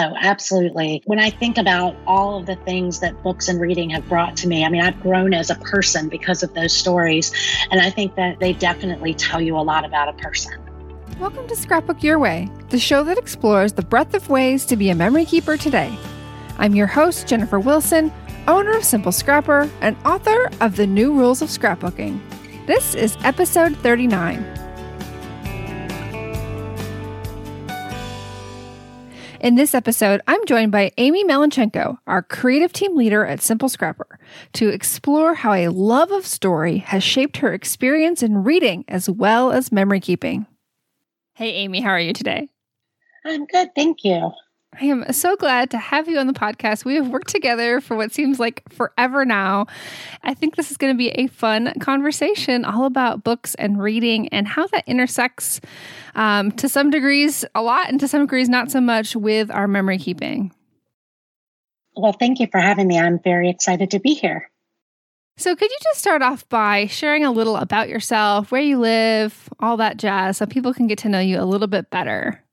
Oh, 0.00 0.14
absolutely. 0.20 1.02
When 1.06 1.18
I 1.18 1.28
think 1.28 1.58
about 1.58 1.96
all 2.06 2.38
of 2.38 2.46
the 2.46 2.54
things 2.54 3.00
that 3.00 3.20
books 3.24 3.48
and 3.48 3.60
reading 3.60 3.90
have 3.90 4.08
brought 4.08 4.36
to 4.36 4.46
me, 4.46 4.64
I 4.64 4.68
mean, 4.68 4.80
I've 4.80 5.00
grown 5.00 5.34
as 5.34 5.50
a 5.50 5.56
person 5.56 6.08
because 6.08 6.44
of 6.44 6.54
those 6.54 6.72
stories. 6.72 7.32
And 7.72 7.80
I 7.80 7.90
think 7.90 8.14
that 8.14 8.38
they 8.38 8.52
definitely 8.52 9.12
tell 9.12 9.40
you 9.40 9.56
a 9.56 9.58
lot 9.58 9.84
about 9.84 10.08
a 10.08 10.12
person. 10.12 10.52
Welcome 11.18 11.48
to 11.48 11.56
Scrapbook 11.56 12.04
Your 12.04 12.20
Way, 12.20 12.48
the 12.68 12.78
show 12.78 13.02
that 13.02 13.18
explores 13.18 13.72
the 13.72 13.82
breadth 13.82 14.14
of 14.14 14.28
ways 14.28 14.64
to 14.66 14.76
be 14.76 14.90
a 14.90 14.94
memory 14.94 15.24
keeper 15.24 15.56
today. 15.56 15.92
I'm 16.58 16.76
your 16.76 16.86
host, 16.86 17.26
Jennifer 17.26 17.58
Wilson, 17.58 18.12
owner 18.46 18.76
of 18.76 18.84
Simple 18.84 19.10
Scrapper 19.10 19.68
and 19.80 19.96
author 20.04 20.48
of 20.60 20.76
The 20.76 20.86
New 20.86 21.12
Rules 21.12 21.42
of 21.42 21.48
Scrapbooking. 21.48 22.20
This 22.68 22.94
is 22.94 23.16
episode 23.24 23.76
39. 23.78 24.67
In 29.40 29.54
this 29.54 29.72
episode, 29.72 30.20
I'm 30.26 30.44
joined 30.46 30.72
by 30.72 30.90
Amy 30.98 31.22
Melenchenko, 31.24 31.98
our 32.08 32.22
creative 32.22 32.72
team 32.72 32.96
leader 32.96 33.24
at 33.24 33.40
Simple 33.40 33.68
Scrapper, 33.68 34.18
to 34.54 34.68
explore 34.68 35.34
how 35.34 35.52
a 35.52 35.68
love 35.68 36.10
of 36.10 36.26
story 36.26 36.78
has 36.78 37.04
shaped 37.04 37.36
her 37.36 37.54
experience 37.54 38.20
in 38.20 38.42
reading 38.42 38.84
as 38.88 39.08
well 39.08 39.52
as 39.52 39.70
memory 39.70 40.00
keeping. 40.00 40.46
Hey, 41.34 41.52
Amy, 41.52 41.80
how 41.80 41.90
are 41.90 42.00
you 42.00 42.12
today? 42.12 42.48
I'm 43.24 43.46
good, 43.46 43.68
thank 43.76 44.02
you. 44.02 44.32
I 44.80 44.84
am 44.84 45.12
so 45.12 45.34
glad 45.34 45.70
to 45.70 45.78
have 45.78 46.08
you 46.08 46.18
on 46.18 46.26
the 46.26 46.32
podcast. 46.32 46.84
We 46.84 46.94
have 46.96 47.08
worked 47.08 47.28
together 47.28 47.80
for 47.80 47.96
what 47.96 48.12
seems 48.12 48.38
like 48.38 48.62
forever 48.72 49.24
now. 49.24 49.66
I 50.22 50.34
think 50.34 50.56
this 50.56 50.70
is 50.70 50.76
going 50.76 50.92
to 50.92 50.98
be 50.98 51.08
a 51.10 51.26
fun 51.28 51.72
conversation 51.80 52.64
all 52.64 52.84
about 52.84 53.24
books 53.24 53.54
and 53.56 53.82
reading 53.82 54.28
and 54.28 54.46
how 54.46 54.66
that 54.68 54.84
intersects 54.86 55.60
um, 56.14 56.52
to 56.52 56.68
some 56.68 56.90
degrees 56.90 57.44
a 57.54 57.62
lot 57.62 57.88
and 57.88 57.98
to 58.00 58.06
some 58.06 58.22
degrees 58.22 58.48
not 58.48 58.70
so 58.70 58.80
much 58.80 59.16
with 59.16 59.50
our 59.50 59.66
memory 59.66 59.98
keeping. 59.98 60.52
Well, 61.96 62.12
thank 62.12 62.38
you 62.38 62.46
for 62.50 62.60
having 62.60 62.86
me. 62.86 62.98
I'm 62.98 63.18
very 63.18 63.50
excited 63.50 63.90
to 63.92 63.98
be 63.98 64.14
here. 64.14 64.50
So, 65.36 65.54
could 65.54 65.70
you 65.70 65.78
just 65.84 66.00
start 66.00 66.20
off 66.20 66.48
by 66.48 66.86
sharing 66.86 67.24
a 67.24 67.30
little 67.30 67.56
about 67.56 67.88
yourself, 67.88 68.50
where 68.50 68.60
you 68.60 68.78
live, 68.78 69.48
all 69.60 69.76
that 69.76 69.96
jazz, 69.96 70.36
so 70.36 70.46
people 70.46 70.74
can 70.74 70.88
get 70.88 70.98
to 70.98 71.08
know 71.08 71.20
you 71.20 71.40
a 71.40 71.44
little 71.44 71.68
bit 71.68 71.90
better? 71.90 72.44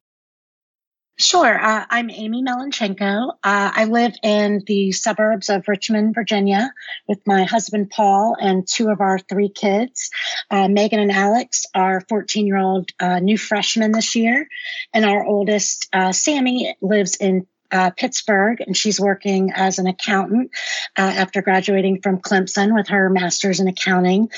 Sure. 1.17 1.57
Uh, 1.57 1.85
I'm 1.89 2.09
Amy 2.09 2.43
Melenchenko. 2.43 3.29
Uh, 3.29 3.35
I 3.41 3.85
live 3.85 4.15
in 4.21 4.63
the 4.67 4.91
suburbs 4.91 5.49
of 5.49 5.65
Richmond, 5.65 6.13
Virginia, 6.13 6.73
with 7.07 7.19
my 7.25 7.45
husband 7.45 7.89
Paul 7.89 8.35
and 8.37 8.67
two 8.67 8.89
of 8.89 8.99
our 8.99 9.17
three 9.17 9.47
kids. 9.47 10.09
Uh, 10.51 10.67
Megan 10.67 10.99
and 10.99 11.13
Alex 11.13 11.67
are 11.73 12.01
14 12.09 12.45
year 12.45 12.57
old 12.57 12.89
uh, 12.99 13.19
new 13.19 13.37
freshmen 13.37 13.93
this 13.93 14.17
year, 14.17 14.49
and 14.93 15.05
our 15.05 15.25
oldest, 15.25 15.87
uh, 15.93 16.11
Sammy, 16.11 16.75
lives 16.81 17.15
in 17.15 17.47
uh, 17.71 17.91
Pittsburgh, 17.91 18.61
and 18.61 18.75
she's 18.75 18.99
working 18.99 19.51
as 19.53 19.79
an 19.79 19.87
accountant 19.87 20.51
uh, 20.97 21.01
after 21.01 21.41
graduating 21.41 22.01
from 22.01 22.19
Clemson 22.19 22.73
with 22.75 22.89
her 22.89 23.09
master's 23.09 23.59
in 23.59 23.67
accounting. 23.67 24.29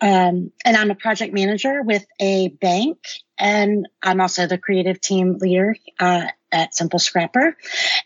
Um, 0.00 0.52
and 0.64 0.76
I'm 0.76 0.90
a 0.90 0.94
project 0.94 1.34
manager 1.34 1.82
with 1.82 2.04
a 2.20 2.48
bank, 2.48 2.98
and 3.38 3.88
I'm 4.02 4.20
also 4.20 4.46
the 4.46 4.58
creative 4.58 5.00
team 5.00 5.38
leader 5.38 5.76
uh, 5.98 6.26
at 6.52 6.74
Simple 6.74 6.98
Scrapper. 6.98 7.56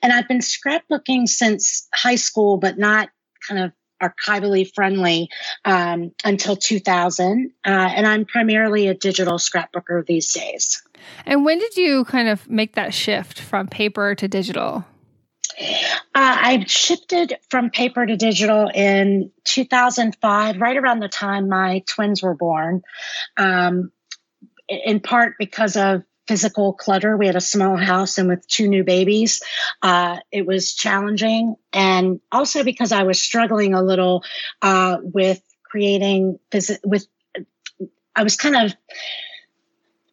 And 0.02 0.12
I've 0.12 0.28
been 0.28 0.40
scrapbooking 0.40 1.28
since 1.28 1.88
high 1.92 2.16
school, 2.16 2.56
but 2.56 2.78
not 2.78 3.10
kind 3.46 3.64
of 3.64 3.72
archivally 4.00 4.72
friendly 4.74 5.28
um, 5.64 6.12
until 6.24 6.56
2000. 6.56 7.50
Uh, 7.64 7.68
and 7.68 8.06
I'm 8.06 8.24
primarily 8.24 8.88
a 8.88 8.94
digital 8.94 9.38
scrapbooker 9.38 10.06
these 10.06 10.32
days. 10.32 10.82
And 11.26 11.44
when 11.44 11.58
did 11.58 11.76
you 11.76 12.04
kind 12.04 12.28
of 12.28 12.48
make 12.48 12.74
that 12.74 12.94
shift 12.94 13.40
from 13.40 13.66
paper 13.66 14.14
to 14.14 14.28
digital? 14.28 14.84
Uh, 15.60 15.64
I 16.14 16.64
shifted 16.66 17.36
from 17.50 17.70
paper 17.70 18.06
to 18.06 18.16
digital 18.16 18.70
in 18.72 19.32
2005, 19.44 20.60
right 20.60 20.76
around 20.76 21.00
the 21.00 21.08
time 21.08 21.48
my 21.48 21.82
twins 21.88 22.22
were 22.22 22.34
born, 22.34 22.82
um, 23.36 23.90
in 24.68 25.00
part 25.00 25.34
because 25.38 25.76
of 25.76 26.02
physical 26.28 26.74
clutter. 26.74 27.16
We 27.16 27.26
had 27.26 27.36
a 27.36 27.40
small 27.40 27.76
house 27.76 28.18
and 28.18 28.28
with 28.28 28.46
two 28.46 28.68
new 28.68 28.84
babies, 28.84 29.42
uh, 29.82 30.18
it 30.30 30.46
was 30.46 30.74
challenging. 30.74 31.56
And 31.72 32.20
also 32.30 32.62
because 32.62 32.92
I 32.92 33.02
was 33.02 33.20
struggling 33.20 33.74
a 33.74 33.82
little 33.82 34.22
uh, 34.60 34.98
with 35.02 35.40
creating, 35.64 36.38
with, 36.84 37.06
I 38.14 38.22
was 38.22 38.36
kind 38.36 38.56
of, 38.56 38.74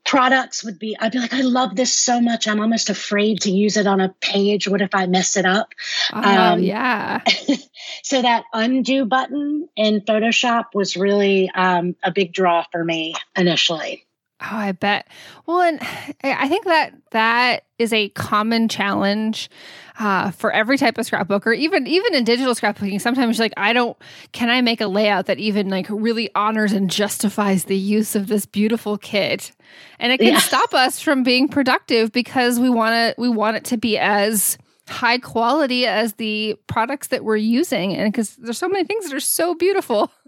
products 0.05 0.63
would 0.63 0.77
be 0.77 0.95
i'd 0.99 1.11
be 1.11 1.19
like 1.19 1.33
i 1.33 1.41
love 1.41 1.75
this 1.75 1.93
so 1.93 2.21
much. 2.21 2.47
I'm 2.47 2.59
almost 2.59 2.89
afraid 2.89 3.41
to 3.41 3.51
use 3.51 3.77
it 3.77 3.87
on 3.87 3.99
a 3.99 4.09
page. 4.21 4.67
What 4.67 4.81
if 4.81 4.93
i 4.93 5.05
mess 5.05 5.37
it 5.37 5.45
up? 5.45 5.73
Oh 6.13 6.21
um, 6.21 6.59
yeah. 6.61 7.21
so 8.03 8.21
that 8.21 8.45
undo 8.53 9.05
button 9.05 9.67
in 9.75 10.01
photoshop 10.01 10.65
was 10.73 10.95
really 10.95 11.49
um, 11.49 11.95
a 12.03 12.11
big 12.11 12.33
draw 12.33 12.65
for 12.71 12.83
me 12.83 13.15
initially 13.35 14.04
Oh, 14.41 14.57
I 14.57 14.73
bet. 14.73 15.07
Well, 15.45 15.61
and 15.61 15.79
I 16.23 16.49
think 16.49 16.65
that 16.65 16.93
that 17.11 17.63
is 17.79 17.93
a 17.93 18.09
common 18.09 18.67
challenge 18.67 19.49
uh, 19.97 20.31
for 20.31 20.51
every 20.51 20.77
type 20.77 20.97
of 20.97 21.05
scrapbooker, 21.05 21.55
even 21.55 21.87
even 21.87 22.13
in 22.13 22.25
digital 22.25 22.53
scrapbooking. 22.53 22.99
Sometimes, 22.99 23.39
like, 23.39 23.53
I 23.55 23.71
don't. 23.71 23.97
Can 24.33 24.49
I 24.49 24.59
make 24.59 24.81
a 24.81 24.87
layout 24.87 25.27
that 25.27 25.39
even 25.39 25.69
like 25.69 25.87
really 25.89 26.29
honors 26.35 26.73
and 26.73 26.89
justifies 26.89 27.63
the 27.63 27.77
use 27.77 28.13
of 28.13 28.27
this 28.27 28.45
beautiful 28.45 28.97
kit? 28.97 29.53
And 29.99 30.11
it 30.11 30.17
can 30.17 30.33
yeah. 30.33 30.39
stop 30.39 30.73
us 30.73 30.99
from 30.99 31.23
being 31.23 31.47
productive 31.47 32.11
because 32.11 32.59
we 32.59 32.69
want 32.69 32.91
to 32.93 33.15
we 33.17 33.29
want 33.29 33.55
it 33.55 33.63
to 33.65 33.77
be 33.77 33.97
as 33.97 34.57
high 34.89 35.17
quality 35.17 35.87
as 35.87 36.13
the 36.15 36.57
products 36.67 37.07
that 37.07 37.23
we're 37.23 37.37
using, 37.37 37.95
and 37.95 38.11
because 38.11 38.35
there's 38.35 38.57
so 38.57 38.67
many 38.67 38.83
things 38.83 39.05
that 39.05 39.13
are 39.15 39.21
so 39.21 39.55
beautiful. 39.55 40.11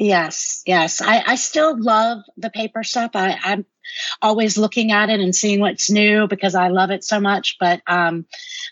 Yes, 0.00 0.62
yes. 0.64 1.02
I, 1.02 1.22
I 1.26 1.34
still 1.34 1.78
love 1.78 2.22
the 2.38 2.48
paper 2.48 2.82
stuff. 2.82 3.10
I, 3.12 3.38
I'm 3.42 3.66
always 4.22 4.56
looking 4.56 4.92
at 4.92 5.10
it 5.10 5.20
and 5.20 5.36
seeing 5.36 5.60
what's 5.60 5.90
new 5.90 6.26
because 6.26 6.54
I 6.54 6.68
love 6.68 6.90
it 6.90 7.04
so 7.04 7.20
much. 7.20 7.58
But 7.60 7.82
um, 7.86 8.24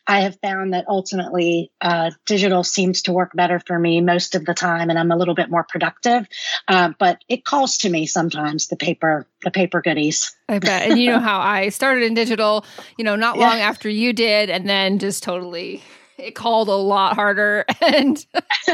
I 0.06 0.21
have 0.21 0.39
found 0.41 0.72
that 0.72 0.87
ultimately 0.89 1.71
uh, 1.83 2.12
digital 2.25 2.65
seems 2.65 3.03
to 3.03 3.12
work 3.12 3.33
better 3.34 3.61
for 3.61 3.78
me 3.78 4.00
most 4.00 4.37
of 4.37 4.47
the 4.47 4.55
time, 4.55 4.89
and 4.89 4.99
I'm 4.99 5.11
a 5.11 5.16
little 5.19 5.34
bit 5.34 5.51
more 5.51 5.65
productive. 5.65 6.27
Uh, 6.66 6.92
but 6.98 7.22
it 7.28 7.45
calls 7.45 7.77
to 7.78 7.91
me 7.91 8.07
sometimes 8.07 8.69
the 8.69 8.77
paper, 8.77 9.27
the 9.42 9.51
paper 9.51 9.83
goodies. 9.83 10.34
I 10.48 10.60
bet. 10.60 10.89
And 10.89 10.98
you 10.98 11.10
know 11.10 11.21
how 11.21 11.41
I 11.41 11.69
started 11.69 12.04
in 12.04 12.15
digital, 12.15 12.65
you 12.97 13.04
know, 13.04 13.16
not 13.16 13.36
long 13.39 13.59
yeah. 13.59 13.69
after 13.69 13.91
you 13.91 14.15
did, 14.15 14.48
and 14.48 14.66
then 14.66 14.98
just 14.98 15.22
totally 15.22 15.83
it 16.18 16.34
called 16.34 16.68
a 16.68 16.74
lot 16.74 17.15
harder 17.15 17.65
and 17.80 18.26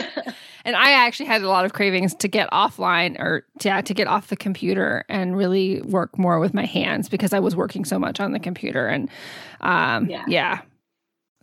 and 0.65 0.77
I 0.77 0.93
actually 0.93 1.27
had 1.27 1.43
a 1.43 1.49
lot 1.49 1.65
of 1.65 1.73
cravings 1.73 2.15
to 2.17 2.29
get 2.29 2.51
offline 2.51 3.19
or 3.19 3.47
yeah, 3.63 3.81
to 3.83 3.95
get 3.95 4.07
off 4.07 4.29
the 4.29 4.37
computer 4.37 5.05
and 5.09 5.37
really 5.37 5.83
work 5.83 6.19
more 6.19 6.41
with 6.41 6.55
my 6.55 6.65
hands 6.65 7.09
because 7.09 7.33
I 7.33 7.39
was 7.39 7.55
working 7.55 7.85
so 7.85 7.99
much 7.99 8.21
on 8.21 8.33
the 8.33 8.41
computer 8.41 8.87
and 8.87 9.09
um 9.61 10.09
yeah. 10.09 10.25
yeah. 10.27 10.61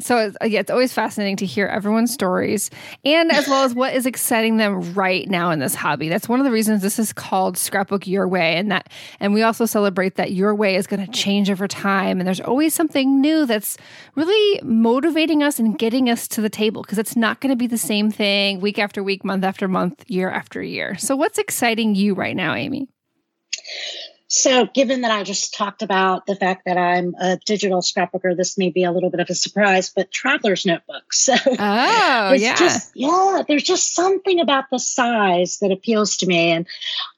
So 0.01 0.17
it's, 0.17 0.37
yeah, 0.45 0.59
it's 0.59 0.71
always 0.71 0.93
fascinating 0.93 1.37
to 1.37 1.45
hear 1.45 1.67
everyone's 1.67 2.13
stories 2.13 2.69
and 3.05 3.31
as 3.31 3.47
well 3.47 3.63
as 3.63 3.73
what 3.73 3.93
is 3.93 4.05
exciting 4.05 4.57
them 4.57 4.93
right 4.93 5.29
now 5.29 5.51
in 5.51 5.59
this 5.59 5.75
hobby. 5.75 6.09
That's 6.09 6.27
one 6.27 6.39
of 6.39 6.45
the 6.45 6.51
reasons 6.51 6.81
this 6.81 6.99
is 6.99 7.13
called 7.13 7.57
Scrapbook 7.57 8.07
Your 8.07 8.27
Way 8.27 8.55
and 8.57 8.71
that 8.71 8.91
and 9.19 9.33
we 9.33 9.43
also 9.43 9.65
celebrate 9.65 10.15
that 10.15 10.31
your 10.31 10.55
way 10.55 10.75
is 10.75 10.87
going 10.87 11.05
to 11.05 11.11
change 11.11 11.49
over 11.49 11.67
time 11.67 12.19
and 12.19 12.27
there's 12.27 12.41
always 12.41 12.73
something 12.73 13.21
new 13.21 13.45
that's 13.45 13.77
really 14.15 14.59
motivating 14.63 15.43
us 15.43 15.59
and 15.59 15.77
getting 15.77 16.09
us 16.09 16.27
to 16.29 16.41
the 16.41 16.49
table 16.49 16.81
because 16.81 16.97
it's 16.97 17.15
not 17.15 17.39
going 17.39 17.51
to 17.51 17.55
be 17.55 17.67
the 17.67 17.77
same 17.77 18.11
thing 18.11 18.59
week 18.59 18.79
after 18.79 19.03
week, 19.03 19.23
month 19.23 19.43
after 19.43 19.67
month, 19.67 20.03
year 20.07 20.29
after 20.29 20.61
year. 20.61 20.97
So 20.97 21.15
what's 21.15 21.37
exciting 21.37 21.95
you 21.95 22.13
right 22.13 22.35
now, 22.35 22.53
Amy? 22.53 22.87
So, 24.33 24.65
given 24.65 25.01
that 25.01 25.11
I 25.11 25.23
just 25.23 25.53
talked 25.53 25.81
about 25.81 26.25
the 26.25 26.37
fact 26.37 26.63
that 26.65 26.77
I'm 26.77 27.15
a 27.19 27.37
digital 27.45 27.81
scrapbooker, 27.81 28.35
this 28.37 28.57
may 28.57 28.69
be 28.69 28.85
a 28.85 28.91
little 28.93 29.09
bit 29.09 29.19
of 29.19 29.29
a 29.29 29.35
surprise, 29.35 29.89
but 29.93 30.09
traveler's 30.09 30.65
notebooks. 30.65 31.27
So, 31.31 31.35
oh, 31.45 32.33
yeah. 32.33 32.55
Just, 32.55 32.91
yeah, 32.95 33.43
there's 33.47 33.63
just 33.63 33.93
something 33.93 34.39
about 34.39 34.65
the 34.71 34.79
size 34.79 35.59
that 35.59 35.71
appeals 35.71 36.17
to 36.17 36.25
me. 36.25 36.51
And, 36.51 36.65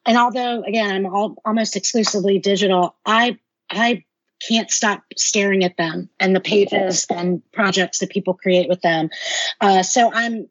and 0.05 0.17
although, 0.17 0.63
again, 0.63 0.93
I'm 0.93 1.05
all, 1.05 1.37
almost 1.45 1.75
exclusively 1.75 2.39
digital, 2.39 2.95
I, 3.05 3.37
I 3.69 4.03
can't 4.47 4.69
stop 4.71 5.03
staring 5.15 5.63
at 5.63 5.77
them 5.77 6.09
and 6.19 6.35
the 6.35 6.41
pages 6.41 7.05
and 7.09 7.41
projects 7.53 7.99
that 7.99 8.09
people 8.09 8.33
create 8.33 8.67
with 8.67 8.81
them. 8.81 9.09
Uh, 9.61 9.83
so 9.83 10.11
I'm 10.13 10.49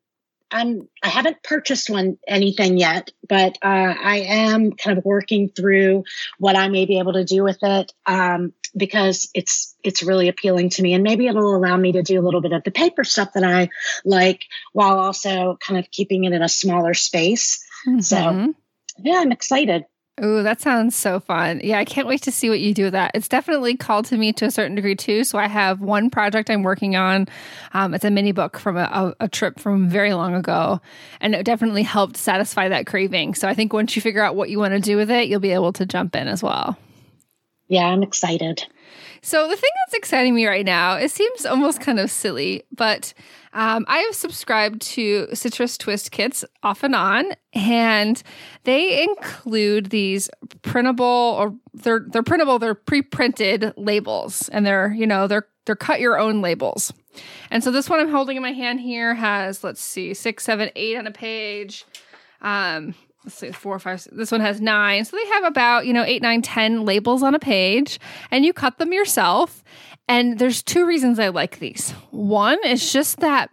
I'm 0.52 0.88
I 1.02 1.08
haven't 1.08 1.42
purchased 1.42 1.90
one 1.90 2.18
anything 2.28 2.78
yet, 2.78 3.10
but 3.28 3.58
uh, 3.62 3.94
I 4.02 4.18
am 4.28 4.72
kind 4.72 4.98
of 4.98 5.04
working 5.04 5.48
through 5.48 6.04
what 6.38 6.56
I 6.56 6.68
may 6.68 6.84
be 6.84 6.98
able 6.98 7.14
to 7.14 7.24
do 7.24 7.42
with 7.42 7.58
it 7.62 7.92
um, 8.06 8.52
because 8.76 9.30
it's 9.34 9.74
it's 9.82 10.02
really 10.02 10.28
appealing 10.28 10.70
to 10.70 10.82
me, 10.82 10.94
and 10.94 11.02
maybe 11.02 11.26
it'll 11.26 11.56
allow 11.56 11.76
me 11.76 11.92
to 11.92 12.02
do 12.02 12.20
a 12.20 12.24
little 12.24 12.40
bit 12.40 12.52
of 12.52 12.64
the 12.64 12.70
paper 12.70 13.04
stuff 13.04 13.32
that 13.32 13.44
I 13.44 13.70
like, 14.04 14.44
while 14.72 14.98
also 14.98 15.56
kind 15.66 15.78
of 15.80 15.90
keeping 15.90 16.24
it 16.24 16.32
in 16.32 16.42
a 16.42 16.48
smaller 16.48 16.94
space. 16.94 17.64
Mm-hmm. 17.86 18.00
So 18.00 18.54
yeah, 18.98 19.18
I'm 19.20 19.32
excited. 19.32 19.86
Oh, 20.20 20.42
that 20.42 20.60
sounds 20.60 20.94
so 20.94 21.20
fun. 21.20 21.60
Yeah, 21.64 21.78
I 21.78 21.86
can't 21.86 22.06
wait 22.06 22.22
to 22.22 22.32
see 22.32 22.50
what 22.50 22.60
you 22.60 22.74
do 22.74 22.84
with 22.84 22.92
that. 22.92 23.12
It's 23.14 23.28
definitely 23.28 23.78
called 23.78 24.04
to 24.06 24.18
me 24.18 24.32
to 24.34 24.44
a 24.44 24.50
certain 24.50 24.74
degree 24.74 24.94
too. 24.94 25.24
So 25.24 25.38
I 25.38 25.48
have 25.48 25.80
one 25.80 26.10
project 26.10 26.50
I'm 26.50 26.62
working 26.62 26.96
on. 26.96 27.28
Um, 27.72 27.94
it's 27.94 28.04
a 28.04 28.10
mini 28.10 28.32
book 28.32 28.58
from 28.58 28.76
a, 28.76 28.82
a, 28.82 29.24
a, 29.24 29.28
trip 29.28 29.58
from 29.58 29.88
very 29.88 30.12
long 30.12 30.34
ago. 30.34 30.82
And 31.22 31.34
it 31.34 31.44
definitely 31.44 31.82
helped 31.82 32.18
satisfy 32.18 32.68
that 32.68 32.86
craving. 32.86 33.34
So 33.34 33.48
I 33.48 33.54
think 33.54 33.72
once 33.72 33.96
you 33.96 34.02
figure 34.02 34.22
out 34.22 34.36
what 34.36 34.50
you 34.50 34.58
want 34.58 34.74
to 34.74 34.80
do 34.80 34.98
with 34.98 35.10
it, 35.10 35.28
you'll 35.28 35.40
be 35.40 35.52
able 35.52 35.72
to 35.72 35.86
jump 35.86 36.14
in 36.14 36.28
as 36.28 36.42
well. 36.42 36.76
Yeah, 37.68 37.86
I'm 37.86 38.02
excited. 38.02 38.66
So 39.22 39.48
the 39.48 39.56
thing 39.56 39.70
that's 39.86 39.94
exciting 39.94 40.34
me 40.34 40.46
right 40.46 40.64
now, 40.64 40.96
it 40.96 41.10
seems 41.10 41.46
almost 41.46 41.80
kind 41.80 42.00
of 42.00 42.10
silly, 42.10 42.64
but 42.72 43.14
um, 43.52 43.84
I 43.88 43.98
have 43.98 44.14
subscribed 44.14 44.80
to 44.82 45.28
Citrus 45.34 45.76
Twist 45.76 46.10
kits 46.10 46.44
off 46.62 46.82
and 46.82 46.94
on, 46.94 47.32
and 47.52 48.22
they 48.64 49.02
include 49.02 49.90
these 49.90 50.30
printable 50.62 51.04
or 51.04 51.54
they're 51.74 52.06
they're 52.08 52.22
printable, 52.22 52.58
they're 52.58 52.74
pre-printed 52.74 53.74
labels, 53.76 54.48
and 54.48 54.64
they're 54.64 54.92
you 54.92 55.06
know 55.06 55.26
they're 55.26 55.46
they're 55.66 55.76
cut 55.76 56.00
your 56.00 56.18
own 56.18 56.40
labels. 56.40 56.92
And 57.50 57.62
so 57.62 57.70
this 57.70 57.90
one 57.90 58.00
I'm 58.00 58.08
holding 58.08 58.36
in 58.36 58.42
my 58.42 58.52
hand 58.52 58.80
here 58.80 59.14
has 59.14 59.62
let's 59.62 59.82
see 59.82 60.14
six, 60.14 60.44
seven, 60.44 60.70
eight 60.74 60.96
on 60.96 61.06
a 61.06 61.12
page. 61.12 61.84
Um, 62.40 62.94
let's 63.24 63.36
see, 63.36 63.52
four, 63.52 63.78
five. 63.78 64.06
This 64.12 64.32
one 64.32 64.40
has 64.40 64.60
nine. 64.60 65.04
So 65.04 65.16
they 65.16 65.26
have 65.26 65.44
about, 65.44 65.86
you 65.86 65.92
know, 65.92 66.04
eight, 66.04 66.22
nine, 66.22 66.42
ten 66.42 66.84
labels 66.84 67.22
on 67.22 67.34
a 67.34 67.38
page, 67.38 67.98
and 68.30 68.44
you 68.44 68.52
cut 68.52 68.78
them 68.78 68.92
yourself. 68.92 69.62
And 70.08 70.38
there's 70.38 70.62
two 70.62 70.86
reasons 70.86 71.18
I 71.18 71.28
like 71.28 71.58
these. 71.58 71.90
One 72.10 72.58
is 72.64 72.92
just 72.92 73.20
that 73.20 73.50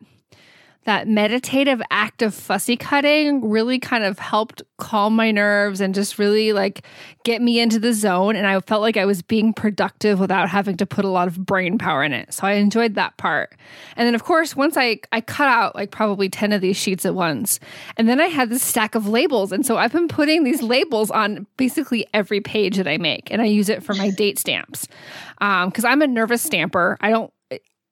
that 0.86 1.08
meditative 1.08 1.82
act 1.92 2.22
of 2.22 2.34
fussy 2.34 2.78
cutting 2.78 3.50
really 3.50 3.80
kind 3.80 4.04
of 4.04 4.18
helped 4.18 4.62
calm 4.78 5.14
my 5.16 5.30
nerves 5.30 5.82
and 5.82 5.94
just 5.94 6.18
really 6.18 6.54
like 6.54 6.86
get 7.26 7.42
me 7.42 7.60
into 7.60 7.80
the 7.80 7.94
zone 7.94 8.36
and 8.36 8.48
I 8.48 8.60
felt 8.62 8.82
like 8.82 8.96
I 8.96 9.06
was 9.06 9.22
being 9.22 9.54
productive 9.54 10.20
without 10.20 10.48
having 10.50 10.78
to 10.78 10.86
put 10.86 11.04
a 11.04 11.10
lot 11.10 11.28
of 11.28 11.46
brain 11.46 11.78
power 11.78 12.04
in 12.04 12.14
it. 12.14 12.34
So 12.34 12.48
I 12.48 12.54
enjoyed 12.54 12.96
that 12.96 13.18
part. 13.18 13.56
And 13.98 14.08
then 14.08 14.16
of 14.16 14.24
course, 14.24 14.56
once 14.56 14.78
I 14.78 15.00
I 15.12 15.20
cut 15.20 15.50
out 15.50 15.76
like 15.76 15.92
probably 15.92 16.30
10 16.30 16.54
of 16.54 16.62
these 16.62 16.78
sheets 16.78 17.06
at 17.06 17.14
once. 17.14 17.60
And 17.98 18.08
then 18.08 18.22
I 18.22 18.28
had 18.28 18.50
this 18.50 18.64
stack 18.64 18.96
of 18.96 19.08
labels 19.08 19.52
and 19.52 19.66
so 19.66 19.78
I've 19.78 19.92
been 19.92 20.08
putting 20.08 20.46
these 20.46 20.62
labels 20.62 21.12
on 21.12 21.46
basically 21.58 22.08
every 22.14 22.40
page 22.40 22.78
that 22.78 22.88
I 22.88 22.98
make 22.98 23.30
and 23.32 23.42
I 23.42 23.46
use 23.46 23.68
it 23.68 23.84
for 23.84 23.94
my 23.96 24.10
date 24.12 24.40
stamps. 24.40 24.88
Um 25.40 25.72
cuz 25.72 25.84
I'm 25.84 26.02
a 26.02 26.08
nervous 26.08 26.42
stamper. 26.42 26.98
I 27.02 27.10
don't 27.10 27.34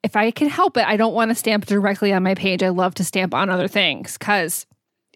if 0.07 0.15
I 0.15 0.31
can 0.31 0.48
help 0.48 0.77
it, 0.77 0.88
I 0.88 0.95
don't 0.95 1.13
want 1.13 1.31
to 1.31 1.36
stamp 1.36 1.65
directly 1.65 2.13
on 2.13 2.24
my 2.24 2.33
page. 2.33 2.63
I 2.63 2.69
love 2.69 2.95
to 2.95 3.04
stamp 3.04 3.33
on 3.33 3.50
other 3.50 3.68
things 3.68 4.18
because 4.18 4.65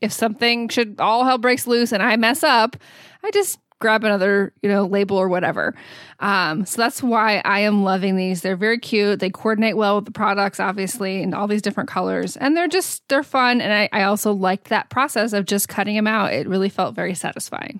if 0.01 0.11
something 0.11 0.67
should 0.67 0.99
all 0.99 1.23
hell 1.23 1.37
breaks 1.37 1.65
loose 1.65 1.93
and 1.93 2.03
I 2.03 2.17
mess 2.17 2.43
up, 2.43 2.75
I 3.23 3.31
just 3.31 3.57
grab 3.79 4.03
another 4.03 4.51
you 4.61 4.67
know 4.67 4.85
label 4.85 5.15
or 5.15 5.29
whatever. 5.29 5.73
Um, 6.19 6.65
so 6.65 6.81
that's 6.81 7.01
why 7.01 7.41
i 7.45 7.61
am 7.61 7.85
loving 7.85 8.17
these. 8.17 8.41
They're 8.41 8.57
very 8.57 8.79
cute. 8.79 9.21
They 9.21 9.29
coordinate 9.29 9.77
well 9.77 9.95
with 9.95 10.05
the 10.05 10.11
products 10.11 10.59
obviously 10.59 11.23
and 11.23 11.33
all 11.33 11.47
these 11.47 11.61
different 11.61 11.89
colors. 11.89 12.35
And 12.35 12.57
they're 12.57 12.67
just 12.67 13.07
they're 13.07 13.23
fun. 13.23 13.61
And 13.61 13.71
I, 13.71 13.87
I 13.93 14.03
also 14.03 14.33
liked 14.33 14.67
that 14.67 14.89
process 14.89 15.31
of 15.31 15.45
just 15.45 15.69
cutting 15.69 15.95
them 15.95 16.05
out. 16.05 16.33
It 16.33 16.49
really 16.49 16.69
felt 16.69 16.95
very 16.95 17.15
satisfying. 17.15 17.79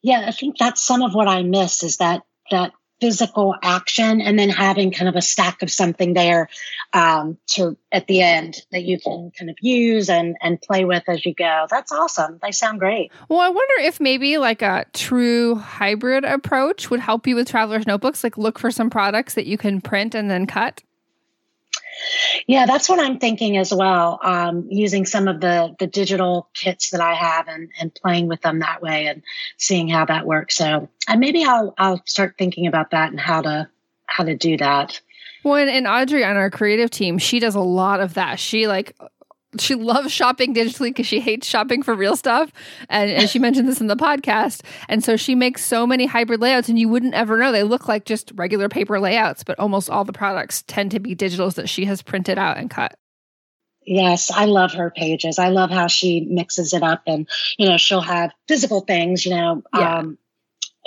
Yeah 0.00 0.24
i 0.26 0.30
think 0.30 0.56
that's 0.56 0.80
some 0.80 1.02
of 1.02 1.14
what 1.14 1.28
i 1.28 1.42
miss 1.42 1.82
is 1.82 1.98
that 1.98 2.22
that 2.50 2.72
physical 3.00 3.54
action 3.62 4.20
and 4.20 4.38
then 4.38 4.48
having 4.48 4.92
kind 4.92 5.08
of 5.08 5.16
a 5.16 5.22
stack 5.22 5.62
of 5.62 5.70
something 5.70 6.14
there 6.14 6.48
um, 6.92 7.38
to 7.46 7.76
at 7.92 8.06
the 8.06 8.20
end 8.20 8.62
that 8.72 8.82
you 8.82 9.00
can 9.00 9.32
kind 9.38 9.50
of 9.50 9.56
use 9.60 10.08
and 10.08 10.36
and 10.40 10.60
play 10.60 10.84
with 10.84 11.02
as 11.08 11.24
you 11.24 11.34
go. 11.34 11.66
That's 11.70 11.92
awesome. 11.92 12.38
They 12.42 12.52
sound 12.52 12.80
great. 12.80 13.10
Well 13.28 13.40
i 13.40 13.48
wonder 13.48 13.74
if 13.80 14.00
maybe 14.00 14.38
like 14.38 14.62
a 14.62 14.84
true 14.92 15.56
hybrid 15.56 16.24
approach 16.24 16.90
would 16.90 17.00
help 17.00 17.26
you 17.26 17.34
with 17.34 17.48
travelers 17.48 17.86
notebooks 17.86 18.22
like 18.22 18.36
look 18.36 18.58
for 18.58 18.70
some 18.70 18.90
products 18.90 19.34
that 19.34 19.46
you 19.46 19.56
can 19.56 19.80
print 19.80 20.14
and 20.14 20.30
then 20.30 20.46
cut 20.46 20.82
yeah, 22.46 22.66
that's 22.66 22.88
what 22.88 22.98
I'm 22.98 23.18
thinking 23.18 23.56
as 23.56 23.72
well. 23.72 24.18
Um, 24.22 24.66
using 24.70 25.06
some 25.06 25.28
of 25.28 25.40
the 25.40 25.74
the 25.78 25.86
digital 25.86 26.48
kits 26.54 26.90
that 26.90 27.00
I 27.00 27.14
have 27.14 27.48
and 27.48 27.70
and 27.78 27.94
playing 27.94 28.28
with 28.28 28.40
them 28.42 28.60
that 28.60 28.82
way 28.82 29.06
and 29.06 29.22
seeing 29.56 29.88
how 29.88 30.04
that 30.06 30.26
works. 30.26 30.56
So 30.56 30.88
and 31.08 31.20
maybe 31.20 31.44
I'll 31.44 31.74
I'll 31.78 32.02
start 32.06 32.34
thinking 32.38 32.66
about 32.66 32.90
that 32.90 33.10
and 33.10 33.20
how 33.20 33.42
to 33.42 33.68
how 34.06 34.24
to 34.24 34.36
do 34.36 34.56
that. 34.56 35.00
Well, 35.42 35.56
and 35.56 35.86
Audrey 35.86 36.24
on 36.24 36.36
our 36.36 36.50
creative 36.50 36.90
team, 36.90 37.18
she 37.18 37.38
does 37.38 37.54
a 37.54 37.60
lot 37.60 38.00
of 38.00 38.14
that. 38.14 38.38
She 38.38 38.66
like 38.66 38.96
she 39.58 39.74
loves 39.74 40.12
shopping 40.12 40.54
digitally 40.54 40.90
because 40.90 41.06
she 41.06 41.20
hates 41.20 41.46
shopping 41.46 41.82
for 41.82 41.94
real 41.94 42.16
stuff. 42.16 42.52
And, 42.88 43.10
and, 43.10 43.28
she 43.28 43.38
mentioned 43.38 43.68
this 43.68 43.80
in 43.80 43.88
the 43.88 43.96
podcast. 43.96 44.62
And 44.88 45.02
so 45.02 45.16
she 45.16 45.34
makes 45.34 45.64
so 45.64 45.86
many 45.86 46.06
hybrid 46.06 46.40
layouts, 46.40 46.68
and 46.68 46.78
you 46.78 46.88
wouldn't 46.88 47.14
ever 47.14 47.36
know. 47.36 47.50
They 47.50 47.64
look 47.64 47.88
like 47.88 48.04
just 48.04 48.32
regular 48.36 48.68
paper 48.68 49.00
layouts, 49.00 49.42
but 49.42 49.58
almost 49.58 49.90
all 49.90 50.04
the 50.04 50.12
products 50.12 50.62
tend 50.66 50.92
to 50.92 51.00
be 51.00 51.16
digitals 51.16 51.54
that 51.54 51.68
she 51.68 51.84
has 51.86 52.02
printed 52.02 52.38
out 52.38 52.58
and 52.58 52.70
cut. 52.70 52.96
Yes, 53.82 54.30
I 54.30 54.44
love 54.44 54.72
her 54.74 54.90
pages. 54.90 55.38
I 55.38 55.48
love 55.48 55.70
how 55.70 55.86
she 55.86 56.20
mixes 56.20 56.72
it 56.74 56.82
up 56.82 57.02
and, 57.06 57.28
you 57.58 57.68
know, 57.68 57.76
she'll 57.76 58.02
have 58.02 58.30
physical 58.46 58.82
things, 58.82 59.24
you 59.24 59.34
know, 59.34 59.62
yeah. 59.74 59.98
um, 59.98 60.18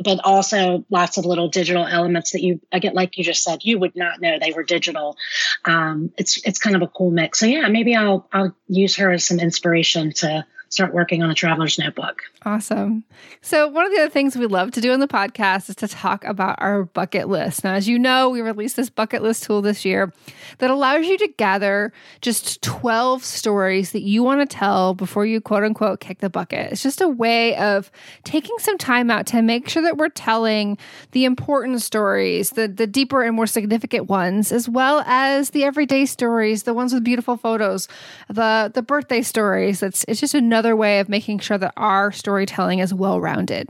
but 0.04 0.20
also 0.24 0.84
lots 0.90 1.18
of 1.18 1.26
little 1.26 1.50
digital 1.50 1.86
elements 1.86 2.32
that 2.32 2.42
you 2.42 2.60
again 2.72 2.94
like 2.94 3.18
you 3.18 3.24
just 3.24 3.44
said 3.44 3.64
you 3.64 3.78
would 3.78 3.96
not 3.96 4.22
know 4.22 4.38
they 4.40 4.52
were 4.52 4.64
digital. 4.64 5.18
Um, 5.66 6.12
it's 6.18 6.42
it's 6.46 6.60
kind 6.60 6.76
of 6.76 6.82
a 6.82 6.88
cool 6.88 7.12
mix. 7.12 7.40
So 7.40 7.46
yeah, 7.46 7.68
maybe 7.68 7.96
I'll 7.96 8.28
I'll 8.32 8.56
use 8.68 8.96
her 8.96 9.12
as 9.12 9.26
some 9.26 9.40
inspiration 9.40 10.12
to 10.14 10.46
start 10.74 10.94
working 10.94 11.22
on 11.22 11.30
a 11.30 11.36
traveler's 11.36 11.78
notebook. 11.78 12.24
Awesome. 12.46 13.04
So, 13.42 13.68
one 13.68 13.86
of 13.86 13.92
the 13.92 14.00
other 14.00 14.10
things 14.10 14.36
we 14.36 14.48
love 14.48 14.72
to 14.72 14.82
do 14.82 14.92
on 14.92 15.00
the 15.00 15.08
podcast 15.08 15.70
is 15.70 15.76
to 15.78 15.88
talk 15.88 16.26
about 16.26 16.56
our 16.60 16.84
bucket 16.84 17.30
list. 17.30 17.64
Now, 17.64 17.74
as 17.74 17.88
you 17.88 17.98
know, 18.00 18.30
we 18.30 18.42
released 18.42 18.76
this 18.76 18.90
bucket 18.90 19.22
list 19.22 19.44
tool 19.44 19.62
this 19.62 19.86
year 19.86 20.12
that 20.58 20.70
allows 20.70 21.06
you 21.06 21.18
to 21.20 21.28
gather 21.38 21.94
just 22.22 22.62
12 22.64 23.24
stories 23.24 23.92
that 23.92 24.02
you 24.02 24.24
want 24.24 24.42
to 24.42 24.46
tell 24.46 24.94
before 24.94 25.26
you 25.26 25.40
quote 25.40 25.64
unquote 25.64 26.00
kick 26.00 26.20
the 26.20 26.30
bucket. 26.30 26.72
It's 26.72 26.84
just 26.84 27.02
a 27.02 27.08
way 27.08 27.56
of 27.58 27.92
taking 28.24 28.58
some 28.60 28.78
time 28.78 29.12
out 29.12 29.28
to 29.28 29.42
make 29.42 29.70
sure 29.70 29.84
that 29.84 29.98
we're 29.98 30.10
telling 30.10 30.78
the 31.12 31.26
important 31.26 31.82
stories, 31.82 32.52
the, 32.52 32.68
the 32.68 32.88
deeper 32.88 33.24
and 33.24 33.36
more 33.36 33.48
significant 33.48 34.10
ones, 34.10 34.52
as 34.52 34.68
well 34.68 35.04
as 35.06 35.52
the 35.52 35.64
everyday 35.64 36.06
stories, 36.06 36.64
the 36.64 36.74
ones 36.74 36.94
with 36.94 37.04
beautiful 37.04 37.38
photos, 37.38 37.88
the, 38.28 38.72
the 38.74 38.82
birthday 38.82 39.22
stories. 39.22 39.84
It's, 39.84 40.04
it's 40.08 40.20
just 40.20 40.34
another 40.34 40.63
another 40.64 40.76
way 40.78 41.00
of 41.00 41.10
making 41.10 41.40
sure 41.40 41.58
that 41.58 41.74
our 41.76 42.10
storytelling 42.14 42.80
is 42.80 42.94
well 42.94 43.20
rounded. 43.20 43.68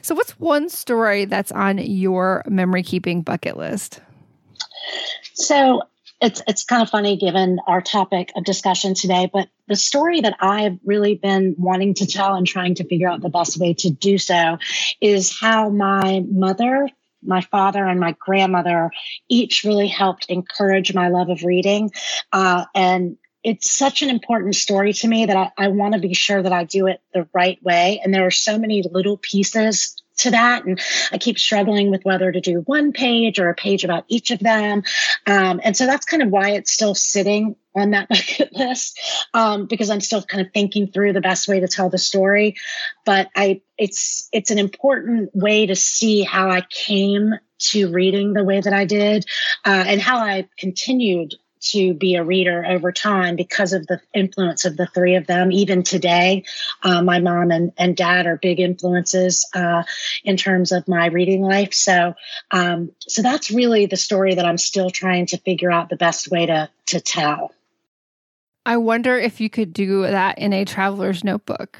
So, 0.00 0.14
what's 0.14 0.38
one 0.38 0.68
story 0.68 1.24
that's 1.24 1.50
on 1.50 1.78
your 1.78 2.44
memory 2.46 2.84
keeping 2.84 3.22
bucket 3.22 3.56
list? 3.56 4.00
So, 5.34 5.82
it's 6.20 6.40
it's 6.46 6.64
kind 6.64 6.82
of 6.82 6.88
funny 6.88 7.16
given 7.16 7.58
our 7.66 7.80
topic 7.80 8.30
of 8.36 8.44
discussion 8.44 8.94
today, 8.94 9.28
but 9.32 9.48
the 9.66 9.74
story 9.74 10.20
that 10.20 10.36
I've 10.38 10.78
really 10.84 11.16
been 11.16 11.56
wanting 11.58 11.94
to 11.94 12.06
tell 12.06 12.34
and 12.36 12.46
trying 12.46 12.76
to 12.76 12.84
figure 12.84 13.08
out 13.08 13.22
the 13.22 13.28
best 13.28 13.58
way 13.58 13.74
to 13.74 13.90
do 13.90 14.16
so 14.16 14.58
is 15.00 15.36
how 15.38 15.68
my 15.68 16.22
mother 16.30 16.88
my 17.22 17.40
father 17.40 17.84
and 17.84 17.98
my 17.98 18.14
grandmother 18.20 18.92
each 19.28 19.64
really 19.64 19.88
helped 19.88 20.26
encourage 20.28 20.94
my 20.94 21.08
love 21.08 21.28
of 21.28 21.42
reading. 21.42 21.90
Uh, 22.32 22.66
and 22.72 23.16
it's 23.46 23.70
such 23.70 24.02
an 24.02 24.10
important 24.10 24.56
story 24.56 24.92
to 24.92 25.06
me 25.06 25.24
that 25.24 25.36
I, 25.36 25.52
I 25.56 25.68
want 25.68 25.94
to 25.94 26.00
be 26.00 26.14
sure 26.14 26.42
that 26.42 26.52
I 26.52 26.64
do 26.64 26.88
it 26.88 27.00
the 27.14 27.28
right 27.32 27.62
way. 27.62 28.00
And 28.02 28.12
there 28.12 28.26
are 28.26 28.30
so 28.32 28.58
many 28.58 28.82
little 28.82 29.18
pieces 29.18 30.02
to 30.16 30.32
that. 30.32 30.64
And 30.64 30.80
I 31.12 31.18
keep 31.18 31.38
struggling 31.38 31.92
with 31.92 32.02
whether 32.02 32.32
to 32.32 32.40
do 32.40 32.62
one 32.62 32.90
page 32.90 33.38
or 33.38 33.48
a 33.48 33.54
page 33.54 33.84
about 33.84 34.04
each 34.08 34.32
of 34.32 34.40
them. 34.40 34.82
Um, 35.28 35.60
and 35.62 35.76
so 35.76 35.86
that's 35.86 36.06
kind 36.06 36.24
of 36.24 36.30
why 36.30 36.50
it's 36.50 36.72
still 36.72 36.96
sitting 36.96 37.54
on 37.76 37.90
that 37.90 38.08
bucket 38.08 38.52
list 38.52 38.98
um, 39.32 39.66
because 39.66 39.90
I'm 39.90 40.00
still 40.00 40.22
kind 40.22 40.44
of 40.44 40.52
thinking 40.52 40.90
through 40.90 41.12
the 41.12 41.20
best 41.20 41.46
way 41.46 41.60
to 41.60 41.68
tell 41.68 41.88
the 41.88 41.98
story. 41.98 42.56
But 43.04 43.30
I, 43.36 43.62
it's 43.78 44.28
it's 44.32 44.50
an 44.50 44.58
important 44.58 45.30
way 45.34 45.66
to 45.66 45.76
see 45.76 46.24
how 46.24 46.50
I 46.50 46.62
came 46.68 47.34
to 47.58 47.92
reading 47.92 48.32
the 48.32 48.42
way 48.42 48.60
that 48.60 48.72
I 48.72 48.86
did 48.86 49.24
uh, 49.64 49.84
and 49.86 50.00
how 50.00 50.18
I 50.18 50.48
continued 50.58 51.36
to 51.72 51.94
be 51.94 52.16
a 52.16 52.24
reader 52.24 52.64
over 52.64 52.92
time 52.92 53.36
because 53.36 53.72
of 53.72 53.86
the 53.86 54.00
influence 54.14 54.64
of 54.64 54.76
the 54.76 54.86
three 54.86 55.16
of 55.16 55.26
them. 55.26 55.52
Even 55.52 55.82
today, 55.82 56.44
uh, 56.82 57.02
my 57.02 57.18
mom 57.20 57.50
and, 57.50 57.72
and 57.76 57.96
dad 57.96 58.26
are 58.26 58.36
big 58.36 58.60
influences 58.60 59.48
uh, 59.54 59.82
in 60.24 60.36
terms 60.36 60.72
of 60.72 60.88
my 60.88 61.06
reading 61.06 61.42
life. 61.42 61.74
So, 61.74 62.14
um, 62.50 62.92
so 63.00 63.22
that's 63.22 63.50
really 63.50 63.86
the 63.86 63.96
story 63.96 64.34
that 64.34 64.44
I'm 64.44 64.58
still 64.58 64.90
trying 64.90 65.26
to 65.26 65.38
figure 65.38 65.70
out 65.70 65.88
the 65.88 65.96
best 65.96 66.30
way 66.30 66.46
to 66.46 66.68
to 66.86 67.00
tell. 67.00 67.52
I 68.64 68.76
wonder 68.78 69.16
if 69.16 69.40
you 69.40 69.48
could 69.48 69.72
do 69.72 70.02
that 70.02 70.38
in 70.38 70.52
a 70.52 70.64
traveler's 70.64 71.22
notebook. 71.22 71.78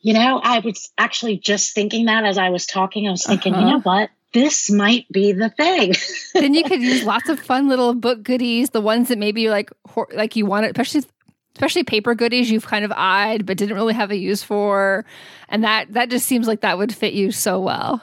You 0.00 0.12
know, 0.12 0.40
I 0.42 0.60
was 0.60 0.92
actually 0.98 1.38
just 1.38 1.74
thinking 1.74 2.06
that 2.06 2.24
as 2.24 2.38
I 2.38 2.50
was 2.50 2.66
talking. 2.66 3.08
I 3.08 3.10
was 3.10 3.24
thinking, 3.24 3.54
uh-huh. 3.54 3.66
you 3.66 3.72
know 3.72 3.80
what? 3.80 4.10
This 4.32 4.70
might 4.70 5.06
be 5.10 5.32
the 5.32 5.50
thing. 5.50 5.94
then 6.34 6.54
you 6.54 6.64
could 6.64 6.80
use 6.80 7.04
lots 7.04 7.28
of 7.28 7.40
fun 7.40 7.68
little 7.68 7.94
book 7.94 8.22
goodies, 8.22 8.70
the 8.70 8.80
ones 8.80 9.08
that 9.08 9.18
maybe 9.18 9.48
like 9.48 9.70
like 10.14 10.36
you 10.36 10.46
wanted, 10.46 10.70
especially 10.70 11.04
especially 11.54 11.84
paper 11.84 12.14
goodies 12.14 12.50
you've 12.50 12.66
kind 12.66 12.84
of 12.84 12.92
eyed 12.94 13.46
but 13.46 13.56
didn't 13.56 13.76
really 13.76 13.94
have 13.94 14.10
a 14.10 14.16
use 14.16 14.42
for, 14.42 15.04
and 15.48 15.64
that 15.64 15.92
that 15.92 16.10
just 16.10 16.26
seems 16.26 16.46
like 16.46 16.60
that 16.60 16.78
would 16.78 16.94
fit 16.94 17.14
you 17.14 17.32
so 17.32 17.60
well. 17.60 18.02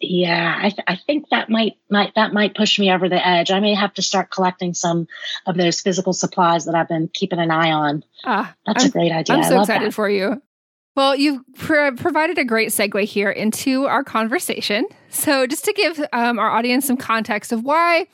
Yeah, 0.00 0.58
I, 0.58 0.68
th- 0.68 0.84
I 0.86 0.96
think 0.96 1.30
that 1.30 1.48
might 1.48 1.78
might 1.90 2.14
that 2.16 2.32
might 2.34 2.54
push 2.54 2.78
me 2.78 2.92
over 2.92 3.08
the 3.08 3.26
edge. 3.26 3.50
I 3.50 3.60
may 3.60 3.74
have 3.74 3.94
to 3.94 4.02
start 4.02 4.30
collecting 4.30 4.74
some 4.74 5.08
of 5.46 5.56
those 5.56 5.80
physical 5.80 6.12
supplies 6.12 6.66
that 6.66 6.74
I've 6.74 6.88
been 6.88 7.08
keeping 7.12 7.38
an 7.38 7.50
eye 7.50 7.72
on. 7.72 8.04
Ah, 8.24 8.54
That's 8.66 8.84
I'm, 8.84 8.90
a 8.90 8.92
great 8.92 9.12
idea. 9.12 9.36
I'm 9.36 9.44
so 9.44 9.60
excited 9.60 9.88
that. 9.88 9.94
for 9.94 10.08
you. 10.08 10.42
Well, 10.96 11.14
you've 11.14 11.42
pr- 11.54 11.94
provided 11.96 12.38
a 12.38 12.44
great 12.44 12.70
segue 12.70 13.04
here 13.04 13.30
into 13.30 13.84
our 13.84 14.02
conversation. 14.02 14.86
So, 15.10 15.46
just 15.46 15.64
to 15.66 15.72
give 15.74 16.02
um, 16.12 16.38
our 16.38 16.50
audience 16.50 16.86
some 16.86 16.96
context 16.96 17.52
of 17.52 17.62
why, 17.62 18.06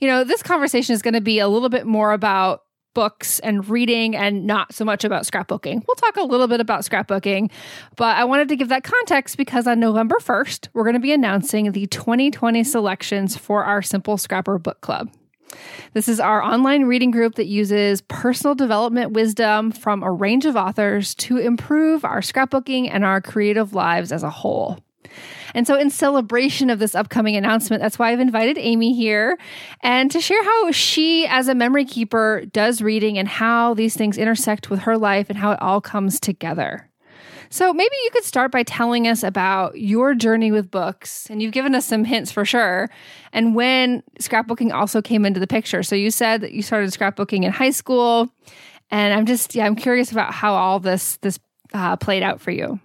you 0.00 0.06
know, 0.06 0.22
this 0.22 0.42
conversation 0.42 0.94
is 0.94 1.02
going 1.02 1.14
to 1.14 1.20
be 1.20 1.40
a 1.40 1.48
little 1.48 1.68
bit 1.68 1.84
more 1.84 2.12
about 2.12 2.62
books 2.94 3.38
and 3.40 3.68
reading 3.68 4.14
and 4.14 4.46
not 4.46 4.72
so 4.72 4.84
much 4.84 5.02
about 5.02 5.24
scrapbooking. 5.24 5.82
We'll 5.86 5.94
talk 5.96 6.16
a 6.16 6.22
little 6.22 6.46
bit 6.46 6.60
about 6.60 6.82
scrapbooking, 6.82 7.50
but 7.96 8.16
I 8.16 8.24
wanted 8.24 8.48
to 8.50 8.56
give 8.56 8.68
that 8.68 8.84
context 8.84 9.36
because 9.36 9.66
on 9.66 9.80
November 9.80 10.16
1st, 10.20 10.68
we're 10.74 10.84
going 10.84 10.94
to 10.94 11.00
be 11.00 11.12
announcing 11.12 11.72
the 11.72 11.86
2020 11.86 12.62
selections 12.64 13.36
for 13.36 13.64
our 13.64 13.82
Simple 13.82 14.18
Scrapper 14.18 14.58
Book 14.58 14.80
Club. 14.80 15.10
This 15.92 16.08
is 16.08 16.20
our 16.20 16.42
online 16.42 16.84
reading 16.84 17.10
group 17.10 17.34
that 17.36 17.46
uses 17.46 18.00
personal 18.02 18.54
development 18.54 19.12
wisdom 19.12 19.70
from 19.72 20.02
a 20.02 20.10
range 20.10 20.46
of 20.46 20.56
authors 20.56 21.14
to 21.16 21.36
improve 21.36 22.04
our 22.04 22.20
scrapbooking 22.20 22.88
and 22.90 23.04
our 23.04 23.20
creative 23.20 23.74
lives 23.74 24.12
as 24.12 24.22
a 24.22 24.30
whole. 24.30 24.78
And 25.54 25.66
so, 25.66 25.78
in 25.78 25.90
celebration 25.90 26.70
of 26.70 26.78
this 26.78 26.94
upcoming 26.94 27.36
announcement, 27.36 27.82
that's 27.82 27.98
why 27.98 28.10
I've 28.10 28.20
invited 28.20 28.56
Amy 28.58 28.94
here 28.94 29.38
and 29.80 30.10
to 30.10 30.20
share 30.20 30.42
how 30.42 30.70
she, 30.70 31.26
as 31.26 31.48
a 31.48 31.54
memory 31.54 31.84
keeper, 31.84 32.44
does 32.52 32.80
reading 32.80 33.18
and 33.18 33.28
how 33.28 33.74
these 33.74 33.94
things 33.94 34.16
intersect 34.16 34.70
with 34.70 34.80
her 34.80 34.96
life 34.96 35.28
and 35.28 35.38
how 35.38 35.52
it 35.52 35.60
all 35.60 35.80
comes 35.80 36.18
together. 36.18 36.88
So 37.52 37.74
maybe 37.74 37.94
you 38.04 38.10
could 38.12 38.24
start 38.24 38.50
by 38.50 38.62
telling 38.62 39.06
us 39.06 39.22
about 39.22 39.78
your 39.78 40.14
journey 40.14 40.50
with 40.50 40.70
books. 40.70 41.28
And 41.28 41.42
you've 41.42 41.52
given 41.52 41.74
us 41.74 41.84
some 41.84 42.02
hints 42.02 42.32
for 42.32 42.46
sure. 42.46 42.88
And 43.30 43.54
when 43.54 44.02
scrapbooking 44.20 44.72
also 44.72 45.02
came 45.02 45.26
into 45.26 45.38
the 45.38 45.46
picture. 45.46 45.82
So 45.82 45.94
you 45.94 46.10
said 46.10 46.40
that 46.40 46.52
you 46.52 46.62
started 46.62 46.88
scrapbooking 46.90 47.44
in 47.44 47.52
high 47.52 47.70
school. 47.70 48.30
And 48.90 49.12
I'm 49.12 49.26
just, 49.26 49.54
yeah, 49.54 49.66
I'm 49.66 49.76
curious 49.76 50.10
about 50.12 50.32
how 50.32 50.54
all 50.54 50.80
this, 50.80 51.18
this 51.18 51.38
uh, 51.74 51.96
played 51.96 52.22
out 52.22 52.40
for 52.40 52.52
you. 52.52 52.80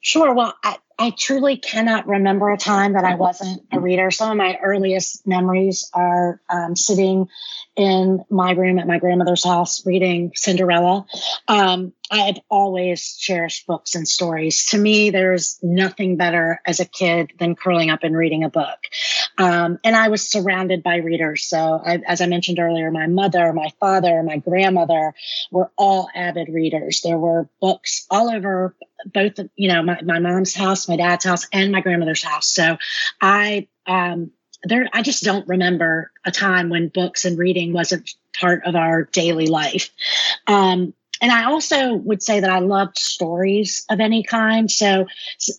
Sure. 0.00 0.32
Well, 0.32 0.54
I, 0.64 0.78
I 0.98 1.10
truly 1.10 1.56
cannot 1.56 2.06
remember 2.06 2.50
a 2.50 2.56
time 2.56 2.92
that 2.92 3.04
I 3.04 3.16
wasn't 3.16 3.62
a 3.72 3.80
reader. 3.80 4.10
Some 4.10 4.30
of 4.30 4.36
my 4.36 4.58
earliest 4.62 5.26
memories 5.26 5.90
are 5.92 6.40
um, 6.48 6.76
sitting 6.76 7.28
in 7.76 8.24
my 8.30 8.52
room 8.52 8.78
at 8.78 8.86
my 8.86 8.98
grandmother's 8.98 9.44
house 9.44 9.84
reading 9.84 10.32
Cinderella. 10.36 11.04
Um, 11.48 11.92
I've 12.10 12.38
always 12.48 13.16
cherished 13.16 13.66
books 13.66 13.96
and 13.96 14.06
stories. 14.06 14.66
To 14.66 14.78
me, 14.78 15.10
there's 15.10 15.58
nothing 15.62 16.16
better 16.16 16.60
as 16.64 16.78
a 16.78 16.84
kid 16.84 17.32
than 17.38 17.56
curling 17.56 17.90
up 17.90 18.04
and 18.04 18.16
reading 18.16 18.44
a 18.44 18.50
book. 18.50 18.78
Um, 19.36 19.78
and 19.82 19.96
I 19.96 20.08
was 20.08 20.28
surrounded 20.28 20.82
by 20.82 20.96
readers. 20.96 21.44
So, 21.44 21.80
I, 21.84 22.00
as 22.06 22.20
I 22.20 22.26
mentioned 22.26 22.58
earlier, 22.58 22.90
my 22.90 23.06
mother, 23.06 23.52
my 23.52 23.70
father, 23.80 24.22
my 24.22 24.38
grandmother 24.38 25.14
were 25.50 25.70
all 25.76 26.08
avid 26.14 26.48
readers. 26.48 27.00
There 27.02 27.18
were 27.18 27.48
books 27.60 28.06
all 28.10 28.30
over 28.30 28.74
both, 29.12 29.38
you 29.56 29.68
know, 29.68 29.82
my, 29.82 30.00
my 30.02 30.18
mom's 30.20 30.54
house, 30.54 30.88
my 30.88 30.96
dad's 30.96 31.24
house, 31.24 31.46
and 31.52 31.72
my 31.72 31.80
grandmother's 31.80 32.22
house. 32.22 32.48
So, 32.48 32.78
I 33.20 33.68
um, 33.86 34.30
there 34.64 34.88
I 34.92 35.02
just 35.02 35.22
don't 35.22 35.46
remember 35.46 36.10
a 36.24 36.30
time 36.30 36.70
when 36.70 36.88
books 36.88 37.24
and 37.24 37.38
reading 37.38 37.72
wasn't 37.72 38.10
part 38.38 38.64
of 38.64 38.74
our 38.74 39.04
daily 39.04 39.46
life. 39.46 39.90
Um, 40.46 40.94
and 41.20 41.32
I 41.32 41.44
also 41.44 41.94
would 41.94 42.22
say 42.22 42.40
that 42.40 42.50
I 42.50 42.58
loved 42.58 42.98
stories 42.98 43.84
of 43.88 44.00
any 44.00 44.22
kind. 44.22 44.70
So, 44.70 45.06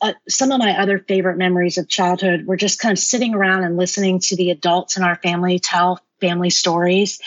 uh, 0.02 0.14
some 0.28 0.52
of 0.52 0.60
my 0.60 0.78
other 0.80 1.00
favorite 1.00 1.38
memories 1.38 1.78
of 1.78 1.88
childhood 1.88 2.46
were 2.46 2.58
just 2.58 2.80
kind 2.80 2.92
of 2.92 3.00
sitting 3.00 3.34
around 3.34 3.64
and 3.64 3.78
listening 3.78 4.20
to 4.22 4.36
the 4.36 4.52
adults 4.52 4.98
in 4.98 5.04
our 5.04 5.16
family 5.18 5.60
tell 5.60 6.00
family 6.22 6.50
stories. 6.50 7.20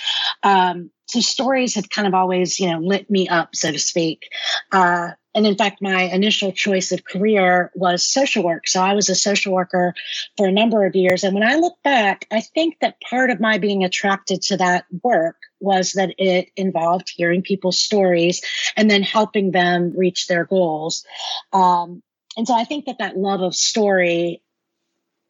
Um, 0.43 0.91
so 1.07 1.21
stories 1.21 1.75
have 1.75 1.89
kind 1.89 2.07
of 2.07 2.15
always, 2.15 2.61
you 2.61 2.71
know, 2.71 2.79
lit 2.81 3.11
me 3.11 3.29
up, 3.29 3.57
so 3.57 3.73
to 3.73 3.79
speak. 3.79 4.29
Uh, 4.71 5.13
and 5.35 5.47
in 5.47 5.57
fact, 5.57 5.81
my 5.81 6.03
initial 6.03 6.53
choice 6.53 6.91
of 6.93 7.05
career 7.05 7.71
was 7.75 8.05
social 8.05 8.43
work. 8.43 8.67
So 8.67 8.83
I 8.83 8.95
was 8.95 9.09
a 9.09 9.15
social 9.15 9.55
worker 9.55 9.95
for 10.37 10.49
a 10.49 10.53
number 10.53 10.85
of 10.85 10.97
years. 10.97 11.25
And 11.25 11.33
when 11.33 11.49
I 11.49 11.55
look 11.55 11.77
back, 11.83 12.27
I 12.31 12.41
think 12.41 12.77
that 12.81 13.01
part 13.09 13.31
of 13.31 13.41
my 13.41 13.59
being 13.59 13.85
attracted 13.85 14.43
to 14.43 14.57
that 14.59 14.85
work 15.03 15.37
was 15.61 15.93
that 15.93 16.15
it 16.19 16.51
involved 16.57 17.13
hearing 17.15 17.43
people's 17.43 17.81
stories 17.81 18.43
and 18.77 18.91
then 18.91 19.03
helping 19.03 19.53
them 19.53 19.93
reach 19.97 20.27
their 20.27 20.45
goals. 20.45 21.05
Um, 21.53 22.03
and 22.37 22.47
so 22.47 22.55
I 22.55 22.65
think 22.65 22.87
that 22.87 22.99
that 22.99 23.17
love 23.17 23.41
of 23.41 23.55
story 23.55 24.43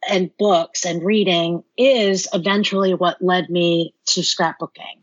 and 0.09 0.31
books 0.39 0.85
and 0.85 1.03
reading 1.03 1.65
is 1.77 2.29
eventually 2.33 2.95
what 2.95 3.21
led 3.21 3.51
me 3.51 3.95
to 4.07 4.21
scrapbooking. 4.21 5.03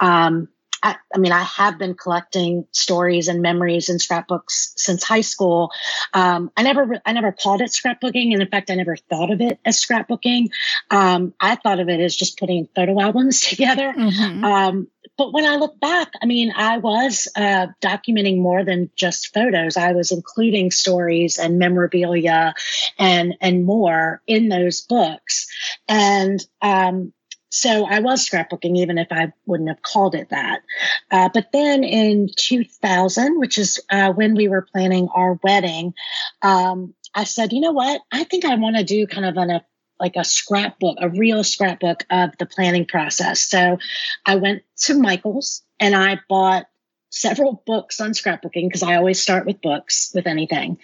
Um, 0.00 0.48
I, 0.82 0.96
I, 1.14 1.18
mean, 1.18 1.32
I 1.32 1.42
have 1.42 1.78
been 1.78 1.94
collecting 1.94 2.66
stories 2.72 3.28
and 3.28 3.40
memories 3.40 3.88
and 3.88 4.00
scrapbooks 4.00 4.74
since 4.76 5.02
high 5.02 5.22
school. 5.22 5.70
Um, 6.12 6.50
I 6.58 6.62
never, 6.62 7.00
I 7.06 7.12
never 7.12 7.32
called 7.32 7.62
it 7.62 7.70
scrapbooking, 7.70 8.34
and 8.34 8.42
in 8.42 8.48
fact, 8.48 8.70
I 8.70 8.74
never 8.74 8.96
thought 8.96 9.30
of 9.30 9.40
it 9.40 9.58
as 9.64 9.82
scrapbooking. 9.82 10.50
Um, 10.90 11.32
I 11.40 11.56
thought 11.56 11.80
of 11.80 11.88
it 11.88 12.00
as 12.00 12.14
just 12.14 12.38
putting 12.38 12.68
photo 12.76 13.00
albums 13.00 13.40
together. 13.48 13.94
Mm-hmm. 13.96 14.44
But 15.16 15.32
when 15.32 15.44
I 15.44 15.56
look 15.56 15.78
back, 15.78 16.12
I 16.22 16.26
mean, 16.26 16.52
I 16.56 16.78
was 16.78 17.28
uh, 17.36 17.68
documenting 17.80 18.40
more 18.40 18.64
than 18.64 18.90
just 18.96 19.32
photos. 19.32 19.76
I 19.76 19.92
was 19.92 20.10
including 20.10 20.70
stories 20.70 21.38
and 21.38 21.58
memorabilia 21.58 22.54
and 22.98 23.34
and 23.40 23.64
more 23.64 24.22
in 24.26 24.48
those 24.48 24.80
books, 24.80 25.46
and 25.88 26.44
um, 26.62 27.12
so 27.54 27.86
I 27.86 28.00
was 28.00 28.28
scrapbooking, 28.28 28.76
even 28.78 28.98
if 28.98 29.06
I 29.12 29.32
wouldn't 29.46 29.68
have 29.68 29.82
called 29.82 30.16
it 30.16 30.30
that. 30.30 30.62
Uh, 31.12 31.28
but 31.32 31.52
then 31.52 31.84
in 31.84 32.28
2000, 32.36 33.38
which 33.38 33.58
is 33.58 33.78
uh, 33.90 34.12
when 34.12 34.34
we 34.34 34.48
were 34.48 34.66
planning 34.72 35.08
our 35.14 35.38
wedding, 35.40 35.94
um, 36.42 36.94
I 37.14 37.22
said, 37.22 37.52
you 37.52 37.60
know 37.60 37.70
what? 37.70 38.00
I 38.10 38.24
think 38.24 38.44
I 38.44 38.56
want 38.56 38.76
to 38.76 38.82
do 38.82 39.06
kind 39.06 39.24
of 39.24 39.36
an, 39.36 39.60
like 40.00 40.16
a 40.16 40.24
scrapbook, 40.24 40.98
a 41.00 41.08
real 41.08 41.44
scrapbook 41.44 42.04
of 42.10 42.36
the 42.38 42.46
planning 42.46 42.86
process. 42.86 43.40
So 43.42 43.78
I 44.26 44.36
went 44.36 44.62
to 44.82 44.94
Michael's 44.94 45.62
and 45.80 45.94
I 45.94 46.20
bought 46.28 46.66
several 47.10 47.62
books 47.64 48.00
on 48.00 48.10
scrapbooking 48.10 48.66
because 48.66 48.82
I 48.82 48.96
always 48.96 49.22
start 49.22 49.46
with 49.46 49.62
books 49.62 50.10
with 50.14 50.26
anything. 50.26 50.78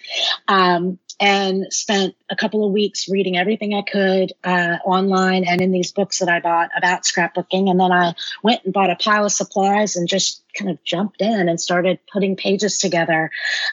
Um, 0.47 0.97
and 1.19 1.71
spent 1.71 2.15
a 2.31 2.35
couple 2.35 2.65
of 2.65 2.71
weeks 2.71 3.07
reading 3.07 3.37
everything 3.37 3.75
I 3.75 3.83
could 3.83 4.33
uh, 4.43 4.77
online 4.83 5.43
and 5.43 5.61
in 5.61 5.71
these 5.71 5.91
books 5.91 6.17
that 6.17 6.29
I 6.29 6.39
bought 6.39 6.71
about 6.75 7.03
scrapbooking. 7.03 7.69
And 7.69 7.79
then 7.79 7.91
I 7.91 8.15
went 8.41 8.63
and 8.63 8.73
bought 8.73 8.89
a 8.89 8.95
pile 8.95 9.25
of 9.25 9.31
supplies 9.31 9.95
and 9.95 10.09
just 10.09 10.41
kind 10.57 10.71
of 10.71 10.83
jumped 10.83 11.21
in 11.21 11.47
and 11.47 11.61
started 11.61 11.99
putting 12.11 12.35
pages 12.35 12.79
together. 12.79 13.29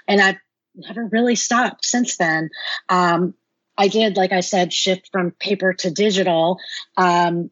And 0.07 0.21
I've 0.21 0.37
never 0.75 1.07
really 1.07 1.37
stopped 1.37 1.87
since 1.87 2.19
then. 2.19 2.51
Um, 2.91 3.33
I 3.79 3.89
did, 3.89 4.17
like 4.17 4.33
I 4.33 4.41
said, 4.41 4.73
shift 4.73 5.09
from 5.13 5.31
paper 5.31 5.73
to 5.73 5.91
digital. 5.91 6.59
Um, 6.97 7.51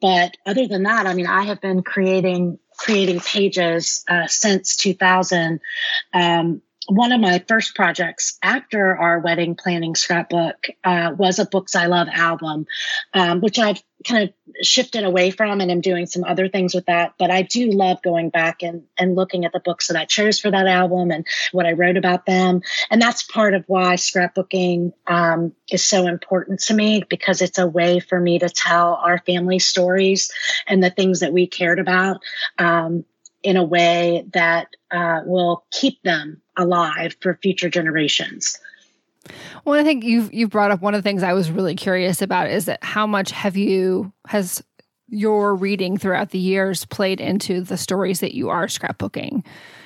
but 0.00 0.36
other 0.44 0.66
than 0.66 0.82
that, 0.82 1.06
I 1.06 1.14
mean, 1.14 1.26
I 1.26 1.44
have 1.44 1.60
been 1.60 1.82
creating 1.82 2.58
creating 2.78 3.20
pages 3.20 4.04
uh, 4.08 4.26
since 4.26 4.76
2000. 4.76 5.60
Um, 6.12 6.62
one 6.88 7.12
of 7.12 7.20
my 7.20 7.42
first 7.46 7.74
projects 7.74 8.38
after 8.42 8.96
our 8.96 9.20
wedding 9.20 9.54
planning 9.54 9.94
scrapbook 9.94 10.66
uh, 10.84 11.12
was 11.16 11.38
a 11.38 11.46
Books 11.46 11.76
I 11.76 11.86
Love 11.86 12.08
album, 12.10 12.66
um, 13.14 13.40
which 13.40 13.58
I've 13.58 13.82
kind 14.06 14.24
of 14.24 14.56
shifted 14.64 15.04
away 15.04 15.30
from 15.30 15.60
and 15.60 15.70
am 15.70 15.80
doing 15.80 16.06
some 16.06 16.24
other 16.24 16.48
things 16.48 16.74
with 16.74 16.86
that. 16.86 17.14
But 17.18 17.30
I 17.30 17.42
do 17.42 17.70
love 17.70 18.02
going 18.02 18.30
back 18.30 18.62
and, 18.62 18.82
and 18.98 19.14
looking 19.14 19.44
at 19.44 19.52
the 19.52 19.60
books 19.60 19.88
that 19.88 19.96
I 19.96 20.04
chose 20.04 20.40
for 20.40 20.50
that 20.50 20.66
album 20.66 21.10
and 21.10 21.26
what 21.52 21.66
I 21.66 21.72
wrote 21.72 21.96
about 21.96 22.26
them. 22.26 22.62
And 22.90 23.00
that's 23.00 23.22
part 23.22 23.54
of 23.54 23.64
why 23.68 23.94
scrapbooking 23.94 24.92
um, 25.06 25.52
is 25.70 25.84
so 25.84 26.06
important 26.06 26.60
to 26.60 26.74
me 26.74 27.04
because 27.08 27.42
it's 27.42 27.58
a 27.58 27.66
way 27.66 28.00
for 28.00 28.18
me 28.18 28.38
to 28.40 28.48
tell 28.48 28.94
our 28.94 29.18
family 29.18 29.60
stories 29.60 30.32
and 30.66 30.82
the 30.82 30.90
things 30.90 31.20
that 31.20 31.32
we 31.32 31.46
cared 31.46 31.78
about. 31.78 32.22
Um, 32.58 33.04
in 33.42 33.56
a 33.56 33.64
way 33.64 34.24
that 34.32 34.68
uh, 34.90 35.20
will 35.24 35.64
keep 35.70 36.02
them 36.02 36.40
alive 36.56 37.16
for 37.20 37.38
future 37.42 37.68
generations. 37.68 38.58
Well, 39.64 39.78
I 39.78 39.84
think 39.84 40.04
you've 40.04 40.32
you've 40.32 40.50
brought 40.50 40.70
up 40.70 40.82
one 40.82 40.94
of 40.94 40.98
the 40.98 41.08
things 41.08 41.22
I 41.22 41.32
was 41.32 41.50
really 41.50 41.76
curious 41.76 42.22
about 42.22 42.50
is 42.50 42.64
that 42.64 42.82
how 42.82 43.06
much 43.06 43.30
have 43.30 43.56
you 43.56 44.12
has 44.26 44.62
your 45.08 45.54
reading 45.54 45.98
throughout 45.98 46.30
the 46.30 46.38
years 46.38 46.86
played 46.86 47.20
into 47.20 47.60
the 47.60 47.76
stories 47.76 48.20
that 48.20 48.34
you 48.34 48.48
are 48.48 48.66
scrapbooking? 48.66 49.44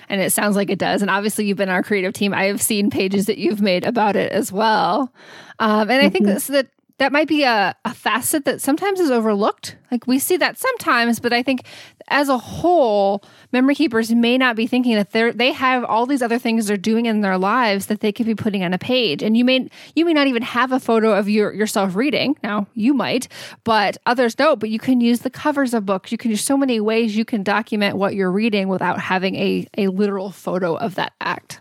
And 0.08 0.20
it 0.20 0.32
sounds 0.32 0.54
like 0.54 0.70
it 0.70 0.78
does. 0.78 1.02
And 1.02 1.10
obviously, 1.10 1.46
you've 1.46 1.56
been 1.58 1.68
our 1.68 1.82
creative 1.82 2.12
team. 2.12 2.32
I 2.32 2.44
have 2.44 2.62
seen 2.62 2.90
pages 2.90 3.26
that 3.26 3.38
you've 3.38 3.60
made 3.60 3.84
about 3.84 4.16
it 4.16 4.32
as 4.32 4.52
well. 4.52 5.12
Um, 5.58 5.90
and 5.90 5.92
I 5.92 6.04
mm-hmm. 6.04 6.12
think 6.12 6.26
that's 6.26 6.46
that 6.46 6.68
that 6.98 7.12
might 7.12 7.28
be 7.28 7.42
a, 7.42 7.76
a 7.84 7.94
facet 7.94 8.44
that 8.46 8.60
sometimes 8.60 9.00
is 9.00 9.10
overlooked. 9.10 9.76
Like 9.90 10.06
we 10.06 10.18
see 10.18 10.36
that 10.38 10.58
sometimes, 10.58 11.20
but 11.20 11.32
I 11.32 11.42
think 11.42 11.62
as 12.08 12.28
a 12.28 12.38
whole, 12.38 13.22
memory 13.52 13.74
keepers 13.74 14.12
may 14.12 14.38
not 14.38 14.56
be 14.56 14.66
thinking 14.66 14.94
that 14.94 15.10
they're 15.10 15.32
they 15.32 15.52
have 15.52 15.84
all 15.84 16.06
these 16.06 16.22
other 16.22 16.38
things 16.38 16.66
they're 16.66 16.76
doing 16.76 17.06
in 17.06 17.20
their 17.20 17.38
lives 17.38 17.86
that 17.86 18.00
they 18.00 18.12
could 18.12 18.26
be 18.26 18.34
putting 18.34 18.64
on 18.64 18.72
a 18.72 18.78
page. 18.78 19.22
And 19.22 19.36
you 19.36 19.44
may 19.44 19.68
you 19.94 20.04
may 20.04 20.14
not 20.14 20.26
even 20.26 20.42
have 20.42 20.72
a 20.72 20.80
photo 20.80 21.12
of 21.12 21.28
your 21.28 21.52
yourself 21.52 21.96
reading. 21.96 22.36
Now 22.42 22.66
you 22.74 22.94
might, 22.94 23.28
but 23.64 23.98
others 24.06 24.34
don't. 24.34 24.58
But 24.58 24.70
you 24.70 24.78
can 24.78 25.00
use 25.00 25.20
the 25.20 25.30
covers 25.30 25.74
of 25.74 25.84
books. 25.84 26.10
You 26.10 26.18
can 26.18 26.30
use 26.30 26.44
so 26.44 26.56
many 26.56 26.80
ways 26.80 27.16
you 27.16 27.24
can 27.24 27.42
document 27.42 27.96
what 27.96 28.14
you're 28.14 28.32
reading 28.32 28.68
without 28.68 29.00
having 29.00 29.36
a, 29.36 29.66
a 29.76 29.88
literal 29.88 30.30
photo 30.30 30.76
of 30.76 30.94
that 30.94 31.12
act. 31.20 31.60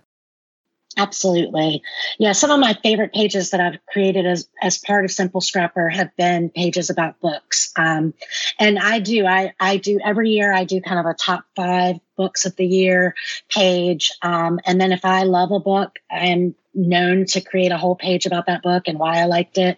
Absolutely. 0.98 1.82
Yeah, 2.20 2.32
some 2.32 2.52
of 2.52 2.60
my 2.60 2.74
favorite 2.82 3.14
pages 3.14 3.50
that 3.50 3.60
I've 3.60 3.86
created 3.88 4.26
as, 4.26 4.48
as 4.62 4.78
part 4.78 5.04
of 5.04 5.12
Simple 5.12 5.42
Scrapper 5.42 5.90
have 5.90 6.16
been 6.16 6.50
pages 6.50 6.90
about 6.90 7.20
books. 7.20 7.74
Um, 7.76 8.14
and 8.60 8.80
I 8.80 9.00
do, 9.00 9.26
I, 9.26 9.54
I 9.60 9.76
do 9.76 10.00
every 10.04 10.30
year, 10.30 10.54
I 10.54 10.64
do 10.64 10.80
kind 10.80 11.00
of 11.00 11.06
a 11.06 11.14
top 11.14 11.44
five 11.56 11.98
books 12.16 12.46
of 12.46 12.56
the 12.56 12.66
year 12.66 13.14
page. 13.50 14.12
Um, 14.22 14.60
and 14.66 14.80
then 14.80 14.94
if 14.94 15.04
I 15.04 15.24
love 15.24 15.52
a 15.52 15.60
book, 15.60 15.98
I'm 16.10 16.56
known 16.74 17.26
to 17.26 17.42
create 17.42 17.74
a 17.74 17.78
whole 17.78 17.96
page 17.96 18.26
about 18.26 18.46
that 18.46 18.64
book 18.64 18.84
and 18.88 18.98
why 18.98 19.20
I 19.20 19.26
liked 19.26 19.58
it. 19.58 19.78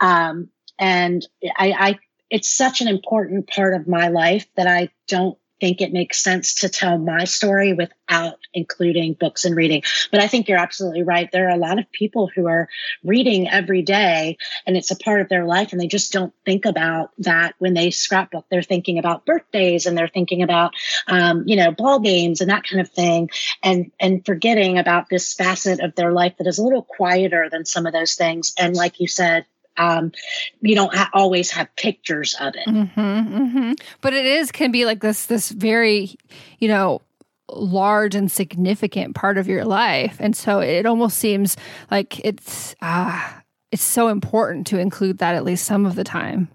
Um, 0.00 0.48
and 0.78 1.26
I, 1.58 1.72
I, 1.72 1.98
it's 2.30 2.48
such 2.48 2.80
an 2.80 2.88
important 2.88 3.48
part 3.48 3.74
of 3.74 3.86
my 3.86 4.08
life 4.08 4.46
that 4.56 4.66
I 4.66 4.88
don't 5.08 5.38
think 5.60 5.80
it 5.80 5.92
makes 5.92 6.22
sense 6.22 6.54
to 6.56 6.68
tell 6.68 6.98
my 6.98 7.24
story 7.24 7.72
without 7.72 8.38
including 8.52 9.14
books 9.14 9.44
and 9.44 9.56
reading. 9.56 9.82
But 10.10 10.20
I 10.20 10.28
think 10.28 10.48
you're 10.48 10.58
absolutely 10.58 11.02
right. 11.02 11.30
There 11.30 11.46
are 11.48 11.54
a 11.54 11.58
lot 11.58 11.78
of 11.78 11.90
people 11.92 12.30
who 12.34 12.46
are 12.46 12.68
reading 13.02 13.48
every 13.48 13.82
day 13.82 14.36
and 14.66 14.76
it's 14.76 14.90
a 14.90 14.96
part 14.96 15.20
of 15.20 15.28
their 15.28 15.44
life 15.44 15.72
and 15.72 15.80
they 15.80 15.86
just 15.86 16.12
don't 16.12 16.32
think 16.44 16.64
about 16.64 17.10
that 17.18 17.54
when 17.58 17.74
they 17.74 17.90
scrapbook. 17.90 18.46
They're 18.50 18.62
thinking 18.62 18.98
about 18.98 19.26
birthdays 19.26 19.86
and 19.86 19.96
they're 19.96 20.08
thinking 20.08 20.42
about, 20.42 20.74
um, 21.06 21.44
you 21.46 21.56
know, 21.56 21.70
ball 21.70 22.00
games 22.00 22.40
and 22.40 22.50
that 22.50 22.64
kind 22.68 22.80
of 22.80 22.90
thing 22.90 23.30
and, 23.62 23.90
and 23.98 24.24
forgetting 24.24 24.78
about 24.78 25.08
this 25.08 25.34
facet 25.34 25.80
of 25.80 25.94
their 25.94 26.12
life 26.12 26.34
that 26.38 26.46
is 26.46 26.58
a 26.58 26.64
little 26.64 26.82
quieter 26.82 27.48
than 27.50 27.64
some 27.64 27.86
of 27.86 27.92
those 27.92 28.14
things. 28.14 28.52
And 28.58 28.74
like 28.74 29.00
you 29.00 29.08
said, 29.08 29.46
um, 29.76 30.12
you 30.60 30.74
don't 30.74 30.94
ha- 30.94 31.10
always 31.12 31.50
have 31.50 31.74
pictures 31.76 32.34
of 32.40 32.54
it. 32.54 32.66
Mm-hmm, 32.66 33.00
mm-hmm. 33.00 33.72
But 34.00 34.12
it 34.12 34.26
is 34.26 34.52
can 34.52 34.70
be 34.70 34.84
like 34.84 35.00
this 35.00 35.26
this 35.26 35.50
very, 35.50 36.16
you 36.58 36.68
know, 36.68 37.02
large 37.50 38.14
and 38.14 38.30
significant 38.30 39.14
part 39.14 39.38
of 39.38 39.48
your 39.48 39.64
life, 39.64 40.16
and 40.20 40.36
so 40.36 40.60
it 40.60 40.86
almost 40.86 41.18
seems 41.18 41.56
like 41.90 42.20
it's 42.24 42.74
ah, 42.82 43.38
uh, 43.38 43.40
it's 43.72 43.82
so 43.82 44.08
important 44.08 44.66
to 44.68 44.78
include 44.78 45.18
that 45.18 45.34
at 45.34 45.44
least 45.44 45.66
some 45.66 45.84
of 45.86 45.96
the 45.96 46.04
time. 46.04 46.48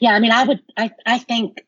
Yeah, 0.00 0.12
I 0.12 0.20
mean, 0.20 0.32
I 0.32 0.44
would, 0.44 0.62
I, 0.76 0.90
I 1.04 1.18
think 1.18 1.58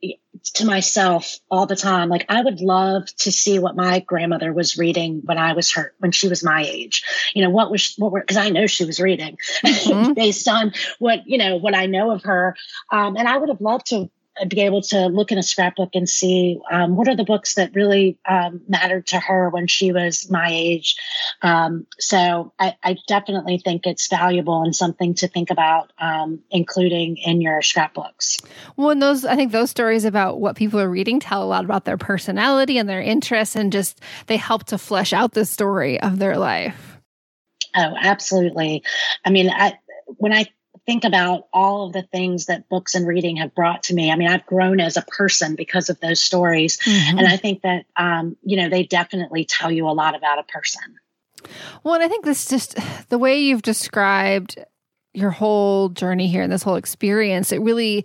to 0.55 0.67
myself 0.67 1.39
all 1.51 1.67
the 1.67 1.77
time, 1.77 2.09
like 2.09 2.27
I 2.29 2.43
would 2.43 2.61
love 2.61 3.07
to 3.21 3.33
see 3.33 3.59
what 3.59 3.77
my 3.77 4.01
grandmother 4.01 4.53
was 4.53 4.77
reading 4.77 5.23
when 5.25 5.39
I 5.39 5.55
was 5.55 5.73
her, 5.73 5.95
when 5.99 6.13
she 6.13 6.29
was 6.29 6.45
my 6.45 6.65
age. 6.65 7.03
You 7.35 7.43
know, 7.43 7.51
what 7.51 7.71
was, 7.71 7.95
what 7.97 8.13
were, 8.13 8.21
because 8.21 8.37
I 8.37 8.51
know 8.51 8.67
she 8.67 8.85
was 8.85 9.01
reading 9.01 9.39
mm-hmm. 9.65 10.13
based 10.15 10.47
on 10.49 10.73
what, 10.99 11.27
you 11.27 11.39
know, 11.39 11.57
what 11.57 11.75
I 11.75 11.87
know 11.87 12.11
of 12.11 12.25
her. 12.25 12.57
Um, 12.93 13.17
and 13.17 13.27
I 13.27 13.37
would 13.37 13.49
have 13.49 13.61
loved 13.61 13.87
to 13.87 14.11
be 14.49 14.63
able 14.63 14.83
to 14.83 15.07
look 15.07 15.31
in 15.31 15.39
a 15.39 15.43
scrapbook 15.43 15.91
and 15.95 16.09
see 16.09 16.61
um, 16.71 16.97
what 16.97 17.07
are 17.09 17.15
the 17.15 17.25
books 17.25 17.55
that 17.55 17.75
really 17.75 18.19
um, 18.29 18.63
mattered 18.69 19.07
to 19.07 19.21
her 19.21 19.49
when 19.49 19.67
she 19.69 19.93
was 19.93 20.29
my 20.29 20.49
age. 20.51 20.97
Um, 21.43 21.87
so 21.99 22.53
I, 22.59 22.77
I, 22.83 22.97
definitely 23.07 23.59
think 23.59 23.87
it's 23.87 24.09
valuable 24.09 24.63
and 24.63 24.75
something 24.75 25.15
to 25.15 25.29
think 25.29 25.51
about 25.51 25.93
um, 25.99 26.41
including 26.51 27.17
in 27.19 27.41
your 27.41 27.63
scrapbooks. 27.63 28.39
Well, 28.77 28.91
and 28.91 29.01
those 29.01 29.25
I 29.25 29.37
think 29.37 29.53
those 29.53 29.71
stories 29.71 30.05
about 30.05 30.41
what 30.41 30.57
people 30.57 30.81
are 30.81 30.91
reading 30.91 31.21
tell 31.21 31.43
a 31.43 31.47
lot 31.47 31.65
about 31.65 31.85
their 31.85 31.99
personality 31.99 32.79
and 32.79 32.89
their 32.89 33.03
interests, 33.03 33.55
and 33.55 33.73
just 33.73 34.01
they 34.27 34.37
help 34.37 34.65
to 34.65 34.79
flesh 34.79 35.13
out 35.13 35.33
the 35.33 35.45
story 35.45 36.01
of 36.01 36.19
their 36.19 36.37
life. 36.37 36.99
Oh, 37.77 37.95
absolutely. 38.01 38.83
I 39.25 39.31
mean, 39.31 39.51
I, 39.51 39.79
when 40.07 40.33
I 40.33 40.47
think 40.87 41.05
about 41.05 41.49
all 41.53 41.87
of 41.87 41.93
the 41.93 42.03
things 42.03 42.47
that 42.47 42.69
books 42.69 42.95
and 42.95 43.07
reading 43.07 43.37
have 43.37 43.55
brought 43.55 43.85
to 43.85 43.95
me. 43.95 44.11
I 44.11 44.17
mean, 44.17 44.29
I've 44.29 44.47
grown 44.47 44.81
as 44.81 44.97
a 44.97 45.03
person 45.03 45.55
because 45.55 45.89
of 45.89 45.99
those 46.01 46.21
stories. 46.21 46.79
Mm-hmm. 46.79 47.19
And 47.19 47.27
I 47.27 47.37
think 47.37 47.63
that, 47.63 47.87
um, 47.97 48.37
you 48.43 48.57
know, 48.57 48.69
they 48.69 48.85
definitely 48.85 49.45
tell 49.45 49.71
you 49.71 49.89
a 49.89 49.93
lot 49.93 50.15
about 50.15 50.39
a 50.39 50.43
person. 50.43 50.83
Well, 51.83 51.95
and 51.95 52.03
I 52.03 52.09
think 52.09 52.25
this 52.25 52.47
just 52.47 52.79
the 53.09 53.19
way 53.19 53.39
you've 53.39 53.63
described 53.63 54.59
your 55.13 55.31
whole 55.31 55.91
journey 55.91 56.29
here 56.29 56.43
and 56.43 56.53
this 56.53 56.63
whole 56.63 56.77
experience, 56.77 57.53
it 57.53 57.61
really 57.61 58.05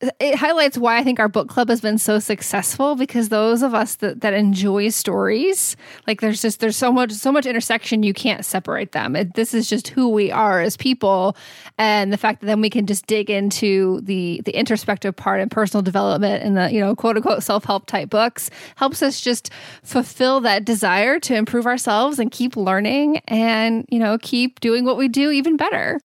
it 0.00 0.36
highlights 0.36 0.78
why 0.78 0.98
I 0.98 1.02
think 1.02 1.18
our 1.18 1.28
book 1.28 1.48
club 1.48 1.68
has 1.68 1.80
been 1.80 1.98
so 1.98 2.20
successful 2.20 2.94
because 2.94 3.30
those 3.30 3.62
of 3.62 3.74
us 3.74 3.96
that, 3.96 4.20
that 4.20 4.32
enjoy 4.32 4.90
stories, 4.90 5.76
like 6.06 6.20
there's 6.20 6.40
just 6.40 6.60
there's 6.60 6.76
so 6.76 6.92
much 6.92 7.10
so 7.12 7.32
much 7.32 7.46
intersection 7.46 8.04
you 8.04 8.14
can't 8.14 8.44
separate 8.44 8.92
them. 8.92 9.16
It, 9.16 9.34
this 9.34 9.54
is 9.54 9.68
just 9.68 9.88
who 9.88 10.08
we 10.08 10.30
are 10.30 10.60
as 10.60 10.76
people, 10.76 11.36
and 11.78 12.12
the 12.12 12.16
fact 12.16 12.40
that 12.40 12.46
then 12.46 12.60
we 12.60 12.70
can 12.70 12.86
just 12.86 13.06
dig 13.06 13.28
into 13.28 14.00
the 14.02 14.40
the 14.44 14.52
introspective 14.52 15.16
part 15.16 15.40
and 15.40 15.50
personal 15.50 15.82
development 15.82 16.44
and 16.44 16.56
the 16.56 16.72
you 16.72 16.78
know 16.78 16.94
quote 16.94 17.16
unquote 17.16 17.42
self 17.42 17.64
help 17.64 17.86
type 17.86 18.08
books 18.08 18.50
helps 18.76 19.02
us 19.02 19.20
just 19.20 19.50
fulfill 19.82 20.40
that 20.40 20.64
desire 20.64 21.18
to 21.18 21.34
improve 21.34 21.66
ourselves 21.66 22.20
and 22.20 22.30
keep 22.30 22.56
learning 22.56 23.18
and 23.26 23.84
you 23.90 23.98
know 23.98 24.16
keep 24.18 24.60
doing 24.60 24.84
what 24.84 24.96
we 24.96 25.08
do 25.08 25.32
even 25.32 25.56
better. 25.56 25.98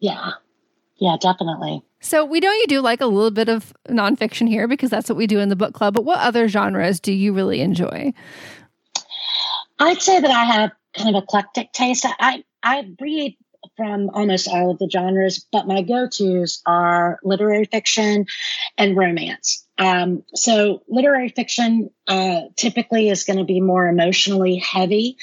Yeah, 0.00 0.32
yeah, 0.96 1.16
definitely. 1.20 1.84
So 2.04 2.22
we 2.22 2.38
know 2.38 2.52
you 2.52 2.66
do 2.66 2.82
like 2.82 3.00
a 3.00 3.06
little 3.06 3.30
bit 3.30 3.48
of 3.48 3.72
nonfiction 3.88 4.46
here 4.46 4.68
because 4.68 4.90
that's 4.90 5.08
what 5.08 5.16
we 5.16 5.26
do 5.26 5.40
in 5.40 5.48
the 5.48 5.56
book 5.56 5.72
club. 5.72 5.94
But 5.94 6.04
what 6.04 6.18
other 6.18 6.48
genres 6.48 7.00
do 7.00 7.12
you 7.12 7.32
really 7.32 7.62
enjoy? 7.62 8.12
I'd 9.78 10.02
say 10.02 10.20
that 10.20 10.30
I 10.30 10.44
have 10.44 10.72
kind 10.94 11.16
of 11.16 11.22
eclectic 11.22 11.72
taste. 11.72 12.04
I 12.20 12.44
I 12.62 12.86
read 13.00 13.36
from 13.76 14.10
almost 14.10 14.48
all 14.48 14.70
of 14.70 14.78
the 14.78 14.88
genres, 14.90 15.46
but 15.52 15.66
my 15.66 15.82
go-tos 15.82 16.62
are 16.66 17.18
literary 17.22 17.64
fiction 17.64 18.26
and 18.78 18.96
romance. 18.96 19.64
Um, 19.76 20.22
so 20.34 20.82
literary 20.88 21.30
fiction 21.30 21.90
uh, 22.06 22.42
typically 22.56 23.08
is 23.08 23.24
going 23.24 23.38
to 23.38 23.44
be 23.44 23.60
more 23.60 23.88
emotionally 23.88 24.56
heavy. 24.56 25.16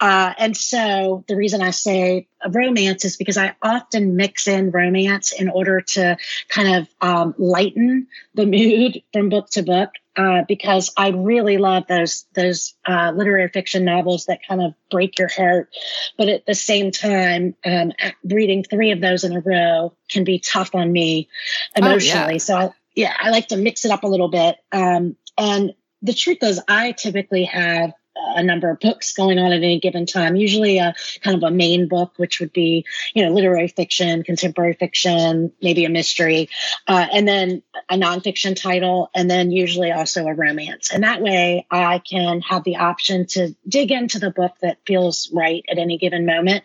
Uh, 0.00 0.32
and 0.38 0.56
so 0.56 1.24
the 1.26 1.36
reason 1.36 1.60
I 1.60 1.70
say 1.70 2.28
romance 2.48 3.04
is 3.04 3.16
because 3.16 3.36
I 3.36 3.56
often 3.62 4.14
mix 4.14 4.46
in 4.46 4.70
romance 4.70 5.32
in 5.32 5.48
order 5.48 5.80
to 5.80 6.16
kind 6.48 6.76
of 6.76 6.88
um, 7.00 7.34
lighten 7.38 8.06
the 8.34 8.46
mood 8.46 9.02
from 9.12 9.28
book 9.28 9.50
to 9.50 9.62
book. 9.62 9.90
Uh, 10.16 10.44
because 10.48 10.90
I 10.96 11.08
really 11.08 11.58
love 11.58 11.86
those 11.88 12.24
those 12.34 12.74
uh, 12.86 13.12
literary 13.14 13.48
fiction 13.48 13.84
novels 13.84 14.26
that 14.26 14.40
kind 14.48 14.62
of 14.62 14.72
break 14.90 15.18
your 15.18 15.28
heart, 15.28 15.68
but 16.16 16.28
at 16.30 16.46
the 16.46 16.54
same 16.54 16.90
time, 16.90 17.54
um, 17.66 17.92
reading 18.24 18.64
three 18.64 18.92
of 18.92 19.02
those 19.02 19.24
in 19.24 19.36
a 19.36 19.40
row 19.40 19.92
can 20.08 20.24
be 20.24 20.38
tough 20.38 20.74
on 20.74 20.90
me 20.90 21.28
emotionally. 21.76 22.24
Oh, 22.24 22.30
yeah. 22.30 22.38
So 22.38 22.56
I, 22.56 22.70
yeah, 22.94 23.14
I 23.18 23.28
like 23.28 23.48
to 23.48 23.58
mix 23.58 23.84
it 23.84 23.90
up 23.90 24.04
a 24.04 24.08
little 24.08 24.28
bit. 24.28 24.56
Um, 24.72 25.16
and 25.36 25.74
the 26.00 26.14
truth 26.14 26.38
is, 26.42 26.60
I 26.66 26.92
typically 26.92 27.44
have 27.44 27.92
a 28.34 28.42
number 28.42 28.70
of 28.70 28.80
books 28.80 29.12
going 29.14 29.38
on 29.38 29.52
at 29.52 29.62
any 29.62 29.80
given 29.80 30.06
time. 30.06 30.36
Usually, 30.36 30.78
a 30.78 30.94
kind 31.22 31.36
of 31.36 31.42
a 31.42 31.50
main 31.50 31.88
book, 31.88 32.12
which 32.16 32.40
would 32.40 32.52
be 32.52 32.84
you 33.14 33.24
know 33.24 33.32
literary 33.32 33.68
fiction, 33.68 34.22
contemporary 34.22 34.74
fiction, 34.74 35.52
maybe 35.62 35.84
a 35.84 35.90
mystery, 35.90 36.48
uh, 36.86 37.06
and 37.12 37.26
then 37.26 37.62
a 37.88 37.96
nonfiction 37.96 38.60
title, 38.60 39.10
and 39.14 39.30
then 39.30 39.50
usually 39.50 39.92
also 39.92 40.26
a 40.26 40.34
romance. 40.34 40.90
And 40.92 41.04
that 41.04 41.22
way, 41.22 41.66
I 41.70 41.98
can 41.98 42.40
have 42.42 42.64
the 42.64 42.76
option 42.76 43.26
to 43.28 43.54
dig 43.68 43.90
into 43.90 44.18
the 44.18 44.30
book 44.30 44.54
that 44.62 44.78
feels 44.86 45.30
right 45.32 45.64
at 45.68 45.78
any 45.78 45.98
given 45.98 46.26
moment. 46.26 46.64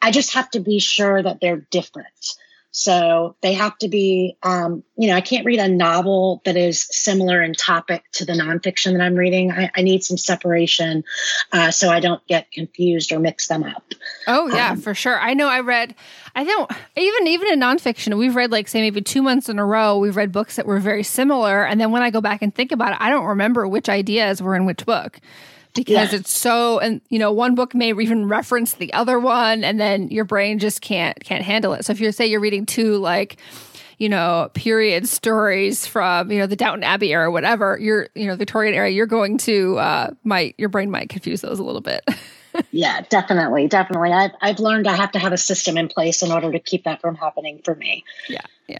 I 0.00 0.10
just 0.10 0.34
have 0.34 0.50
to 0.50 0.60
be 0.60 0.80
sure 0.80 1.22
that 1.22 1.40
they're 1.40 1.66
different. 1.70 2.36
So 2.74 3.36
they 3.42 3.52
have 3.52 3.76
to 3.78 3.88
be, 3.88 4.38
um, 4.42 4.82
you 4.96 5.08
know, 5.08 5.14
I 5.14 5.20
can't 5.20 5.44
read 5.44 5.60
a 5.60 5.68
novel 5.68 6.40
that 6.46 6.56
is 6.56 6.86
similar 6.90 7.42
in 7.42 7.52
topic 7.52 8.02
to 8.12 8.24
the 8.24 8.32
nonfiction 8.32 8.92
that 8.92 9.02
I'm 9.02 9.14
reading. 9.14 9.52
I, 9.52 9.70
I 9.76 9.82
need 9.82 10.02
some 10.02 10.16
separation 10.16 11.04
uh, 11.52 11.70
so 11.70 11.90
I 11.90 12.00
don't 12.00 12.26
get 12.26 12.50
confused 12.50 13.12
or 13.12 13.18
mix 13.18 13.48
them 13.48 13.62
up. 13.62 13.84
Oh 14.26 14.48
yeah, 14.48 14.70
um, 14.70 14.80
for 14.80 14.94
sure. 14.94 15.20
I 15.20 15.34
know. 15.34 15.48
I 15.48 15.60
read. 15.60 15.94
I 16.34 16.44
don't 16.44 16.70
even 16.96 17.26
even 17.26 17.52
in 17.52 17.60
nonfiction. 17.60 18.16
We've 18.16 18.34
read 18.34 18.50
like 18.50 18.68
say 18.68 18.80
maybe 18.80 19.02
two 19.02 19.20
months 19.20 19.50
in 19.50 19.58
a 19.58 19.66
row. 19.66 19.98
We've 19.98 20.16
read 20.16 20.32
books 20.32 20.56
that 20.56 20.64
were 20.64 20.80
very 20.80 21.02
similar, 21.02 21.66
and 21.66 21.78
then 21.78 21.90
when 21.90 22.02
I 22.02 22.10
go 22.10 22.22
back 22.22 22.40
and 22.40 22.54
think 22.54 22.72
about 22.72 22.92
it, 22.92 22.98
I 23.00 23.10
don't 23.10 23.26
remember 23.26 23.68
which 23.68 23.90
ideas 23.90 24.40
were 24.40 24.56
in 24.56 24.64
which 24.64 24.86
book 24.86 25.20
because 25.74 26.12
it's 26.12 26.30
so 26.30 26.78
and 26.78 27.00
you 27.08 27.18
know 27.18 27.32
one 27.32 27.54
book 27.54 27.74
may 27.74 27.92
even 27.92 28.28
reference 28.28 28.74
the 28.74 28.92
other 28.92 29.18
one 29.18 29.64
and 29.64 29.80
then 29.80 30.08
your 30.08 30.24
brain 30.24 30.58
just 30.58 30.80
can't 30.80 31.18
can't 31.24 31.44
handle 31.44 31.72
it. 31.72 31.84
So 31.84 31.92
if 31.92 32.00
you 32.00 32.10
say 32.12 32.26
you're 32.26 32.40
reading 32.40 32.66
two 32.66 32.96
like 32.98 33.36
you 33.98 34.08
know 34.08 34.50
period 34.54 35.08
stories 35.08 35.86
from 35.86 36.30
you 36.30 36.38
know 36.38 36.46
the 36.46 36.56
downton 36.56 36.82
abbey 36.82 37.12
era 37.12 37.26
or 37.26 37.30
whatever 37.30 37.78
you're 37.80 38.08
you 38.14 38.26
know 38.26 38.36
victorian 38.36 38.74
era 38.74 38.90
you're 38.90 39.06
going 39.06 39.38
to 39.38 39.78
uh 39.78 40.10
might 40.24 40.54
your 40.58 40.68
brain 40.68 40.90
might 40.90 41.08
confuse 41.08 41.40
those 41.40 41.58
a 41.58 41.64
little 41.64 41.80
bit. 41.80 42.02
Yeah 42.70 43.00
definitely 43.08 43.66
definitely. 43.66 44.12
I've, 44.12 44.32
I've 44.42 44.58
learned 44.58 44.86
i 44.86 44.94
have 44.94 45.12
to 45.12 45.18
have 45.18 45.32
a 45.32 45.38
system 45.38 45.78
in 45.78 45.88
place 45.88 46.22
in 46.22 46.30
order 46.30 46.52
to 46.52 46.58
keep 46.58 46.84
that 46.84 47.00
from 47.00 47.14
happening 47.14 47.62
for 47.64 47.74
me. 47.74 48.04
Yeah 48.28 48.44
yeah 48.68 48.76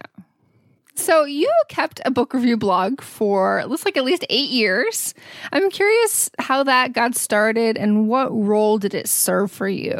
so 0.94 1.24
you 1.24 1.52
kept 1.68 2.00
a 2.04 2.10
book 2.10 2.34
review 2.34 2.56
blog 2.56 3.00
for 3.00 3.64
looks 3.66 3.84
like 3.84 3.96
at 3.96 4.04
least 4.04 4.24
eight 4.28 4.50
years. 4.50 5.14
I'm 5.52 5.70
curious 5.70 6.30
how 6.38 6.62
that 6.64 6.92
got 6.92 7.14
started 7.14 7.76
and 7.76 8.08
what 8.08 8.28
role 8.28 8.78
did 8.78 8.94
it 8.94 9.08
serve 9.08 9.50
for 9.50 9.68
you? 9.68 9.98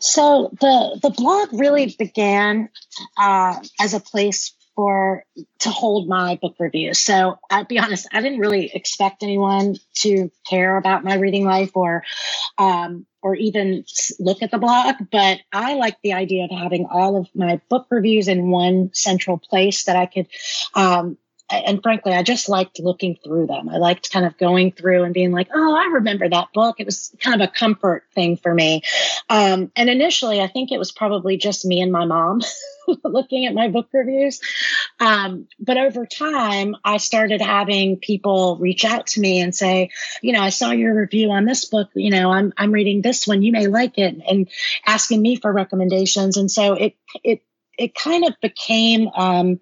So 0.00 0.50
the 0.60 0.98
the 1.02 1.10
blog 1.10 1.48
really 1.52 1.94
began 1.98 2.68
uh, 3.16 3.58
as 3.80 3.94
a 3.94 4.00
place 4.00 4.52
for 4.74 5.24
to 5.60 5.70
hold 5.70 6.08
my 6.08 6.38
book 6.40 6.56
reviews. 6.58 6.98
So 6.98 7.38
I'll 7.50 7.64
be 7.64 7.78
honest, 7.78 8.08
I 8.12 8.20
didn't 8.20 8.40
really 8.40 8.70
expect 8.74 9.22
anyone 9.22 9.76
to 9.98 10.30
care 10.48 10.76
about 10.76 11.04
my 11.04 11.14
reading 11.14 11.44
life 11.44 11.70
or 11.74 12.04
um, 12.58 13.06
or 13.22 13.34
even 13.34 13.84
look 14.20 14.42
at 14.42 14.50
the 14.50 14.58
blog, 14.58 14.96
but 15.10 15.40
I 15.50 15.74
like 15.74 15.96
the 16.02 16.12
idea 16.12 16.44
of 16.44 16.50
having 16.50 16.86
all 16.86 17.16
of 17.16 17.28
my 17.34 17.58
book 17.70 17.86
reviews 17.88 18.28
in 18.28 18.50
one 18.50 18.90
central 18.92 19.38
place 19.38 19.84
that 19.84 19.96
I 19.96 20.04
could 20.06 20.26
um, 20.74 21.16
and 21.50 21.82
frankly, 21.82 22.12
I 22.12 22.22
just 22.22 22.48
liked 22.48 22.80
looking 22.80 23.18
through 23.22 23.46
them. 23.46 23.68
I 23.68 23.76
liked 23.76 24.10
kind 24.10 24.24
of 24.24 24.36
going 24.38 24.72
through 24.72 25.04
and 25.04 25.12
being 25.12 25.30
like, 25.30 25.48
oh, 25.54 25.76
I 25.76 25.94
remember 25.94 26.28
that 26.28 26.52
book. 26.54 26.76
It 26.78 26.86
was 26.86 27.14
kind 27.20 27.40
of 27.40 27.48
a 27.48 27.52
comfort 27.52 28.04
thing 28.14 28.36
for 28.36 28.54
me. 28.54 28.82
Um, 29.28 29.70
and 29.76 29.90
initially, 29.90 30.40
I 30.40 30.46
think 30.46 30.72
it 30.72 30.78
was 30.78 30.90
probably 30.90 31.36
just 31.36 31.66
me 31.66 31.82
and 31.82 31.92
my 31.92 32.06
mom 32.06 32.40
looking 33.04 33.44
at 33.44 33.54
my 33.54 33.68
book 33.68 33.88
reviews. 33.92 34.40
Um, 35.00 35.46
but 35.60 35.76
over 35.76 36.06
time, 36.06 36.76
I 36.82 36.96
started 36.96 37.42
having 37.42 37.98
people 37.98 38.56
reach 38.56 38.84
out 38.84 39.08
to 39.08 39.20
me 39.20 39.40
and 39.40 39.54
say, 39.54 39.90
you 40.22 40.32
know, 40.32 40.40
I 40.40 40.48
saw 40.48 40.70
your 40.70 40.94
review 40.98 41.30
on 41.30 41.44
this 41.44 41.66
book. 41.66 41.90
You 41.94 42.10
know, 42.10 42.30
I'm 42.30 42.54
I'm 42.56 42.72
reading 42.72 43.02
this 43.02 43.26
one. 43.26 43.42
You 43.42 43.52
may 43.52 43.66
like 43.66 43.98
it, 43.98 44.16
and 44.26 44.48
asking 44.86 45.20
me 45.20 45.36
for 45.36 45.52
recommendations. 45.52 46.38
And 46.38 46.50
so 46.50 46.72
it 46.72 46.96
it 47.22 47.42
it 47.76 47.94
kind 47.94 48.24
of 48.24 48.34
became 48.40 49.08
um, 49.14 49.60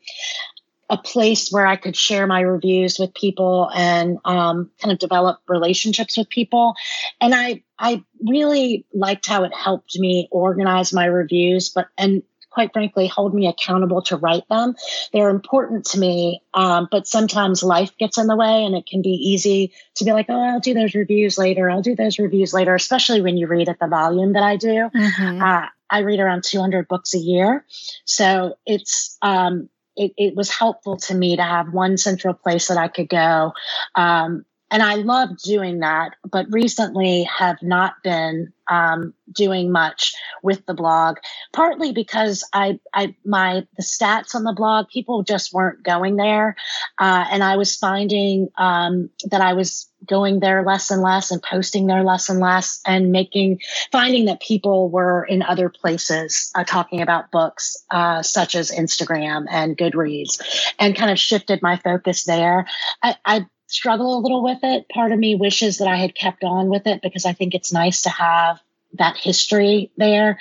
a 0.92 0.98
place 0.98 1.48
where 1.50 1.66
I 1.66 1.76
could 1.76 1.96
share 1.96 2.26
my 2.26 2.40
reviews 2.40 2.98
with 2.98 3.14
people 3.14 3.70
and 3.74 4.18
um, 4.26 4.70
kind 4.78 4.92
of 4.92 4.98
develop 4.98 5.38
relationships 5.48 6.18
with 6.18 6.28
people. 6.28 6.74
And 7.18 7.34
I 7.34 7.62
I 7.78 8.04
really 8.20 8.84
liked 8.92 9.26
how 9.26 9.44
it 9.44 9.54
helped 9.54 9.98
me 9.98 10.28
organize 10.30 10.92
my 10.92 11.06
reviews, 11.06 11.70
but 11.70 11.88
and 11.96 12.22
quite 12.50 12.74
frankly 12.74 13.06
hold 13.06 13.32
me 13.32 13.46
accountable 13.46 14.02
to 14.02 14.18
write 14.18 14.46
them. 14.50 14.74
They're 15.14 15.30
important 15.30 15.86
to 15.86 15.98
me, 15.98 16.42
um, 16.52 16.88
but 16.90 17.06
sometimes 17.06 17.62
life 17.62 17.96
gets 17.96 18.18
in 18.18 18.26
the 18.26 18.36
way, 18.36 18.62
and 18.62 18.74
it 18.74 18.86
can 18.86 19.00
be 19.00 19.08
easy 19.08 19.72
to 19.94 20.04
be 20.04 20.12
like, 20.12 20.26
oh, 20.28 20.38
I'll 20.38 20.60
do 20.60 20.74
those 20.74 20.94
reviews 20.94 21.38
later. 21.38 21.70
I'll 21.70 21.80
do 21.80 21.96
those 21.96 22.18
reviews 22.18 22.52
later, 22.52 22.74
especially 22.74 23.22
when 23.22 23.38
you 23.38 23.46
read 23.46 23.70
at 23.70 23.78
the 23.80 23.88
volume 23.88 24.34
that 24.34 24.42
I 24.42 24.56
do. 24.56 24.90
Mm-hmm. 24.94 25.42
Uh, 25.42 25.68
I 25.88 25.98
read 26.00 26.20
around 26.20 26.44
200 26.44 26.86
books 26.86 27.14
a 27.14 27.18
year, 27.18 27.64
so 28.04 28.56
it's 28.66 29.16
um, 29.22 29.70
it, 29.96 30.12
it, 30.16 30.34
was 30.34 30.50
helpful 30.50 30.96
to 30.96 31.14
me 31.14 31.36
to 31.36 31.42
have 31.42 31.72
one 31.72 31.96
central 31.96 32.34
place 32.34 32.68
that 32.68 32.78
I 32.78 32.88
could 32.88 33.08
go. 33.08 33.52
Um, 33.94 34.44
and 34.72 34.82
I 34.82 34.94
love 34.94 35.36
doing 35.36 35.80
that, 35.80 36.16
but 36.28 36.46
recently 36.50 37.24
have 37.24 37.62
not 37.62 37.96
been 38.02 38.54
um, 38.70 39.12
doing 39.30 39.70
much 39.70 40.14
with 40.42 40.64
the 40.64 40.72
blog. 40.72 41.18
Partly 41.52 41.92
because 41.92 42.42
I, 42.54 42.80
I, 42.94 43.14
my 43.22 43.66
the 43.76 43.82
stats 43.82 44.34
on 44.34 44.44
the 44.44 44.54
blog, 44.54 44.88
people 44.88 45.24
just 45.24 45.52
weren't 45.52 45.82
going 45.82 46.16
there, 46.16 46.56
uh, 46.98 47.26
and 47.30 47.44
I 47.44 47.56
was 47.56 47.76
finding 47.76 48.48
um, 48.56 49.10
that 49.30 49.42
I 49.42 49.52
was 49.52 49.90
going 50.08 50.40
there 50.40 50.64
less 50.64 50.90
and 50.90 51.02
less 51.02 51.30
and 51.30 51.42
posting 51.42 51.86
there 51.86 52.02
less 52.02 52.30
and 52.30 52.40
less 52.40 52.80
and 52.86 53.12
making 53.12 53.60
finding 53.92 54.24
that 54.24 54.40
people 54.40 54.88
were 54.88 55.22
in 55.24 55.42
other 55.42 55.68
places 55.68 56.50
uh, 56.54 56.64
talking 56.64 57.02
about 57.02 57.30
books 57.30 57.76
uh, 57.92 58.20
such 58.20 58.56
as 58.56 58.72
instagram 58.72 59.46
and 59.48 59.78
goodreads 59.78 60.42
and 60.80 60.96
kind 60.96 61.12
of 61.12 61.20
shifted 61.20 61.62
my 61.62 61.76
focus 61.76 62.24
there 62.24 62.66
I, 63.00 63.16
I 63.24 63.46
struggle 63.72 64.18
a 64.18 64.20
little 64.20 64.42
with 64.42 64.58
it. 64.62 64.88
Part 64.88 65.12
of 65.12 65.18
me 65.18 65.34
wishes 65.34 65.78
that 65.78 65.88
I 65.88 65.96
had 65.96 66.14
kept 66.14 66.44
on 66.44 66.68
with 66.68 66.86
it 66.86 67.00
because 67.02 67.24
I 67.24 67.32
think 67.32 67.54
it's 67.54 67.72
nice 67.72 68.02
to 68.02 68.10
have 68.10 68.60
that 68.94 69.16
history 69.16 69.90
there. 69.96 70.38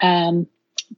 Um, 0.00 0.48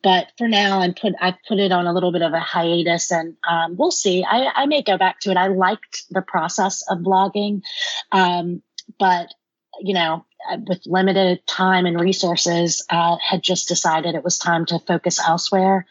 but 0.02 0.32
for 0.38 0.48
now, 0.48 0.80
I'm 0.80 0.94
put 0.94 1.12
I've 1.20 1.36
put 1.46 1.58
it 1.58 1.70
on 1.70 1.86
a 1.86 1.92
little 1.92 2.10
bit 2.10 2.22
of 2.22 2.32
a 2.32 2.40
hiatus, 2.40 3.12
and 3.12 3.36
um, 3.48 3.76
we'll 3.76 3.92
see. 3.92 4.24
I, 4.24 4.50
I, 4.54 4.66
may 4.66 4.82
go 4.82 4.98
back 4.98 5.20
to 5.20 5.30
it. 5.30 5.36
I 5.36 5.46
liked 5.48 6.04
the 6.10 6.22
process 6.22 6.82
of 6.88 6.98
blogging, 6.98 7.62
um, 8.10 8.62
but 8.98 9.32
you 9.80 9.94
know, 9.94 10.24
with 10.66 10.82
limited 10.86 11.46
time 11.46 11.86
and 11.86 12.00
resources, 12.00 12.84
uh, 12.90 13.16
had 13.22 13.42
just 13.42 13.68
decided 13.68 14.14
it 14.14 14.24
was 14.24 14.38
time 14.38 14.66
to 14.66 14.80
focus 14.80 15.20
elsewhere. 15.24 15.86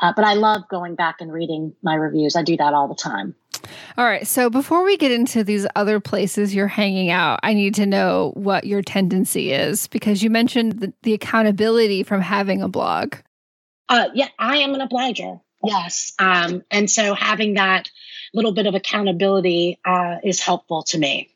Uh, 0.00 0.12
but 0.14 0.24
I 0.24 0.34
love 0.34 0.62
going 0.68 0.94
back 0.94 1.20
and 1.20 1.32
reading 1.32 1.74
my 1.82 1.94
reviews. 1.94 2.36
I 2.36 2.42
do 2.42 2.56
that 2.56 2.74
all 2.74 2.88
the 2.88 2.94
time. 2.94 3.34
All 3.96 4.04
right. 4.04 4.26
So 4.26 4.50
before 4.50 4.84
we 4.84 4.96
get 4.96 5.12
into 5.12 5.44
these 5.44 5.66
other 5.76 6.00
places 6.00 6.54
you're 6.54 6.68
hanging 6.68 7.10
out, 7.10 7.40
I 7.42 7.54
need 7.54 7.74
to 7.76 7.86
know 7.86 8.32
what 8.34 8.64
your 8.64 8.82
tendency 8.82 9.52
is 9.52 9.86
because 9.88 10.22
you 10.22 10.30
mentioned 10.30 10.80
the, 10.80 10.92
the 11.02 11.14
accountability 11.14 12.02
from 12.02 12.20
having 12.20 12.62
a 12.62 12.68
blog. 12.68 13.16
Uh, 13.88 14.08
yeah, 14.14 14.28
I 14.38 14.58
am 14.58 14.74
an 14.74 14.80
obliger. 14.80 15.40
Yes. 15.64 16.12
Um, 16.18 16.62
and 16.70 16.90
so 16.90 17.14
having 17.14 17.54
that 17.54 17.90
little 18.34 18.52
bit 18.52 18.66
of 18.66 18.74
accountability 18.74 19.78
uh, 19.84 20.16
is 20.24 20.40
helpful 20.40 20.82
to 20.84 20.98
me 20.98 21.31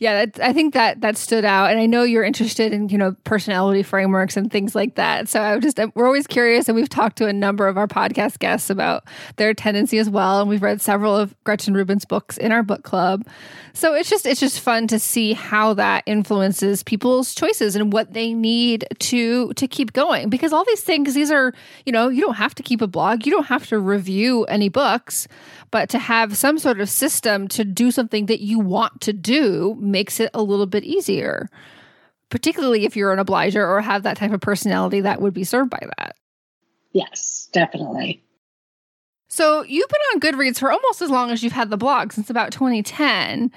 yeah, 0.00 0.26
I 0.40 0.52
think 0.52 0.74
that 0.74 1.00
that 1.00 1.16
stood 1.16 1.44
out, 1.44 1.70
and 1.70 1.80
I 1.80 1.86
know 1.86 2.04
you're 2.04 2.22
interested 2.22 2.72
in 2.72 2.88
you 2.88 2.96
know 2.96 3.16
personality 3.24 3.82
frameworks 3.82 4.36
and 4.36 4.50
things 4.50 4.76
like 4.76 4.94
that. 4.94 5.28
So 5.28 5.42
I 5.42 5.58
just 5.58 5.80
we're 5.94 6.06
always 6.06 6.28
curious, 6.28 6.68
and 6.68 6.76
we've 6.76 6.88
talked 6.88 7.18
to 7.18 7.26
a 7.26 7.32
number 7.32 7.66
of 7.66 7.76
our 7.76 7.88
podcast 7.88 8.38
guests 8.38 8.70
about 8.70 9.04
their 9.36 9.54
tendency 9.54 9.98
as 9.98 10.08
well, 10.08 10.40
and 10.40 10.48
we've 10.48 10.62
read 10.62 10.80
several 10.80 11.16
of 11.16 11.34
Gretchen 11.42 11.74
Rubin's 11.74 12.04
books 12.04 12.36
in 12.36 12.52
our 12.52 12.62
book 12.62 12.84
club. 12.84 13.26
So 13.72 13.94
it's 13.94 14.08
just 14.08 14.24
it's 14.24 14.38
just 14.38 14.60
fun 14.60 14.86
to 14.88 15.00
see 15.00 15.32
how 15.32 15.74
that 15.74 16.04
influences 16.06 16.84
people's 16.84 17.34
choices 17.34 17.74
and 17.74 17.92
what 17.92 18.12
they 18.12 18.32
need 18.32 18.86
to 19.00 19.52
to 19.54 19.66
keep 19.66 19.92
going. 19.92 20.28
Because 20.28 20.52
all 20.52 20.64
these 20.64 20.82
things 20.82 21.14
these 21.14 21.32
are 21.32 21.52
you 21.86 21.92
know 21.92 22.08
you 22.08 22.22
don't 22.22 22.34
have 22.34 22.54
to 22.56 22.62
keep 22.62 22.82
a 22.82 22.86
blog, 22.86 23.26
you 23.26 23.32
don't 23.32 23.46
have 23.46 23.66
to 23.68 23.80
review 23.80 24.44
any 24.44 24.68
books, 24.68 25.26
but 25.72 25.88
to 25.88 25.98
have 25.98 26.36
some 26.36 26.56
sort 26.58 26.80
of 26.80 26.88
system 26.88 27.48
to 27.48 27.64
do 27.64 27.90
something 27.90 28.26
that 28.26 28.40
you 28.40 28.60
want 28.60 29.00
to 29.00 29.12
do 29.12 29.76
makes 29.88 30.20
it 30.20 30.30
a 30.34 30.42
little 30.42 30.66
bit 30.66 30.84
easier, 30.84 31.48
particularly 32.30 32.84
if 32.84 32.96
you're 32.96 33.12
an 33.12 33.18
obliger 33.18 33.66
or 33.66 33.80
have 33.80 34.02
that 34.04 34.16
type 34.16 34.32
of 34.32 34.40
personality 34.40 35.00
that 35.00 35.20
would 35.20 35.34
be 35.34 35.44
served 35.44 35.70
by 35.70 35.80
that. 35.98 36.16
Yes, 36.92 37.48
definitely. 37.52 38.22
So 39.28 39.62
you've 39.62 39.88
been 39.88 40.00
on 40.14 40.20
Goodreads 40.20 40.58
for 40.58 40.72
almost 40.72 41.02
as 41.02 41.10
long 41.10 41.30
as 41.30 41.42
you've 41.42 41.52
had 41.52 41.70
the 41.70 41.76
blog 41.76 42.12
since 42.12 42.30
about 42.30 42.50
2010. 42.50 43.52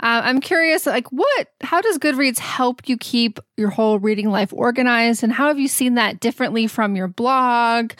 Uh, 0.00 0.20
I'm 0.24 0.40
curious, 0.40 0.86
like, 0.86 1.10
what, 1.12 1.48
how 1.62 1.80
does 1.80 1.98
Goodreads 1.98 2.38
help 2.38 2.88
you 2.88 2.98
keep 2.98 3.38
your 3.56 3.70
whole 3.70 3.98
reading 3.98 4.30
life 4.30 4.52
organized? 4.52 5.22
And 5.22 5.32
how 5.32 5.48
have 5.48 5.58
you 5.58 5.68
seen 5.68 5.94
that 5.94 6.20
differently 6.20 6.66
from 6.66 6.94
your 6.94 7.08
blog? 7.08 7.92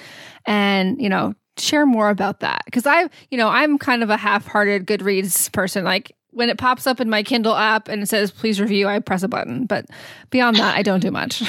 And, 0.47 1.01
you 1.01 1.09
know, 1.09 1.35
share 1.57 1.87
more 1.87 2.11
about 2.11 2.41
that. 2.41 2.63
Cause 2.73 2.85
I, 2.85 3.09
you 3.31 3.39
know, 3.39 3.49
I'm 3.49 3.79
kind 3.79 4.03
of 4.03 4.11
a 4.11 4.17
half 4.17 4.47
hearted 4.47 4.87
Goodreads 4.87 5.51
person. 5.53 5.85
Like, 5.85 6.15
when 6.35 6.49
it 6.49 6.59
pops 6.59 6.87
up 6.87 7.01
in 7.01 7.09
my 7.09 7.23
Kindle 7.23 7.57
app 7.57 7.89
and 7.89 8.03
it 8.03 8.07
says 8.07 8.31
please 8.31 8.61
review, 8.61 8.89
I 8.89 8.99
press 8.99 9.23
a 9.23 9.29
button. 9.29 9.67
But 9.67 9.87
beyond 10.31 10.57
that, 10.57 10.77
I 10.77 10.83
don't 10.83 11.01
do 11.01 11.11
much. 11.11 11.43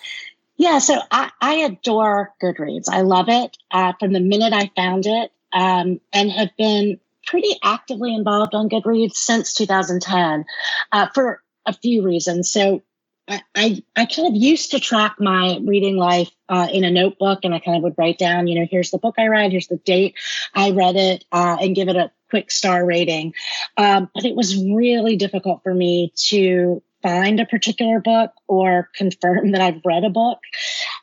yeah, 0.56 0.78
so 0.78 1.00
I, 1.10 1.30
I, 1.40 1.54
adore 1.54 2.32
Goodreads. 2.42 2.88
I 2.88 3.00
love 3.00 3.28
it 3.28 3.56
uh, 3.70 3.92
from 3.98 4.12
the 4.12 4.20
minute 4.20 4.52
I 4.52 4.70
found 4.76 5.06
it 5.06 5.32
um, 5.52 6.00
and 6.12 6.30
have 6.30 6.50
been 6.56 7.00
pretty 7.26 7.56
actively 7.62 8.14
involved 8.14 8.54
on 8.54 8.68
Goodreads 8.68 9.14
since 9.14 9.54
2010 9.54 10.44
uh, 10.92 11.06
for 11.14 11.42
a 11.66 11.72
few 11.72 12.02
reasons. 12.02 12.50
So 12.50 12.82
I, 13.28 13.82
I, 13.96 14.06
kind 14.06 14.28
of 14.28 14.34
used 14.34 14.72
to 14.72 14.80
track 14.80 15.16
my 15.20 15.58
reading 15.62 15.96
life 15.96 16.30
uh, 16.48 16.68
in 16.72 16.84
a 16.84 16.90
notebook 16.90 17.40
and 17.44 17.54
I 17.54 17.60
kind 17.60 17.76
of 17.76 17.82
would 17.84 17.94
write 17.96 18.18
down, 18.18 18.48
you 18.48 18.58
know, 18.58 18.66
here's 18.68 18.90
the 18.90 18.98
book 18.98 19.14
I 19.18 19.28
read, 19.28 19.52
here's 19.52 19.68
the 19.68 19.76
date 19.76 20.16
I 20.54 20.72
read 20.72 20.96
it, 20.96 21.24
uh, 21.30 21.56
and 21.60 21.74
give 21.74 21.88
it 21.88 21.96
a 21.96 22.10
quick 22.32 22.50
star 22.50 22.82
rating. 22.86 23.34
Um, 23.76 24.08
but 24.14 24.24
it 24.24 24.34
was 24.34 24.56
really 24.56 25.16
difficult 25.16 25.62
for 25.62 25.74
me 25.74 26.14
to 26.28 26.82
find 27.02 27.38
a 27.40 27.44
particular 27.44 28.00
book 28.00 28.30
or 28.48 28.88
confirm 28.96 29.52
that 29.52 29.60
I've 29.60 29.82
read 29.84 30.04
a 30.04 30.08
book. 30.08 30.38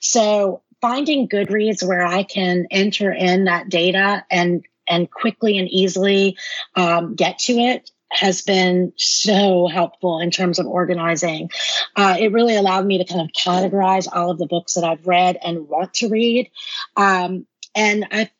So 0.01 0.63
finding 0.81 1.29
Goodreads 1.29 1.87
where 1.87 2.03
I 2.03 2.23
can 2.23 2.65
enter 2.71 3.11
in 3.11 3.43
that 3.45 3.69
data 3.69 4.25
and 4.31 4.65
and 4.87 5.11
quickly 5.11 5.59
and 5.59 5.69
easily 5.69 6.35
um, 6.75 7.13
get 7.13 7.37
to 7.37 7.53
it 7.53 7.91
has 8.11 8.41
been 8.41 8.91
so 8.97 9.67
helpful 9.67 10.19
in 10.19 10.31
terms 10.31 10.57
of 10.57 10.65
organizing. 10.65 11.51
Uh, 11.95 12.15
it 12.19 12.31
really 12.31 12.55
allowed 12.55 12.87
me 12.87 12.97
to 12.97 13.05
kind 13.05 13.21
of 13.21 13.27
categorize 13.27 14.07
all 14.11 14.31
of 14.31 14.39
the 14.39 14.47
books 14.47 14.73
that 14.73 14.83
I've 14.83 15.05
read 15.05 15.37
and 15.43 15.67
want 15.67 15.93
to 15.95 16.09
read. 16.09 16.49
Um, 16.97 17.45
and 17.75 18.07
I, 18.11 18.31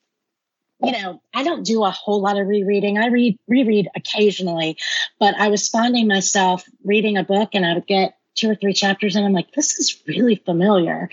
you 0.82 0.92
know, 0.92 1.22
I 1.34 1.44
don't 1.44 1.66
do 1.66 1.84
a 1.84 1.92
whole 1.92 2.22
lot 2.22 2.40
of 2.40 2.48
rereading. 2.48 2.98
I 2.98 3.08
read 3.08 3.38
reread 3.48 3.90
occasionally, 3.96 4.78
but 5.20 5.36
I 5.36 5.50
was 5.50 5.68
finding 5.68 6.08
myself 6.08 6.64
reading 6.84 7.18
a 7.18 7.24
book 7.24 7.50
and 7.54 7.66
I 7.66 7.74
would 7.74 7.88
get 7.88 8.16
two 8.36 8.50
or 8.50 8.56
three 8.56 8.74
chapters 8.74 9.16
and 9.16 9.26
I'm 9.26 9.34
like, 9.34 9.52
this 9.52 9.78
is 9.78 10.02
really 10.08 10.36
familiar. 10.36 11.10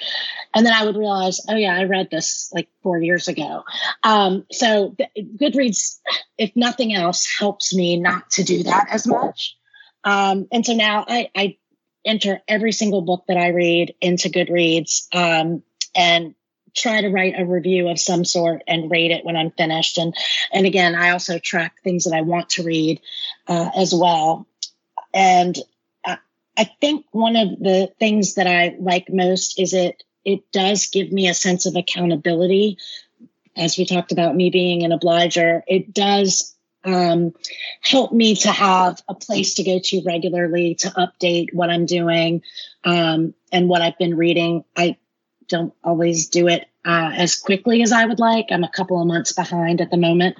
And 0.55 0.65
then 0.65 0.73
I 0.73 0.85
would 0.85 0.97
realize, 0.97 1.41
oh 1.49 1.57
yeah, 1.57 1.77
I 1.77 1.85
read 1.85 2.09
this 2.11 2.51
like 2.55 2.69
four 2.83 3.01
years 3.01 3.27
ago. 3.27 3.65
Um, 4.05 4.47
so 4.53 4.95
Goodreads, 5.19 5.99
if 6.39 6.53
nothing 6.55 6.95
else, 6.95 7.27
helps 7.39 7.75
me 7.75 7.97
not 7.97 8.31
to 8.33 8.45
do 8.45 8.63
that 8.65 8.87
as 8.91 9.07
much. 9.07 9.57
Um, 10.05 10.47
and 10.53 10.65
so 10.65 10.75
now 10.75 11.05
I, 11.09 11.31
I, 11.35 11.57
enter 12.05 12.41
every 12.47 12.71
single 12.71 13.03
book 13.03 13.25
that 13.27 13.37
I 13.37 13.49
read 13.49 13.93
into 14.01 14.29
Goodreads 14.29 15.09
um, 15.13 15.65
and 15.97 16.37
try 16.77 17.01
to 17.01 17.09
write 17.09 17.35
a 17.39 17.45
review 17.45 17.89
of 17.89 17.99
some 17.99 18.25
sort 18.25 18.63
and 18.69 18.91
rate 18.91 19.11
it 19.11 19.25
when 19.25 19.37
I'm 19.37 19.51
finished. 19.51 19.99
And 19.99 20.15
and 20.53 20.67
again, 20.67 20.95
I 20.95 21.11
also 21.11 21.39
track 21.39 21.77
things 21.83 22.05
that 22.05 22.15
I 22.15 22.21
want 22.21 22.51
to 22.51 22.63
read 22.63 23.01
uh, 23.49 23.71
as 23.77 23.95
well. 23.95 24.47
And 25.15 25.57
I 26.57 26.71
think 26.81 27.07
one 27.13 27.37
of 27.37 27.51
the 27.59 27.93
things 27.99 28.35
that 28.35 28.47
I 28.47 28.77
like 28.79 29.09
most 29.11 29.61
is 29.61 29.75
it 29.75 30.03
it 30.25 30.51
does 30.53 30.87
give 30.87 31.13
me 31.13 31.29
a 31.29 31.35
sense 31.35 31.67
of 31.67 31.77
accountability. 31.77 32.79
As 33.57 33.79
we 33.79 33.87
talked 33.87 34.13
about 34.13 34.35
me 34.35 34.51
being 34.51 34.83
an 34.83 34.93
obliger, 34.93 35.63
it 35.69 35.95
does 35.95 36.55
um, 36.85 37.33
help 37.81 38.13
me 38.13 38.35
to 38.37 38.51
have 38.51 39.01
a 39.09 39.15
place 39.15 39.55
to 39.55 39.63
go 39.63 39.79
to 39.83 40.03
regularly 40.05 40.75
to 40.77 40.89
update 40.91 41.55
what 41.55 41.71
I'm 41.71 41.87
doing 41.87 42.43
um, 42.85 43.35
and 43.53 43.69
what 43.69 43.83
I've 43.83 43.99
been 43.99 44.17
reading. 44.17 44.65
I 44.77 44.97
don't 45.49 45.75
always 45.85 46.29
do 46.29 46.49
it 46.49 46.67
uh, 46.85 47.13
as 47.15 47.37
quickly 47.37 47.83
as 47.83 47.93
I 47.93 48.05
would 48.05 48.21
like. 48.21 48.47
I'm 48.51 48.65
a 48.65 48.71
couple 48.71 49.01
of 49.01 49.07
months 49.07 49.33
behind 49.33 49.81
at 49.81 49.91
the 49.91 49.97
moment, 49.97 50.37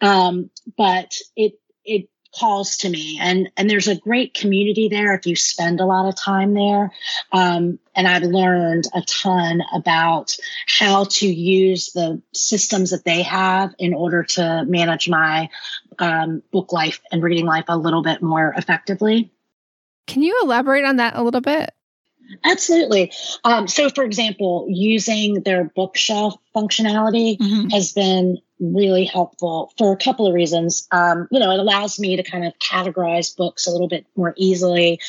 um, 0.00 0.50
but 0.76 1.14
it 1.36 1.54
it 1.84 2.08
calls 2.34 2.76
to 2.78 2.90
me. 2.90 3.18
And 3.20 3.50
and 3.56 3.68
there's 3.68 3.88
a 3.88 3.96
great 3.96 4.34
community 4.34 4.88
there 4.88 5.14
if 5.14 5.26
you 5.26 5.34
spend 5.36 5.80
a 5.80 5.86
lot 5.86 6.08
of 6.08 6.16
time 6.16 6.54
there. 6.54 6.92
Um, 7.32 7.78
and 7.94 8.06
i've 8.06 8.22
learned 8.22 8.84
a 8.94 9.02
ton 9.02 9.60
about 9.74 10.36
how 10.66 11.04
to 11.04 11.26
use 11.26 11.92
the 11.92 12.22
systems 12.32 12.90
that 12.90 13.04
they 13.04 13.22
have 13.22 13.74
in 13.78 13.92
order 13.92 14.22
to 14.22 14.64
manage 14.66 15.08
my 15.08 15.48
um, 15.98 16.42
book 16.52 16.72
life 16.72 17.00
and 17.10 17.22
reading 17.22 17.44
life 17.44 17.64
a 17.68 17.76
little 17.76 18.02
bit 18.02 18.22
more 18.22 18.54
effectively. 18.56 19.32
Can 20.06 20.22
you 20.22 20.40
elaborate 20.42 20.84
on 20.84 20.96
that 20.96 21.16
a 21.16 21.22
little 21.22 21.40
bit 21.40 21.70
Absolutely. 22.44 23.12
Um, 23.44 23.68
so, 23.68 23.88
for 23.90 24.04
example, 24.04 24.66
using 24.68 25.42
their 25.42 25.64
bookshelf 25.64 26.36
functionality 26.54 27.38
mm-hmm. 27.38 27.68
has 27.68 27.92
been 27.92 28.38
really 28.60 29.04
helpful 29.04 29.72
for 29.78 29.92
a 29.92 29.96
couple 29.96 30.26
of 30.26 30.34
reasons. 30.34 30.88
Um, 30.90 31.28
you 31.30 31.40
know, 31.40 31.50
it 31.52 31.60
allows 31.60 31.98
me 31.98 32.16
to 32.16 32.22
kind 32.22 32.44
of 32.44 32.52
categorize 32.58 33.36
books 33.36 33.66
a 33.66 33.70
little 33.70 33.88
bit 33.88 34.06
more 34.16 34.34
easily. 34.36 35.00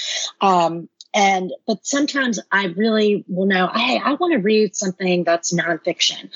Um, 0.42 0.90
and 1.14 1.52
but 1.66 1.86
sometimes 1.86 2.40
I 2.52 2.66
really 2.68 3.24
will 3.28 3.46
know, 3.46 3.68
hey, 3.68 4.00
I 4.04 4.14
want 4.14 4.34
to 4.34 4.40
read 4.40 4.76
something 4.76 5.24
that's 5.24 5.54
nonfiction, 5.54 6.30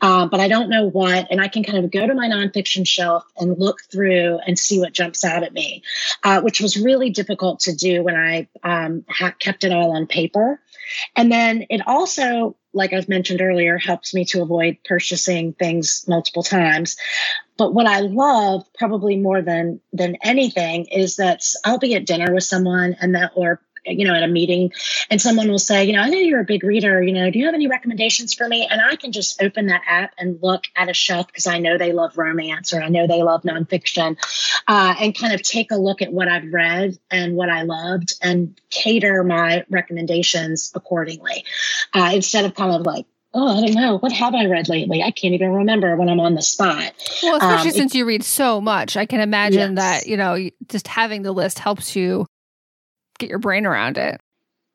uh, 0.00 0.26
but 0.26 0.40
I 0.40 0.48
don't 0.48 0.70
know 0.70 0.88
what, 0.88 1.26
and 1.30 1.40
I 1.40 1.48
can 1.48 1.64
kind 1.64 1.84
of 1.84 1.90
go 1.90 2.06
to 2.06 2.14
my 2.14 2.28
nonfiction 2.28 2.86
shelf 2.86 3.24
and 3.38 3.58
look 3.58 3.82
through 3.90 4.38
and 4.46 4.58
see 4.58 4.78
what 4.78 4.92
jumps 4.92 5.24
out 5.24 5.42
at 5.42 5.52
me, 5.52 5.82
uh, 6.22 6.40
which 6.42 6.60
was 6.60 6.76
really 6.76 7.10
difficult 7.10 7.60
to 7.60 7.74
do 7.74 8.02
when 8.02 8.16
I 8.16 8.48
um, 8.62 9.04
ha- 9.08 9.34
kept 9.38 9.64
it 9.64 9.72
all 9.72 9.92
on 9.92 10.06
paper. 10.06 10.60
And 11.16 11.30
then 11.30 11.66
it 11.68 11.86
also 11.86 12.56
like 12.72 12.92
I've 12.92 13.08
mentioned 13.08 13.40
earlier, 13.40 13.78
helps 13.78 14.14
me 14.14 14.24
to 14.26 14.42
avoid 14.42 14.78
purchasing 14.84 15.52
things 15.54 16.04
multiple 16.06 16.42
times. 16.42 16.96
But 17.56 17.74
what 17.74 17.86
I 17.86 18.00
love 18.00 18.64
probably 18.78 19.16
more 19.16 19.42
than 19.42 19.80
than 19.92 20.16
anything 20.22 20.86
is 20.86 21.16
that 21.16 21.42
I'll 21.64 21.78
be 21.78 21.94
at 21.94 22.06
dinner 22.06 22.32
with 22.32 22.44
someone 22.44 22.96
and 23.00 23.14
that 23.14 23.32
or 23.34 23.60
you 23.84 24.06
know, 24.06 24.14
at 24.14 24.22
a 24.22 24.28
meeting 24.28 24.72
and 25.10 25.20
someone 25.20 25.48
will 25.48 25.58
say, 25.58 25.84
you 25.84 25.92
know, 25.92 26.00
I 26.00 26.08
know 26.08 26.18
you're 26.18 26.40
a 26.40 26.44
big 26.44 26.64
reader, 26.64 27.02
you 27.02 27.12
know, 27.12 27.30
do 27.30 27.38
you 27.38 27.46
have 27.46 27.54
any 27.54 27.66
recommendations 27.66 28.34
for 28.34 28.48
me? 28.48 28.66
And 28.70 28.80
I 28.80 28.96
can 28.96 29.12
just 29.12 29.42
open 29.42 29.66
that 29.66 29.82
app 29.86 30.14
and 30.18 30.38
look 30.42 30.64
at 30.76 30.88
a 30.88 30.94
shelf 30.94 31.26
because 31.26 31.46
I 31.46 31.58
know 31.58 31.78
they 31.78 31.92
love 31.92 32.16
romance 32.18 32.72
or 32.72 32.82
I 32.82 32.88
know 32.88 33.06
they 33.06 33.22
love 33.22 33.42
nonfiction 33.42 34.16
uh, 34.68 34.94
and 35.00 35.16
kind 35.16 35.32
of 35.32 35.42
take 35.42 35.70
a 35.70 35.76
look 35.76 36.02
at 36.02 36.12
what 36.12 36.28
I've 36.28 36.52
read 36.52 36.98
and 37.10 37.34
what 37.34 37.48
I 37.48 37.62
loved 37.62 38.14
and 38.22 38.58
cater 38.70 39.24
my 39.24 39.64
recommendations 39.70 40.72
accordingly 40.74 41.44
uh, 41.94 42.10
instead 42.14 42.44
of 42.44 42.54
kind 42.54 42.74
of 42.74 42.82
like, 42.82 43.06
oh, 43.32 43.58
I 43.58 43.66
don't 43.66 43.74
know. 43.74 43.98
What 43.98 44.12
have 44.12 44.34
I 44.34 44.46
read 44.46 44.68
lately? 44.68 45.02
I 45.02 45.10
can't 45.10 45.34
even 45.34 45.52
remember 45.52 45.96
when 45.96 46.08
I'm 46.08 46.20
on 46.20 46.34
the 46.34 46.42
spot. 46.42 46.92
Well, 47.22 47.36
especially 47.36 47.70
um, 47.70 47.76
since 47.76 47.94
you 47.94 48.04
read 48.04 48.24
so 48.24 48.60
much, 48.60 48.96
I 48.96 49.06
can 49.06 49.20
imagine 49.20 49.76
yes. 49.76 50.02
that, 50.02 50.06
you 50.08 50.16
know, 50.16 50.50
just 50.68 50.88
having 50.88 51.22
the 51.22 51.32
list 51.32 51.58
helps 51.58 51.94
you 51.94 52.26
get 53.20 53.30
your 53.30 53.38
brain 53.38 53.66
around 53.66 53.98
it. 53.98 54.20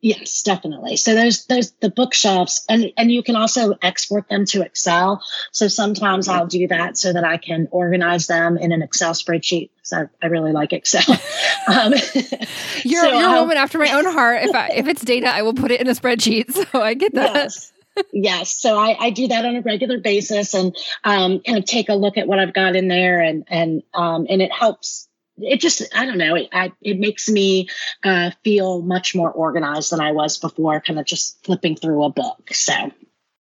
Yes, 0.05 0.43
definitely. 0.43 0.97
So 0.97 1.15
there's 1.15 1.45
there's 1.45 1.71
the 1.81 1.89
bookshelves 1.89 2.63
and 2.69 2.91
and 2.95 3.11
you 3.11 3.23
can 3.23 3.35
also 3.35 3.73
export 3.81 4.29
them 4.29 4.45
to 4.45 4.61
Excel. 4.61 5.23
So 5.51 5.67
sometimes 5.67 6.27
I'll 6.27 6.45
do 6.45 6.67
that 6.67 6.95
so 6.95 7.11
that 7.11 7.23
I 7.23 7.37
can 7.37 7.67
organize 7.71 8.27
them 8.27 8.55
in 8.55 8.71
an 8.71 8.83
Excel 8.83 9.13
spreadsheet. 9.13 9.71
So 9.81 9.97
I, 9.97 10.03
I 10.21 10.27
really 10.27 10.51
like 10.51 10.73
Excel. 10.73 11.01
um, 11.67 11.93
you're 12.83 13.01
so 13.01 13.19
you're 13.19 13.35
a 13.35 13.41
woman 13.41 13.57
after 13.57 13.79
my 13.79 13.91
own 13.93 14.05
heart. 14.05 14.43
If 14.43 14.53
I, 14.53 14.67
if 14.75 14.87
it's 14.87 15.03
data, 15.03 15.27
I 15.27 15.41
will 15.41 15.55
put 15.55 15.71
it 15.71 15.81
in 15.81 15.87
a 15.87 15.95
spreadsheet. 15.95 16.53
So 16.53 16.83
I 16.83 16.93
get 16.93 17.15
that. 17.15 17.33
Yes. 17.33 17.73
yes. 18.13 18.51
So 18.51 18.77
I, 18.77 18.95
I, 18.99 19.09
do 19.09 19.29
that 19.29 19.43
on 19.43 19.55
a 19.55 19.61
regular 19.61 19.97
basis 19.97 20.53
and 20.53 20.75
um, 21.03 21.39
kind 21.39 21.57
of 21.57 21.65
take 21.65 21.89
a 21.89 21.95
look 21.95 22.17
at 22.17 22.27
what 22.27 22.37
I've 22.37 22.53
got 22.53 22.75
in 22.75 22.89
there 22.89 23.21
and 23.21 23.45
and 23.47 23.81
um, 23.95 24.27
and 24.29 24.39
it 24.39 24.51
helps 24.51 25.07
it 25.37 25.59
just 25.59 25.83
i 25.95 26.05
don't 26.05 26.17
know 26.17 26.35
it, 26.35 26.49
I, 26.51 26.71
it 26.81 26.99
makes 26.99 27.29
me 27.29 27.67
uh, 28.03 28.31
feel 28.43 28.81
much 28.81 29.15
more 29.15 29.31
organized 29.31 29.91
than 29.91 30.01
i 30.01 30.11
was 30.11 30.37
before 30.37 30.79
kind 30.81 30.99
of 30.99 31.05
just 31.05 31.43
flipping 31.43 31.75
through 31.75 32.03
a 32.03 32.09
book 32.09 32.49
so 32.53 32.91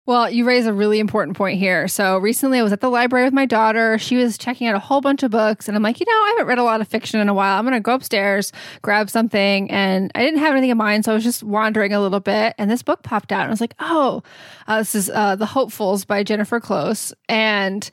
well, 0.07 0.29
you 0.29 0.45
raise 0.45 0.65
a 0.65 0.73
really 0.73 0.99
important 0.99 1.35
point 1.35 1.59
here. 1.59 1.89
So 1.89 2.17
recently 2.17 2.59
I 2.59 2.63
was 2.63 2.71
at 2.71 2.79
the 2.79 2.89
library 2.89 3.25
with 3.25 3.33
my 3.33 3.45
daughter. 3.45 3.97
She 3.97 4.15
was 4.15 4.37
checking 4.37 4.65
out 4.65 4.73
a 4.73 4.79
whole 4.79 5.01
bunch 5.01 5.21
of 5.21 5.31
books 5.31 5.67
and 5.67 5.75
I'm 5.75 5.83
like, 5.83 5.99
you 5.99 6.05
know, 6.05 6.13
I 6.13 6.29
haven't 6.29 6.47
read 6.47 6.59
a 6.59 6.63
lot 6.63 6.79
of 6.79 6.87
fiction 6.87 7.19
in 7.19 7.27
a 7.27 7.33
while. 7.33 7.59
I'm 7.59 7.65
going 7.65 7.73
to 7.73 7.81
go 7.81 7.93
upstairs, 7.93 8.53
grab 8.81 9.09
something. 9.09 9.69
And 9.69 10.09
I 10.15 10.23
didn't 10.23 10.39
have 10.39 10.53
anything 10.53 10.69
in 10.69 10.77
mind. 10.77 11.03
So 11.03 11.11
I 11.11 11.15
was 11.15 11.25
just 11.25 11.43
wandering 11.43 11.91
a 11.91 11.99
little 11.99 12.21
bit 12.21 12.55
and 12.57 12.71
this 12.71 12.83
book 12.83 13.03
popped 13.03 13.33
out 13.33 13.41
and 13.41 13.49
I 13.49 13.51
was 13.51 13.59
like, 13.59 13.75
oh, 13.79 14.23
uh, 14.69 14.77
this 14.77 14.95
is 14.95 15.09
uh, 15.09 15.35
The 15.35 15.45
Hopefuls 15.45 16.05
by 16.05 16.23
Jennifer 16.23 16.61
Close. 16.61 17.13
And 17.27 17.89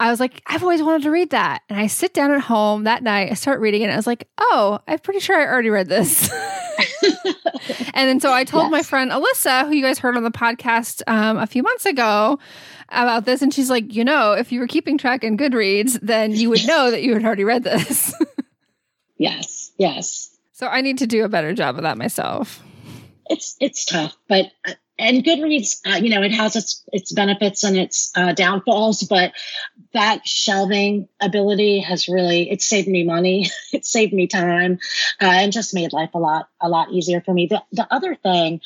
I 0.00 0.10
was 0.10 0.20
like, 0.20 0.42
I've 0.46 0.62
always 0.62 0.82
wanted 0.82 1.02
to 1.02 1.10
read 1.10 1.30
that. 1.30 1.62
And 1.68 1.78
I 1.78 1.88
sit 1.88 2.14
down 2.14 2.30
at 2.30 2.40
home 2.40 2.84
that 2.84 3.02
night, 3.02 3.30
I 3.30 3.34
start 3.34 3.60
reading 3.60 3.82
it, 3.82 3.86
and 3.86 3.92
I 3.92 3.96
was 3.96 4.06
like, 4.06 4.28
oh, 4.38 4.78
I'm 4.86 4.98
pretty 5.00 5.20
sure 5.20 5.36
I 5.36 5.46
already 5.46 5.70
read 5.70 5.88
this. 5.88 6.30
and 7.94 8.08
then 8.08 8.20
so 8.20 8.32
I 8.32 8.44
told 8.44 8.64
yes. 8.64 8.70
my 8.70 8.82
friend 8.82 9.10
Alyssa, 9.10 9.66
who 9.66 9.74
you 9.74 9.82
guys 9.82 9.98
heard 9.98 10.16
on 10.16 10.22
the 10.22 10.30
podcast 10.30 11.02
um, 11.08 11.36
a 11.36 11.46
few 11.46 11.62
months 11.62 11.84
ago, 11.84 12.38
about 12.90 13.24
this. 13.24 13.42
And 13.42 13.52
she's 13.52 13.70
like, 13.70 13.94
you 13.94 14.04
know, 14.04 14.32
if 14.32 14.52
you 14.52 14.60
were 14.60 14.66
keeping 14.66 14.98
track 14.98 15.24
in 15.24 15.36
Goodreads, 15.36 15.98
then 16.00 16.32
you 16.32 16.50
would 16.50 16.66
know 16.66 16.90
that 16.90 17.02
you 17.02 17.14
had 17.14 17.24
already 17.24 17.44
read 17.44 17.64
this. 17.64 18.14
yes, 19.18 19.72
yes. 19.78 20.36
So 20.52 20.66
I 20.66 20.80
need 20.80 20.98
to 20.98 21.06
do 21.06 21.24
a 21.24 21.28
better 21.28 21.54
job 21.54 21.76
of 21.76 21.82
that 21.82 21.98
myself. 21.98 22.62
It's 23.26 23.56
it's 23.60 23.84
tough, 23.84 24.16
but 24.28 24.46
and 24.98 25.24
Goodreads, 25.24 25.80
uh, 25.86 25.96
you 25.96 26.10
know, 26.10 26.22
it 26.22 26.32
has 26.32 26.56
its 26.56 26.84
its 26.92 27.12
benefits 27.12 27.64
and 27.64 27.76
its 27.76 28.10
uh, 28.16 28.32
downfalls, 28.32 29.02
but 29.04 29.32
that 29.92 30.26
shelving 30.26 31.08
ability 31.20 31.80
has 31.80 32.08
really 32.08 32.50
it 32.50 32.62
saved 32.62 32.88
me 32.88 33.04
money, 33.04 33.48
it 33.72 33.84
saved 33.84 34.12
me 34.12 34.26
time, 34.26 34.78
uh, 35.20 35.26
and 35.26 35.52
just 35.52 35.74
made 35.74 35.92
life 35.92 36.10
a 36.14 36.18
lot 36.18 36.48
a 36.60 36.68
lot 36.68 36.90
easier 36.92 37.20
for 37.20 37.32
me. 37.32 37.46
The 37.46 37.62
the 37.72 37.86
other 37.92 38.14
thing 38.14 38.60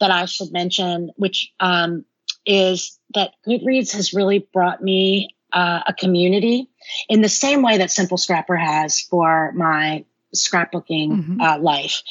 that 0.00 0.10
I 0.10 0.26
should 0.26 0.52
mention, 0.52 1.10
which 1.16 1.52
um, 1.60 2.04
is 2.44 2.98
that 3.14 3.32
Goodreads 3.46 3.92
has 3.94 4.12
really 4.12 4.46
brought 4.52 4.82
me 4.82 5.30
uh, 5.52 5.80
a 5.86 5.94
community 5.94 6.68
in 7.08 7.22
the 7.22 7.28
same 7.28 7.62
way 7.62 7.78
that 7.78 7.90
Simple 7.90 8.18
Scrapper 8.18 8.56
has 8.56 9.00
for 9.00 9.52
my 9.52 10.04
scrapbooking 10.34 11.10
mm-hmm. 11.10 11.40
uh, 11.40 11.58
life. 11.58 12.02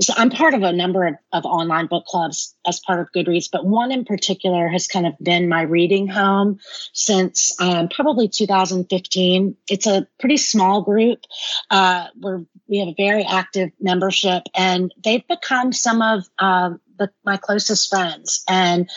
So 0.00 0.12
I'm 0.16 0.30
part 0.30 0.54
of 0.54 0.62
a 0.62 0.72
number 0.72 1.06
of, 1.06 1.14
of, 1.32 1.44
online 1.44 1.86
book 1.86 2.06
clubs 2.06 2.54
as 2.66 2.80
part 2.80 3.00
of 3.00 3.12
Goodreads, 3.14 3.48
but 3.50 3.64
one 3.64 3.92
in 3.92 4.04
particular 4.04 4.68
has 4.68 4.88
kind 4.88 5.06
of 5.06 5.14
been 5.22 5.48
my 5.48 5.62
reading 5.62 6.08
home 6.08 6.58
since 6.92 7.54
um, 7.60 7.88
probably 7.88 8.28
2015. 8.28 9.56
It's 9.68 9.86
a 9.86 10.06
pretty 10.18 10.38
small 10.38 10.82
group 10.82 11.20
uh, 11.70 12.06
where 12.18 12.44
we 12.68 12.78
have 12.78 12.88
a 12.88 12.94
very 12.96 13.24
active 13.24 13.70
membership, 13.80 14.42
and 14.54 14.92
they've 15.04 15.26
become 15.28 15.72
some 15.72 16.02
of 16.02 16.24
uh, 16.38 16.70
the, 16.98 17.10
my 17.24 17.36
closest 17.36 17.88
friends. 17.90 18.44
And 18.48 18.88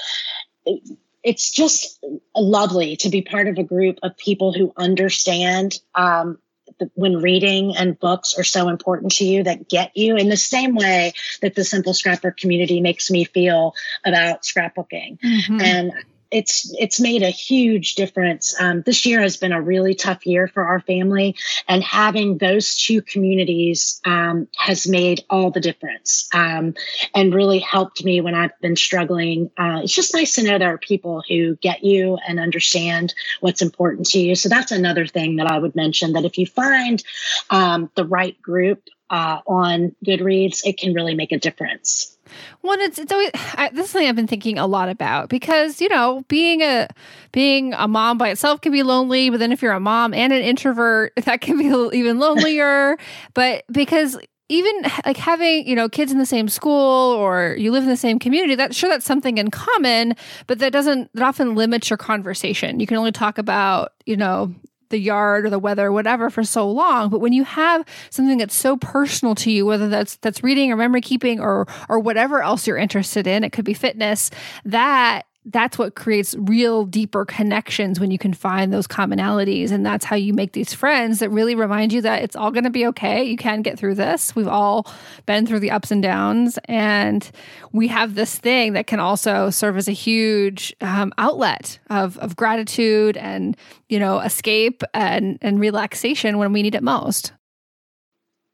it's 1.24 1.50
just 1.50 2.04
lovely 2.36 2.96
to 2.98 3.10
be 3.10 3.22
part 3.22 3.48
of 3.48 3.58
a 3.58 3.64
group 3.64 3.98
of 4.04 4.16
people 4.16 4.54
who 4.54 4.72
understand 4.78 5.80
um, 5.96 6.38
the, 6.80 6.90
when 6.94 7.18
reading 7.18 7.76
and 7.76 8.00
books 8.00 8.36
are 8.38 8.44
so 8.44 8.70
important 8.70 9.14
to 9.14 9.26
you 9.26 9.44
that 9.44 9.70
get 9.70 9.96
you 9.96 10.16
in 10.16 10.30
the 10.30 10.38
same 10.38 10.76
way 10.76 11.14
that 11.42 11.56
the 11.56 11.64
simple 11.64 11.94
scrapper 11.94 12.32
community 12.32 12.82
makes 12.82 13.10
me 13.10 13.24
feel 13.26 13.74
about 14.06 14.44
scrapbooking 14.44 15.20
mm-hmm. 15.20 15.62
and 15.62 15.94
it's 16.32 16.74
it's 16.80 17.00
made 17.00 17.24
a 17.24 17.30
huge 17.30 17.96
difference. 17.96 18.56
Um, 18.60 18.82
this 18.82 19.06
year 19.06 19.22
has 19.22 19.38
been 19.38 19.52
a 19.52 19.62
really 19.62 19.94
tough 19.94 20.26
year 20.26 20.48
for 20.48 20.66
our 20.66 20.80
family, 20.82 21.36
and 21.68 21.84
having 21.84 22.38
those 22.38 22.76
two 22.76 23.02
communities 23.02 24.02
um, 24.06 24.48
has 24.58 24.88
made 24.88 25.24
all 25.30 25.52
the 25.52 25.60
difference 25.60 26.28
um, 26.34 26.74
and 27.14 27.34
really 27.34 27.60
helped 27.60 28.04
me 28.04 28.22
when 28.22 28.36
I've 28.36 28.60
been 28.62 28.76
struggling. 28.76 29.50
Uh, 29.58 29.82
it's 29.84 29.94
just 29.94 30.14
nice 30.14 30.36
to 30.36 30.44
know 30.44 30.58
there 30.58 30.74
are 30.74 30.78
people 30.78 31.24
who 31.28 31.56
get 31.58 31.84
you 31.84 32.18
and 32.28 32.40
understand 32.40 33.14
what's 33.40 33.62
important 33.62 34.08
to 34.08 34.20
you. 34.20 34.36
So 34.36 34.50
that's 34.50 34.72
another 34.72 35.08
thing 35.08 35.38
that 35.38 35.48
I 35.48 35.60
would 35.60 35.76
mention 35.76 36.14
that 36.14 36.26
if 36.26 36.38
you 36.38 36.46
find 36.46 37.04
um, 37.50 37.90
the 37.96 38.06
right 38.06 38.40
group 38.42 38.84
uh, 39.10 39.40
on 39.48 39.96
Goodreads, 40.06 40.66
it 40.66 40.78
can 40.78 40.94
really 40.94 41.16
make 41.16 41.32
a 41.32 41.38
difference. 41.38 42.16
Well, 42.62 42.80
it's 42.80 42.98
it's 42.98 43.12
always 43.12 43.30
I, 43.54 43.70
this 43.70 43.86
is 43.86 43.92
something 43.92 44.10
I've 44.10 44.16
been 44.16 44.28
thinking 44.28 44.58
a 44.58 44.66
lot 44.66 44.90
about 44.90 45.30
because 45.30 45.80
you 45.80 45.90
know 45.90 46.24
being 46.28 46.62
a 46.62 46.88
being 47.32 47.74
a 47.74 47.88
mom 47.88 48.18
by 48.18 48.30
itself 48.30 48.62
can 48.62 48.72
be 48.72 48.84
lonely, 48.84 49.30
but 49.30 49.40
then 49.40 49.52
if 49.52 49.62
you're 49.62 49.74
a 49.74 49.80
mom 49.80 50.14
and 50.14 50.34
an 50.34 50.42
introvert, 50.42 51.14
that 51.26 51.42
can 51.42 51.58
be 51.58 51.66
even 51.98 52.20
lonelier. 52.20 52.98
but 53.34 53.64
because 53.72 54.18
even 54.48 54.74
like 55.06 55.18
having 55.18 55.68
you 55.68 55.76
know 55.76 55.90
kids 55.90 56.12
in 56.12 56.18
the 56.18 56.26
same 56.26 56.50
school 56.50 57.14
or 57.14 57.56
you 57.58 57.72
live 57.72 57.84
in 57.84 57.90
the 57.90 57.98
same 57.98 58.18
community, 58.20 58.56
that 58.56 58.74
sure 58.74 58.90
that's 58.90 59.06
something 59.06 59.38
in 59.38 59.52
common, 59.52 60.16
but 60.48 60.60
that 60.60 60.74
doesn't 60.74 61.12
that 61.14 61.24
often 61.24 61.56
limits 61.56 61.90
your 61.90 61.98
conversation. 61.98 62.80
You 62.80 62.88
can 62.88 62.98
only 62.98 63.12
talk 63.12 63.38
about 63.38 63.94
you 64.06 64.18
know 64.18 64.54
the 64.90 65.00
yard 65.00 65.46
or 65.46 65.50
the 65.50 65.60
weather 65.60 65.88
or 65.88 65.92
whatever 65.92 66.30
for 66.30 66.44
so 66.44 66.70
long. 66.70 67.10
But 67.10 67.20
when 67.20 67.34
you 67.34 67.44
have 67.44 67.86
something 68.10 68.38
that's 68.38 68.56
so 68.56 68.78
personal 68.78 69.36
to 69.36 69.52
you 69.52 69.66
whether 69.66 69.90
that's 69.90 70.18
that's 70.18 70.44
reading 70.44 70.72
or 70.72 70.76
memory 70.76 71.02
keeping 71.02 71.40
or 71.40 71.68
or 71.90 72.00
whatever 72.00 72.42
else 72.42 72.68
you're 72.68 72.78
interested 72.78 73.28
in 73.28 73.44
it 73.44 73.52
could 73.52 73.66
be 73.66 73.74
fitness 73.74 74.32
that 74.64 75.26
that's 75.46 75.78
what 75.78 75.96
creates 75.96 76.36
real 76.40 76.86
deeper 76.86 77.24
connections 77.24 78.00
when 78.00 78.10
you 78.10 78.18
can 78.18 78.34
find 78.34 78.74
those 78.74 78.88
commonalities. 78.88 79.72
And 79.72 79.86
that's 79.86 80.04
how 80.04 80.16
you 80.16 80.34
make 80.34 80.54
these 80.54 80.74
friends 80.74 81.20
that 81.20 81.30
really 81.30 81.54
remind 81.54 81.94
you 81.94 82.02
that 82.02 82.24
it's 82.24 82.36
all 82.36 82.52
going 82.52 82.64
to 82.64 82.70
be 82.70 82.88
okay. 82.88 83.24
You 83.24 83.38
can 83.38 83.62
get 83.62 83.78
through 83.78 83.96
this. 83.96 84.36
We've 84.36 84.48
all 84.48 84.88
been 85.26 85.46
through 85.46 85.60
the 85.60 85.72
ups 85.72 85.92
and 85.92 86.02
downs. 86.02 86.58
And 86.66 87.30
we 87.72 87.88
have 87.90 88.16
this 88.16 88.38
thing 88.38 88.74
that 88.74 88.88
can 88.88 89.00
also 89.00 89.50
serve 89.52 89.78
as 89.78 89.88
a 89.88 89.94
huge 89.94 90.76
um, 90.82 91.14
outlet 91.18 91.80
of, 91.90 92.18
of 92.18 92.36
gratitude 92.36 93.18
and 93.18 93.56
you 93.88 94.00
know 94.00 94.20
escape 94.20 94.82
and 94.94 95.38
and 95.42 95.60
relaxation 95.60 96.38
when 96.38 96.54
we 96.54 96.64
need 96.64 96.76
it 96.76 96.84
most 96.84 97.34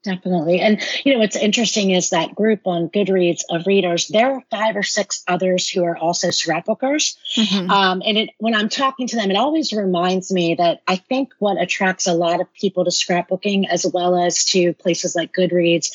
Definitely. 0.04 0.60
And, 0.62 0.82
you 1.06 1.14
know, 1.14 1.20
what's 1.20 1.36
interesting 1.36 1.92
is 1.92 2.10
that 2.10 2.34
group 2.34 2.62
on 2.66 2.90
Goodreads 2.90 3.42
of 3.50 3.68
readers, 3.68 4.08
there 4.08 4.34
are 4.34 4.44
five 4.50 4.76
or 4.76 4.82
six 4.82 5.24
others 5.28 5.70
who 5.70 5.84
are 5.84 5.96
also 5.96 6.30
scrapbookers. 6.30 7.16
Mm-hmm. 7.38 7.70
Um, 7.70 8.02
and 8.04 8.18
it, 8.18 8.30
when 8.40 8.56
I'm 8.56 8.70
talking 8.70 9.08
to 9.08 9.16
them, 9.16 9.30
it 9.30 9.38
always 9.38 9.72
reminds 9.72 10.32
me 10.32 10.56
that 10.56 10.82
I 10.88 10.96
think 10.96 11.34
what 11.38 11.62
attracts 11.62 12.08
a 12.08 12.14
lot 12.14 12.42
of 12.42 12.52
people 12.54 12.86
to 12.86 12.90
scrapbooking 12.90 13.68
as 13.70 13.86
well 13.86 14.16
as 14.18 14.44
to 14.46 14.74
places 14.74 15.16
like 15.16 15.34
Goodreads 15.34 15.90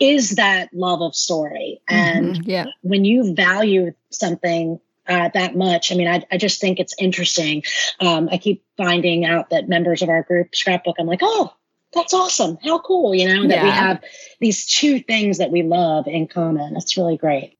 is 0.00 0.30
that 0.30 0.74
love 0.74 1.00
of 1.00 1.14
story. 1.14 1.80
Mm-hmm. 1.88 2.18
And 2.18 2.46
yeah. 2.46 2.66
when 2.82 3.04
you 3.04 3.32
value 3.34 3.92
something 4.10 4.80
uh, 5.06 5.30
that 5.34 5.56
much. 5.56 5.90
I 5.90 5.96
mean, 5.96 6.06
I, 6.06 6.22
I 6.30 6.36
just 6.36 6.60
think 6.60 6.78
it's 6.78 6.94
interesting. 6.96 7.64
Um, 7.98 8.28
I 8.30 8.38
keep 8.38 8.64
finding 8.76 9.24
out 9.24 9.50
that 9.50 9.68
members 9.68 10.00
of 10.00 10.08
our 10.08 10.22
group 10.22 10.54
scrapbook. 10.54 10.94
I'm 10.98 11.08
like, 11.08 11.22
oh, 11.22 11.52
that's 11.94 12.14
awesome. 12.14 12.58
How 12.64 12.78
cool, 12.80 13.14
you 13.14 13.26
know, 13.26 13.48
that 13.48 13.56
yeah. 13.56 13.64
we 13.64 13.70
have 13.70 14.04
these 14.40 14.66
two 14.66 15.00
things 15.00 15.38
that 15.38 15.50
we 15.50 15.62
love 15.62 16.06
in 16.06 16.26
common. 16.26 16.72
That's 16.74 16.96
really 16.96 17.16
great. 17.16 17.58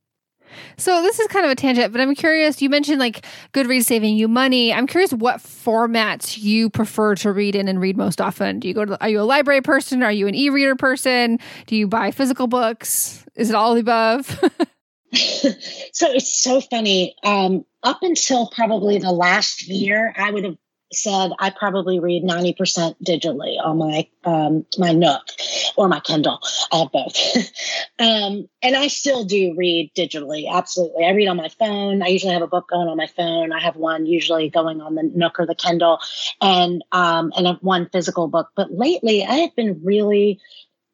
So 0.77 1.03
this 1.03 1.19
is 1.19 1.27
kind 1.29 1.45
of 1.45 1.53
a 1.53 1.55
tangent, 1.55 1.93
but 1.93 2.01
I'm 2.01 2.15
curious. 2.15 2.61
You 2.61 2.69
mentioned 2.69 2.99
like 2.99 3.25
Goodreads 3.53 3.85
saving 3.85 4.17
you 4.17 4.29
money. 4.29 4.73
I'm 4.73 4.87
curious 4.87 5.13
what 5.13 5.39
formats 5.39 6.39
you 6.39 6.71
prefer 6.71 7.15
to 7.17 7.33
read 7.33 7.55
in 7.55 7.69
and 7.69 7.81
read 7.81 7.97
most 7.97 8.21
often. 8.21 8.59
Do 8.59 8.69
you 8.69 8.75
go 8.75 8.85
to? 8.85 9.03
Are 9.03 9.09
you 9.09 9.21
a 9.21 9.23
library 9.23 9.63
person? 9.63 10.03
Are 10.03 10.13
you 10.13 10.27
an 10.27 10.35
e-reader 10.35 10.77
person? 10.77 11.39
Do 11.67 11.77
you 11.77 11.87
buy 11.87 12.11
physical 12.11 12.47
books? 12.47 13.25
Is 13.35 13.49
it 13.49 13.55
all 13.57 13.75
the 13.75 13.81
above? 13.81 14.43
so 15.13 16.11
it's 16.11 16.43
so 16.43 16.61
funny. 16.61 17.15
Um, 17.23 17.67
up 17.83 17.99
until 18.03 18.49
probably 18.49 18.99
the 18.99 19.13
last 19.13 19.69
year, 19.69 20.15
I 20.17 20.31
would 20.31 20.45
have 20.45 20.57
said 20.95 21.33
I 21.39 21.51
probably 21.51 21.99
read 22.01 22.25
90% 22.25 22.97
digitally 23.05 23.57
on 23.63 23.79
my 23.79 24.09
um, 24.25 24.65
my 24.79 24.93
Nook 24.93 25.23
or 25.77 25.89
my 25.89 26.01
Kindle. 26.01 26.39
I 26.73 26.79
have 26.79 26.93
both. 26.93 27.17
um, 27.99 28.49
and 28.63 28.77
I 28.77 28.89
still 28.89 29.25
do 29.25 29.55
read 29.57 29.93
digitally. 29.97 30.51
Absolutely. 30.51 31.05
I 31.05 31.11
read 31.11 31.29
on 31.29 31.37
my 31.37 31.49
phone. 31.49 32.03
I 32.03 32.09
usually 32.09 32.33
have 32.33 32.43
a 32.43 32.47
book 32.47 32.69
going 32.69 32.89
on 32.89 32.97
my 32.97 33.09
phone. 33.09 33.53
I 33.53 33.61
have 33.61 33.77
one 33.77 34.07
usually 34.07 34.49
going 34.49 34.81
on 34.81 34.95
the 34.95 35.11
Nook 35.15 35.41
or 35.41 35.47
the 35.47 35.55
Kindle 35.55 35.99
and 36.41 36.83
um, 36.93 37.33
and 37.37 37.59
one 37.61 37.89
physical 37.93 38.29
book. 38.29 38.51
But 38.55 38.73
lately 38.73 39.25
I 39.25 39.35
have 39.35 39.57
been 39.57 39.81
really 39.83 40.41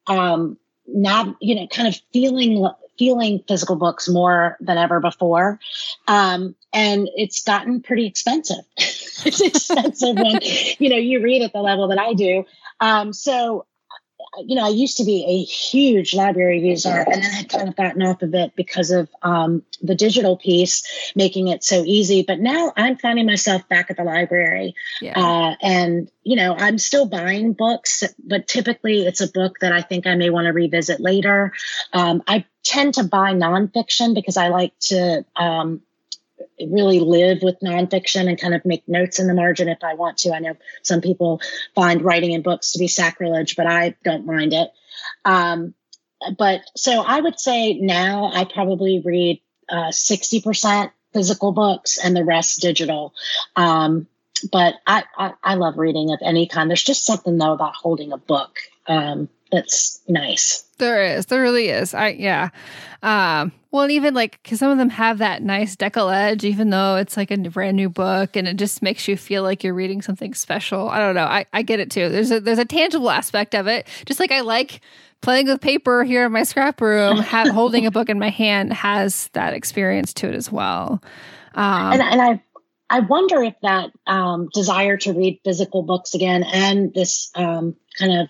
um, 0.07 0.57
not, 0.87 1.35
you 1.39 1.55
know, 1.55 1.67
kind 1.67 1.87
of 1.87 1.99
feeling 2.11 2.67
feeling 2.99 3.41
physical 3.47 3.77
books 3.77 4.09
more 4.09 4.57
than 4.59 4.77
ever 4.77 4.99
before. 4.99 5.59
Um, 6.07 6.53
and 6.73 7.09
it's 7.15 7.41
gotten 7.43 7.81
pretty 7.81 8.05
expensive. 8.05 8.63
it's 8.77 9.41
expensive 9.41 10.15
when, 10.17 10.39
you 10.77 10.89
know, 10.89 10.97
you 10.97 11.23
read 11.23 11.41
at 11.41 11.53
the 11.53 11.61
level 11.61 11.87
that 11.87 11.97
I 11.97 12.13
do. 12.13 12.43
Um, 12.79 13.13
so 13.13 13.65
you 14.45 14.55
know, 14.55 14.65
I 14.65 14.69
used 14.69 14.97
to 14.97 15.05
be 15.05 15.25
a 15.27 15.43
huge 15.43 16.13
library 16.13 16.59
user 16.59 16.89
and 16.89 17.23
then 17.23 17.31
I 17.33 17.43
kind 17.43 17.67
of 17.67 17.75
gotten 17.75 18.01
off 18.03 18.21
of 18.21 18.33
it 18.33 18.55
because 18.55 18.91
of 18.91 19.09
um, 19.21 19.63
the 19.81 19.95
digital 19.95 20.37
piece 20.37 20.83
making 21.15 21.47
it 21.47 21.63
so 21.63 21.83
easy. 21.83 22.23
But 22.23 22.39
now 22.39 22.71
I'm 22.77 22.97
finding 22.97 23.25
myself 23.25 23.67
back 23.67 23.89
at 23.89 23.97
the 23.97 24.03
library. 24.03 24.75
Yeah. 25.01 25.19
Uh, 25.19 25.55
and, 25.61 26.11
you 26.23 26.35
know, 26.35 26.55
I'm 26.55 26.77
still 26.77 27.05
buying 27.05 27.53
books, 27.53 28.03
but 28.23 28.47
typically 28.47 29.05
it's 29.05 29.21
a 29.21 29.27
book 29.27 29.59
that 29.61 29.71
I 29.71 29.81
think 29.81 30.05
I 30.05 30.15
may 30.15 30.29
want 30.29 30.45
to 30.45 30.53
revisit 30.53 30.99
later. 30.99 31.53
Um, 31.93 32.21
I 32.27 32.45
tend 32.63 32.95
to 32.95 33.03
buy 33.03 33.33
nonfiction 33.33 34.13
because 34.13 34.37
I 34.37 34.49
like 34.49 34.77
to 34.81 35.25
um, 35.35 35.81
really 36.67 36.99
live 36.99 37.41
with 37.41 37.59
nonfiction 37.61 38.27
and 38.27 38.39
kind 38.39 38.53
of 38.53 38.65
make 38.65 38.87
notes 38.87 39.19
in 39.19 39.27
the 39.27 39.33
margin 39.33 39.69
if 39.69 39.83
I 39.83 39.93
want 39.93 40.17
to. 40.19 40.33
I 40.33 40.39
know 40.39 40.55
some 40.81 41.01
people 41.01 41.41
find 41.75 42.01
writing 42.01 42.31
in 42.31 42.41
books 42.41 42.71
to 42.73 42.79
be 42.79 42.87
sacrilege, 42.87 43.55
but 43.55 43.67
I 43.67 43.95
don't 44.03 44.25
mind 44.25 44.53
it. 44.53 44.71
Um, 45.25 45.73
but 46.37 46.61
so 46.75 47.01
I 47.01 47.19
would 47.19 47.39
say 47.39 47.73
now 47.73 48.31
I 48.33 48.45
probably 48.45 48.99
read 48.99 49.41
uh, 49.69 49.89
60% 49.89 50.91
physical 51.13 51.51
books 51.51 51.97
and 51.97 52.15
the 52.15 52.25
rest 52.25 52.61
digital. 52.61 53.13
Um, 53.55 54.07
but 54.51 54.75
I, 54.85 55.03
I, 55.17 55.33
I, 55.43 55.55
love 55.55 55.77
reading 55.77 56.11
of 56.11 56.19
any 56.21 56.47
kind. 56.47 56.69
There's 56.69 56.83
just 56.83 57.05
something 57.05 57.37
though 57.37 57.53
about 57.53 57.75
holding 57.75 58.13
a 58.13 58.17
book 58.17 58.57
um, 58.87 59.29
that's 59.51 59.99
nice. 60.07 60.63
There 60.77 61.03
is. 61.03 61.25
There 61.27 61.41
really 61.41 61.69
is. 61.69 61.93
I 61.93 62.09
yeah. 62.09 62.49
Um, 63.01 63.51
well, 63.71 63.89
even 63.89 64.13
like 64.13 64.41
because 64.43 64.59
some 64.59 64.71
of 64.71 64.77
them 64.77 64.89
have 64.89 65.19
that 65.19 65.41
nice 65.43 65.75
deckle 65.75 66.09
edge, 66.09 66.43
even 66.43 66.69
though 66.69 66.95
it's 66.95 67.17
like 67.17 67.31
a 67.31 67.37
brand 67.37 67.77
new 67.77 67.89
book, 67.89 68.35
and 68.35 68.47
it 68.47 68.57
just 68.57 68.81
makes 68.81 69.07
you 69.07 69.17
feel 69.17 69.43
like 69.43 69.63
you're 69.63 69.73
reading 69.73 70.01
something 70.01 70.33
special. 70.33 70.89
I 70.89 70.99
don't 70.99 71.15
know. 71.15 71.25
I, 71.25 71.45
I 71.53 71.61
get 71.61 71.79
it 71.79 71.91
too. 71.91 72.09
There's 72.09 72.31
a 72.31 72.39
there's 72.39 72.59
a 72.59 72.65
tangible 72.65 73.09
aspect 73.09 73.55
of 73.55 73.67
it. 73.67 73.87
Just 74.05 74.19
like 74.19 74.31
I 74.31 74.41
like 74.41 74.81
playing 75.21 75.47
with 75.47 75.61
paper 75.61 76.03
here 76.03 76.25
in 76.25 76.31
my 76.31 76.43
scrap 76.43 76.81
room, 76.81 77.17
holding 77.21 77.85
a 77.85 77.91
book 77.91 78.09
in 78.09 78.19
my 78.19 78.29
hand 78.29 78.73
has 78.73 79.29
that 79.33 79.53
experience 79.53 80.13
to 80.15 80.27
it 80.27 80.35
as 80.35 80.51
well. 80.51 81.01
Um, 81.55 81.93
and, 81.93 82.01
and 82.01 82.21
I 82.21 82.41
I 82.89 83.01
wonder 83.01 83.43
if 83.43 83.55
that 83.61 83.91
um, 84.07 84.49
desire 84.53 84.97
to 84.97 85.13
read 85.13 85.41
physical 85.43 85.83
books 85.83 86.15
again 86.15 86.43
and 86.43 86.93
this 86.93 87.31
um, 87.35 87.75
kind 87.97 88.21
of 88.21 88.29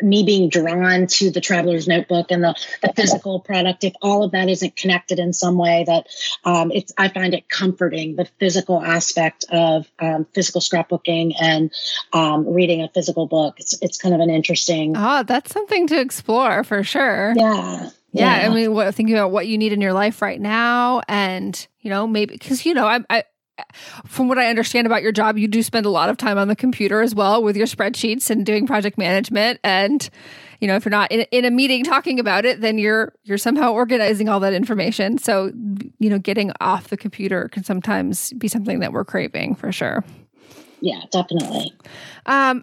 me 0.00 0.22
being 0.22 0.48
drawn 0.48 1.06
to 1.06 1.30
the 1.30 1.40
traveler's 1.40 1.88
notebook 1.88 2.30
and 2.30 2.44
the, 2.44 2.54
the 2.82 2.92
physical 2.94 3.40
product 3.40 3.84
if 3.84 3.92
all 4.00 4.22
of 4.22 4.32
that 4.32 4.48
isn't 4.48 4.76
connected 4.76 5.18
in 5.18 5.32
some 5.32 5.56
way 5.56 5.84
that 5.86 6.06
um, 6.44 6.70
it's 6.72 6.92
i 6.98 7.08
find 7.08 7.34
it 7.34 7.48
comforting 7.48 8.16
the 8.16 8.26
physical 8.38 8.82
aspect 8.82 9.44
of 9.50 9.90
um, 9.98 10.26
physical 10.34 10.60
scrapbooking 10.60 11.34
and 11.40 11.72
um, 12.12 12.46
reading 12.46 12.82
a 12.82 12.88
physical 12.88 13.26
book. 13.26 13.58
It's, 13.58 13.80
it's 13.82 13.98
kind 13.98 14.14
of 14.14 14.20
an 14.20 14.30
interesting 14.30 14.94
oh 14.96 15.22
that's 15.22 15.52
something 15.52 15.86
to 15.88 16.00
explore 16.00 16.64
for 16.64 16.82
sure. 16.82 17.34
Yeah. 17.36 17.90
Yeah, 18.12 18.40
yeah. 18.40 18.48
I 18.48 18.54
mean, 18.54 18.72
what, 18.72 18.94
thinking 18.94 19.14
about 19.14 19.30
what 19.30 19.46
you 19.46 19.58
need 19.58 19.74
in 19.74 19.82
your 19.82 19.92
life 19.92 20.22
right 20.22 20.40
now, 20.40 21.02
and 21.06 21.66
you 21.80 21.90
know, 21.90 22.06
maybe 22.06 22.34
because 22.34 22.64
you 22.64 22.72
know, 22.72 22.86
I, 22.86 23.00
I 23.10 23.24
from 24.06 24.28
what 24.28 24.38
I 24.38 24.46
understand 24.46 24.86
about 24.86 25.02
your 25.02 25.12
job, 25.12 25.38
you 25.38 25.48
do 25.48 25.62
spend 25.62 25.86
a 25.86 25.90
lot 25.90 26.08
of 26.08 26.16
time 26.16 26.38
on 26.38 26.48
the 26.48 26.56
computer 26.56 27.00
as 27.00 27.14
well 27.14 27.42
with 27.42 27.56
your 27.56 27.66
spreadsheets 27.66 28.30
and 28.30 28.44
doing 28.44 28.66
project 28.66 28.98
management. 28.98 29.60
And 29.64 30.08
you 30.60 30.68
know, 30.68 30.76
if 30.76 30.84
you're 30.84 30.90
not 30.90 31.12
in, 31.12 31.20
in 31.30 31.44
a 31.44 31.50
meeting 31.50 31.84
talking 31.84 32.18
about 32.18 32.44
it, 32.44 32.60
then 32.60 32.78
you're 32.78 33.12
you're 33.24 33.38
somehow 33.38 33.72
organizing 33.72 34.28
all 34.28 34.40
that 34.40 34.54
information. 34.54 35.18
So 35.18 35.52
you 35.98 36.10
know, 36.10 36.18
getting 36.18 36.52
off 36.60 36.88
the 36.88 36.96
computer 36.96 37.48
can 37.48 37.64
sometimes 37.64 38.32
be 38.34 38.48
something 38.48 38.80
that 38.80 38.92
we're 38.92 39.04
craving 39.04 39.54
for 39.54 39.72
sure. 39.72 40.04
Yeah, 40.80 41.02
definitely. 41.10 41.74
Um, 42.26 42.62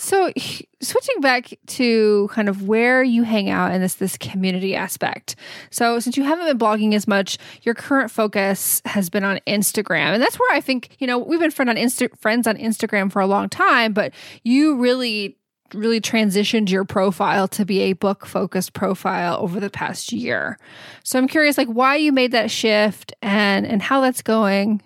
so 0.00 0.32
switching 0.80 1.20
back 1.20 1.58
to 1.66 2.28
kind 2.30 2.48
of 2.48 2.68
where 2.68 3.02
you 3.02 3.24
hang 3.24 3.50
out 3.50 3.72
in 3.72 3.80
this 3.80 3.94
this 3.94 4.16
community 4.16 4.76
aspect. 4.76 5.34
So 5.70 5.98
since 5.98 6.16
you 6.16 6.22
haven't 6.22 6.46
been 6.46 6.58
blogging 6.58 6.94
as 6.94 7.08
much, 7.08 7.36
your 7.62 7.74
current 7.74 8.08
focus 8.08 8.80
has 8.84 9.10
been 9.10 9.24
on 9.24 9.40
Instagram. 9.48 10.14
And 10.14 10.22
that's 10.22 10.38
where 10.38 10.56
I 10.56 10.60
think, 10.60 10.96
you 11.00 11.06
know, 11.08 11.18
we've 11.18 11.40
been 11.40 11.50
friend 11.50 11.68
on 11.68 11.74
Insta- 11.74 12.16
friends 12.16 12.46
on 12.46 12.56
Instagram 12.56 13.10
for 13.10 13.20
a 13.20 13.26
long 13.26 13.48
time, 13.48 13.92
but 13.92 14.14
you 14.44 14.76
really 14.76 15.36
really 15.74 16.00
transitioned 16.00 16.70
your 16.70 16.84
profile 16.84 17.48
to 17.48 17.64
be 17.64 17.80
a 17.80 17.92
book 17.92 18.24
focused 18.24 18.72
profile 18.72 19.36
over 19.40 19.58
the 19.58 19.68
past 19.68 20.12
year. 20.12 20.58
So 21.02 21.18
I'm 21.18 21.28
curious 21.28 21.58
like 21.58 21.68
why 21.68 21.96
you 21.96 22.12
made 22.12 22.32
that 22.32 22.52
shift 22.52 23.12
and 23.20 23.66
and 23.66 23.82
how 23.82 24.00
that's 24.00 24.22
going 24.22 24.80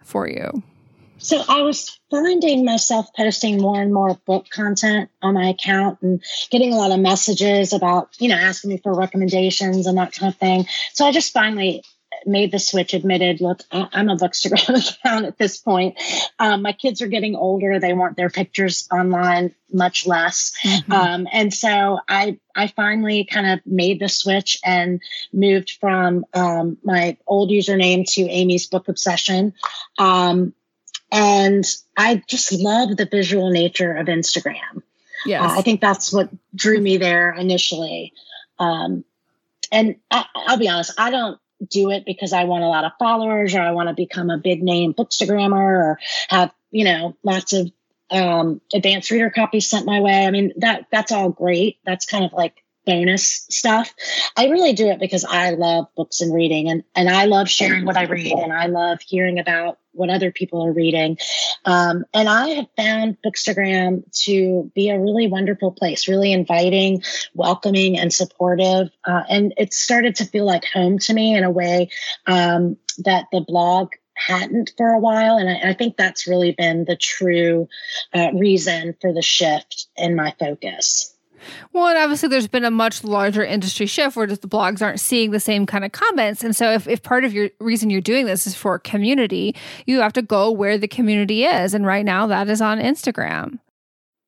for 0.00 0.28
you. 0.28 0.62
So 1.24 1.42
I 1.48 1.62
was 1.62 1.98
finding 2.10 2.66
myself 2.66 3.06
posting 3.16 3.58
more 3.58 3.80
and 3.80 3.94
more 3.94 4.20
book 4.26 4.50
content 4.50 5.08
on 5.22 5.34
my 5.34 5.48
account 5.48 6.02
and 6.02 6.22
getting 6.50 6.72
a 6.74 6.76
lot 6.76 6.92
of 6.92 7.00
messages 7.00 7.72
about, 7.72 8.10
you 8.18 8.28
know, 8.28 8.34
asking 8.34 8.70
me 8.70 8.76
for 8.76 8.92
recommendations 8.92 9.86
and 9.86 9.96
that 9.96 10.12
kind 10.12 10.32
of 10.32 10.38
thing. 10.38 10.66
So 10.92 11.06
I 11.06 11.12
just 11.12 11.32
finally 11.32 11.82
made 12.26 12.52
the 12.52 12.58
switch, 12.58 12.92
admitted, 12.92 13.40
look, 13.40 13.62
I'm 13.72 14.10
a 14.10 14.16
Bookstagram 14.16 14.90
account 15.00 15.24
at 15.24 15.38
this 15.38 15.56
point. 15.56 15.96
Um, 16.38 16.60
my 16.60 16.72
kids 16.72 17.00
are 17.00 17.06
getting 17.06 17.36
older. 17.36 17.80
They 17.80 17.94
want 17.94 18.16
their 18.16 18.30
pictures 18.30 18.86
online 18.92 19.54
much 19.72 20.06
less. 20.06 20.52
Mm-hmm. 20.62 20.92
Um, 20.92 21.28
and 21.32 21.52
so 21.52 21.98
I, 22.06 22.38
I 22.54 22.68
finally 22.68 23.24
kind 23.24 23.46
of 23.46 23.60
made 23.66 23.98
the 23.98 24.08
switch 24.08 24.58
and 24.64 25.00
moved 25.32 25.78
from 25.80 26.26
um, 26.34 26.76
my 26.84 27.16
old 27.26 27.50
username 27.50 28.04
to 28.12 28.22
Amy's 28.22 28.66
Book 28.66 28.88
Obsession. 28.88 29.54
And 31.14 31.64
I 31.96 32.24
just 32.28 32.52
love 32.52 32.96
the 32.96 33.06
visual 33.06 33.50
nature 33.50 33.94
of 33.94 34.08
Instagram. 34.08 34.82
Yeah, 35.24 35.46
uh, 35.46 35.58
I 35.58 35.62
think 35.62 35.80
that's 35.80 36.12
what 36.12 36.28
drew 36.54 36.80
me 36.80 36.96
there 36.96 37.32
initially. 37.32 38.12
Um, 38.58 39.04
and 39.70 39.94
I, 40.10 40.26
will 40.48 40.58
be 40.58 40.68
honest, 40.68 40.92
I 40.98 41.10
don't 41.10 41.38
do 41.70 41.90
it 41.90 42.04
because 42.04 42.32
I 42.32 42.44
want 42.44 42.64
a 42.64 42.68
lot 42.68 42.84
of 42.84 42.92
followers 42.98 43.54
or 43.54 43.60
I 43.60 43.70
want 43.70 43.88
to 43.88 43.94
become 43.94 44.28
a 44.28 44.38
big 44.38 44.60
name 44.60 44.92
bookstagrammer 44.92 45.52
or 45.52 46.00
have, 46.28 46.52
you 46.72 46.84
know, 46.84 47.16
lots 47.22 47.52
of 47.52 47.70
um, 48.10 48.60
advanced 48.74 49.12
reader 49.12 49.30
copies 49.30 49.70
sent 49.70 49.86
my 49.86 50.00
way. 50.00 50.26
I 50.26 50.32
mean, 50.32 50.52
that 50.56 50.86
that's 50.90 51.12
all 51.12 51.30
great. 51.30 51.78
That's 51.86 52.06
kind 52.06 52.24
of 52.24 52.32
like 52.32 52.63
bonus 52.86 53.46
stuff. 53.50 53.92
I 54.36 54.48
really 54.48 54.72
do 54.72 54.88
it 54.88 55.00
because 55.00 55.24
I 55.24 55.50
love 55.50 55.86
books 55.96 56.20
and 56.20 56.34
reading 56.34 56.68
and, 56.68 56.84
and 56.94 57.08
I 57.08 57.24
love 57.24 57.48
sharing 57.48 57.84
what 57.84 57.96
I 57.96 58.04
read 58.04 58.32
and 58.32 58.52
I 58.52 58.66
love 58.66 59.00
hearing 59.00 59.38
about 59.38 59.78
what 59.92 60.10
other 60.10 60.30
people 60.30 60.64
are 60.64 60.72
reading. 60.72 61.18
Um, 61.64 62.04
and 62.12 62.28
I 62.28 62.48
have 62.48 62.66
found 62.76 63.16
Bookstagram 63.24 64.02
to 64.24 64.70
be 64.74 64.90
a 64.90 64.98
really 64.98 65.28
wonderful 65.28 65.72
place, 65.72 66.08
really 66.08 66.32
inviting, 66.32 67.02
welcoming, 67.34 67.98
and 67.98 68.12
supportive. 68.12 68.90
Uh, 69.04 69.22
and 69.28 69.54
it 69.56 69.72
started 69.72 70.16
to 70.16 70.26
feel 70.26 70.44
like 70.44 70.64
home 70.64 70.98
to 71.00 71.14
me 71.14 71.36
in 71.36 71.44
a 71.44 71.50
way 71.50 71.90
um, 72.26 72.76
that 72.98 73.26
the 73.32 73.40
blog 73.40 73.92
hadn't 74.16 74.72
for 74.76 74.88
a 74.88 74.98
while. 74.98 75.36
And 75.36 75.48
I, 75.48 75.70
I 75.70 75.74
think 75.74 75.96
that's 75.96 76.26
really 76.26 76.52
been 76.52 76.84
the 76.84 76.96
true 76.96 77.68
uh, 78.14 78.30
reason 78.32 78.94
for 79.00 79.12
the 79.12 79.22
shift 79.22 79.88
in 79.96 80.14
my 80.14 80.34
focus. 80.38 81.13
Well, 81.72 81.88
and 81.88 81.98
obviously 81.98 82.28
there's 82.28 82.48
been 82.48 82.64
a 82.64 82.70
much 82.70 83.04
larger 83.04 83.44
industry 83.44 83.86
shift 83.86 84.16
where 84.16 84.26
just 84.26 84.42
the 84.42 84.48
blogs 84.48 84.82
aren't 84.82 85.00
seeing 85.00 85.30
the 85.30 85.40
same 85.40 85.66
kind 85.66 85.84
of 85.84 85.92
comments. 85.92 86.44
And 86.44 86.54
so 86.54 86.72
if, 86.72 86.86
if 86.88 87.02
part 87.02 87.24
of 87.24 87.32
your 87.32 87.50
reason 87.60 87.90
you're 87.90 88.00
doing 88.00 88.26
this 88.26 88.46
is 88.46 88.54
for 88.54 88.78
community, 88.78 89.54
you 89.86 90.00
have 90.00 90.12
to 90.14 90.22
go 90.22 90.50
where 90.50 90.78
the 90.78 90.88
community 90.88 91.44
is. 91.44 91.74
And 91.74 91.86
right 91.86 92.04
now 92.04 92.26
that 92.26 92.48
is 92.48 92.60
on 92.60 92.78
Instagram. 92.78 93.58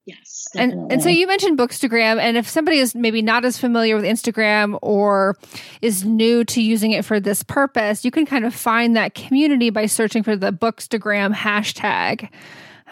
Yes. 0.06 0.46
And 0.54 0.92
and 0.92 1.02
so 1.02 1.08
you 1.08 1.26
mentioned 1.26 1.58
Bookstagram, 1.58 2.20
and 2.20 2.36
if 2.36 2.48
somebody 2.48 2.78
is 2.78 2.94
maybe 2.94 3.22
not 3.22 3.44
as 3.44 3.58
familiar 3.58 3.96
with 3.96 4.04
Instagram 4.04 4.78
or 4.80 5.36
is 5.82 6.04
new 6.04 6.44
to 6.44 6.62
using 6.62 6.92
it 6.92 7.04
for 7.04 7.18
this 7.18 7.42
purpose, 7.42 8.04
you 8.04 8.12
can 8.12 8.24
kind 8.24 8.44
of 8.44 8.54
find 8.54 8.96
that 8.96 9.14
community 9.14 9.68
by 9.68 9.86
searching 9.86 10.22
for 10.22 10.36
the 10.36 10.52
Bookstagram 10.52 11.34
hashtag. 11.34 12.30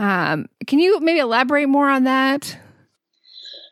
Um, 0.00 0.48
can 0.66 0.80
you 0.80 0.98
maybe 0.98 1.20
elaborate 1.20 1.68
more 1.68 1.88
on 1.88 2.02
that? 2.02 2.58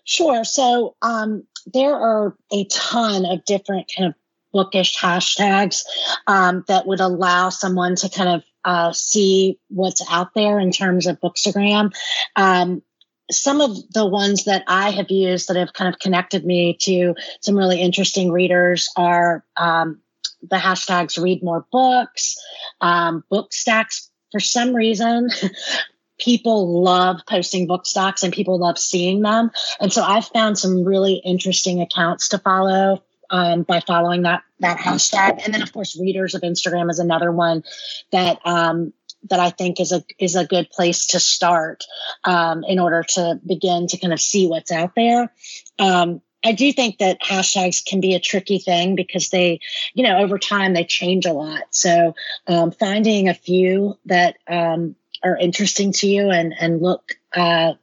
Sure. 0.05 0.44
So 0.44 0.96
um, 1.03 1.44
there 1.72 1.94
are 1.94 2.36
a 2.53 2.64
ton 2.64 3.24
of 3.24 3.44
different 3.44 3.90
kind 3.94 4.09
of 4.09 4.14
bookish 4.53 4.96
hashtags 4.96 5.82
um, 6.26 6.64
that 6.68 6.86
would 6.86 7.00
allow 7.00 7.48
someone 7.48 7.96
to 7.96 8.09
kind 8.09 8.28
of 8.28 8.42
uh, 8.64 8.92
see 8.92 9.59
what's 9.68 10.03
out 10.11 10.34
there 10.34 10.59
in 10.59 10.70
terms 10.70 11.07
of 11.07 11.20
Bookstagram. 11.20 11.92
Um, 12.36 12.82
some 13.30 13.61
of 13.61 13.76
the 13.92 14.07
ones 14.07 14.44
that 14.44 14.62
I 14.66 14.90
have 14.90 15.11
used 15.11 15.48
that 15.48 15.57
have 15.57 15.72
kind 15.72 15.92
of 15.92 16.00
connected 16.00 16.44
me 16.44 16.76
to 16.82 17.14
some 17.40 17.57
really 17.57 17.80
interesting 17.80 18.30
readers 18.30 18.90
are 18.96 19.44
um, 19.57 20.00
the 20.42 20.57
hashtags 20.57 21.22
read 21.22 21.42
more 21.42 21.66
books, 21.72 22.36
um, 22.80 23.24
book 23.30 23.53
stacks. 23.53 24.09
For 24.32 24.40
some 24.40 24.74
reason, 24.74 25.28
people 26.18 26.82
love 26.82 27.20
posting 27.28 27.66
book 27.66 27.86
stocks 27.86 28.22
and 28.22 28.32
people 28.32 28.58
love 28.58 28.78
seeing 28.78 29.22
them. 29.22 29.50
And 29.80 29.92
so 29.92 30.02
I've 30.02 30.26
found 30.26 30.58
some 30.58 30.84
really 30.84 31.14
interesting 31.14 31.80
accounts 31.80 32.28
to 32.28 32.38
follow 32.38 33.02
um, 33.30 33.62
by 33.62 33.80
following 33.80 34.22
that 34.22 34.42
that 34.60 34.78
hashtag. 34.78 35.44
And 35.44 35.52
then 35.52 35.62
of 35.62 35.72
course, 35.72 35.98
readers 35.98 36.34
of 36.34 36.42
Instagram 36.42 36.90
is 36.90 36.98
another 36.98 37.32
one 37.32 37.64
that 38.12 38.38
um, 38.44 38.92
that 39.30 39.40
I 39.40 39.50
think 39.50 39.80
is 39.80 39.92
a 39.92 40.04
is 40.18 40.36
a 40.36 40.46
good 40.46 40.70
place 40.70 41.06
to 41.08 41.20
start 41.20 41.84
um, 42.24 42.64
in 42.64 42.78
order 42.78 43.02
to 43.14 43.40
begin 43.44 43.86
to 43.88 43.96
kind 43.96 44.12
of 44.12 44.20
see 44.20 44.46
what's 44.46 44.70
out 44.70 44.94
there. 44.94 45.32
Um, 45.78 46.20
I 46.44 46.52
do 46.52 46.72
think 46.72 46.98
that 46.98 47.20
hashtags 47.22 47.84
can 47.84 48.00
be 48.00 48.14
a 48.14 48.20
tricky 48.20 48.58
thing 48.58 48.96
because 48.96 49.28
they, 49.28 49.60
you 49.94 50.02
know, 50.02 50.18
over 50.18 50.38
time 50.38 50.74
they 50.74 50.84
change 50.84 51.24
a 51.24 51.32
lot. 51.32 51.62
So 51.70 52.14
um, 52.48 52.72
finding 52.72 53.28
a 53.28 53.34
few 53.34 53.96
that 54.06 54.38
um, 54.48 54.96
are 55.24 55.36
interesting 55.36 55.92
to 55.92 56.06
you 56.06 56.30
and 56.30 56.54
and 56.58 56.80
look 56.80 57.12
uh, 57.34 57.74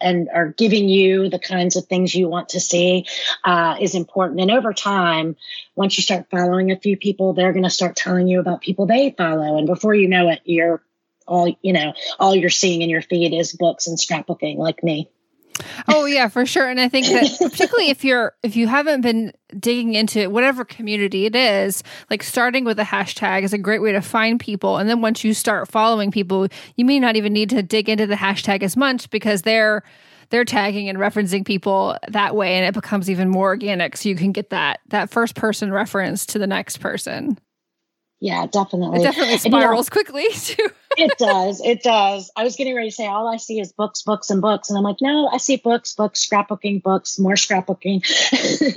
and 0.00 0.28
are 0.32 0.48
giving 0.48 0.88
you 0.88 1.28
the 1.28 1.38
kinds 1.38 1.76
of 1.76 1.86
things 1.86 2.14
you 2.14 2.28
want 2.28 2.50
to 2.50 2.60
see 2.60 3.06
uh, 3.44 3.76
is 3.80 3.94
important. 3.94 4.40
And 4.40 4.50
over 4.50 4.72
time, 4.74 5.36
once 5.74 5.96
you 5.96 6.02
start 6.02 6.26
following 6.30 6.70
a 6.70 6.78
few 6.78 6.96
people, 6.96 7.32
they're 7.32 7.52
going 7.52 7.64
to 7.64 7.70
start 7.70 7.96
telling 7.96 8.28
you 8.28 8.40
about 8.40 8.60
people 8.60 8.86
they 8.86 9.14
follow, 9.16 9.56
and 9.56 9.66
before 9.66 9.94
you 9.94 10.08
know 10.08 10.28
it, 10.28 10.40
you're 10.44 10.82
all 11.26 11.56
you 11.62 11.72
know 11.72 11.92
all 12.18 12.36
you're 12.36 12.50
seeing 12.50 12.82
in 12.82 12.90
your 12.90 13.02
feed 13.02 13.34
is 13.34 13.52
books 13.52 13.86
and 13.86 13.98
scrapbooking, 13.98 14.56
like 14.56 14.82
me 14.82 15.10
oh 15.88 16.06
yeah, 16.06 16.28
for 16.28 16.46
sure. 16.46 16.68
And 16.68 16.80
I 16.80 16.88
think 16.88 17.06
that 17.06 17.36
particularly 17.50 17.90
if 17.90 18.04
you're 18.04 18.34
if 18.42 18.56
you 18.56 18.66
haven't 18.66 19.00
been 19.00 19.32
digging 19.58 19.94
into 19.94 20.28
whatever 20.28 20.64
community 20.64 21.26
it 21.26 21.36
is, 21.36 21.82
like 22.10 22.22
starting 22.22 22.64
with 22.64 22.78
a 22.78 22.84
hashtag 22.84 23.42
is 23.42 23.52
a 23.52 23.58
great 23.58 23.82
way 23.82 23.92
to 23.92 24.00
find 24.00 24.40
people. 24.40 24.78
And 24.78 24.88
then 24.88 25.00
once 25.00 25.24
you 25.24 25.34
start 25.34 25.68
following 25.70 26.10
people, 26.10 26.48
you 26.76 26.84
may 26.84 27.00
not 27.00 27.16
even 27.16 27.32
need 27.32 27.50
to 27.50 27.62
dig 27.62 27.88
into 27.88 28.06
the 28.06 28.16
hashtag 28.16 28.62
as 28.62 28.76
much 28.76 29.10
because 29.10 29.42
they're 29.42 29.82
they're 30.30 30.44
tagging 30.44 30.88
and 30.88 30.98
referencing 30.98 31.44
people 31.44 31.96
that 32.08 32.34
way. 32.34 32.56
And 32.56 32.66
it 32.66 32.74
becomes 32.74 33.08
even 33.08 33.28
more 33.28 33.48
organic. 33.48 33.96
So 33.96 34.08
you 34.08 34.16
can 34.16 34.32
get 34.32 34.50
that 34.50 34.80
that 34.88 35.10
first 35.10 35.34
person 35.34 35.72
reference 35.72 36.26
to 36.26 36.38
the 36.38 36.46
next 36.46 36.78
person. 36.78 37.38
Yeah 38.20 38.46
definitely. 38.46 39.00
It 39.00 39.04
definitely 39.04 39.38
spirals 39.38 39.88
you 39.94 40.02
know, 40.02 40.04
quickly 40.04 40.26
too 40.32 40.68
it 40.96 41.18
does. 41.18 41.60
It 41.64 41.82
does. 41.82 42.30
I 42.36 42.44
was 42.44 42.56
getting 42.56 42.74
ready 42.74 42.90
to 42.90 42.94
say 42.94 43.06
all 43.06 43.32
i 43.32 43.36
see 43.36 43.60
is 43.60 43.72
books 43.72 44.02
books 44.02 44.30
and 44.30 44.40
books. 44.40 44.68
And 44.68 44.78
i'm 44.78 44.84
like 44.84 45.00
no 45.00 45.28
i 45.28 45.38
see 45.38 45.56
books 45.56 45.94
books 45.94 46.26
scrapbooking 46.26 46.82
books 46.82 47.18
more 47.18 47.34
scrapbooking. 47.34 48.02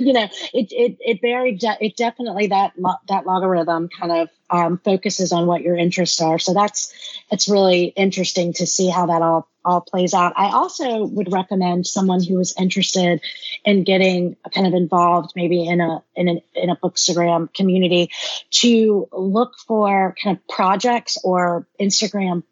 You 0.00 0.12
know 0.12 0.28
it 0.54 0.72
it 0.72 0.96
it 1.00 1.20
de- 1.60 1.78
it 1.80 1.96
definitely 1.96 2.48
that 2.48 2.72
that 3.08 3.26
logarithm 3.26 3.88
kind 3.88 4.12
of 4.12 4.28
um, 4.50 4.78
focuses 4.84 5.32
on 5.32 5.46
what 5.46 5.62
your 5.62 5.76
interests 5.76 6.20
are. 6.20 6.38
So 6.38 6.52
that's 6.52 6.92
it's 7.30 7.48
really 7.48 7.84
interesting 7.84 8.52
to 8.54 8.66
see 8.66 8.88
how 8.88 9.06
that 9.06 9.22
all 9.22 9.48
all 9.62 9.82
plays 9.82 10.14
out. 10.14 10.32
I 10.36 10.52
also 10.52 11.04
would 11.04 11.30
recommend 11.30 11.86
someone 11.86 12.22
who 12.22 12.40
is 12.40 12.54
interested 12.58 13.20
in 13.64 13.84
getting 13.84 14.36
kind 14.54 14.66
of 14.66 14.72
involved, 14.72 15.32
maybe 15.36 15.66
in 15.66 15.80
a 15.80 16.02
in 16.16 16.28
a 16.28 16.42
in 16.54 16.70
a 16.70 16.76
Bookstagram 16.76 17.52
community, 17.54 18.10
to 18.50 19.08
look 19.12 19.52
for 19.66 20.14
kind 20.22 20.36
of 20.36 20.48
projects 20.48 21.18
or 21.22 21.66
Instagram 21.80 22.09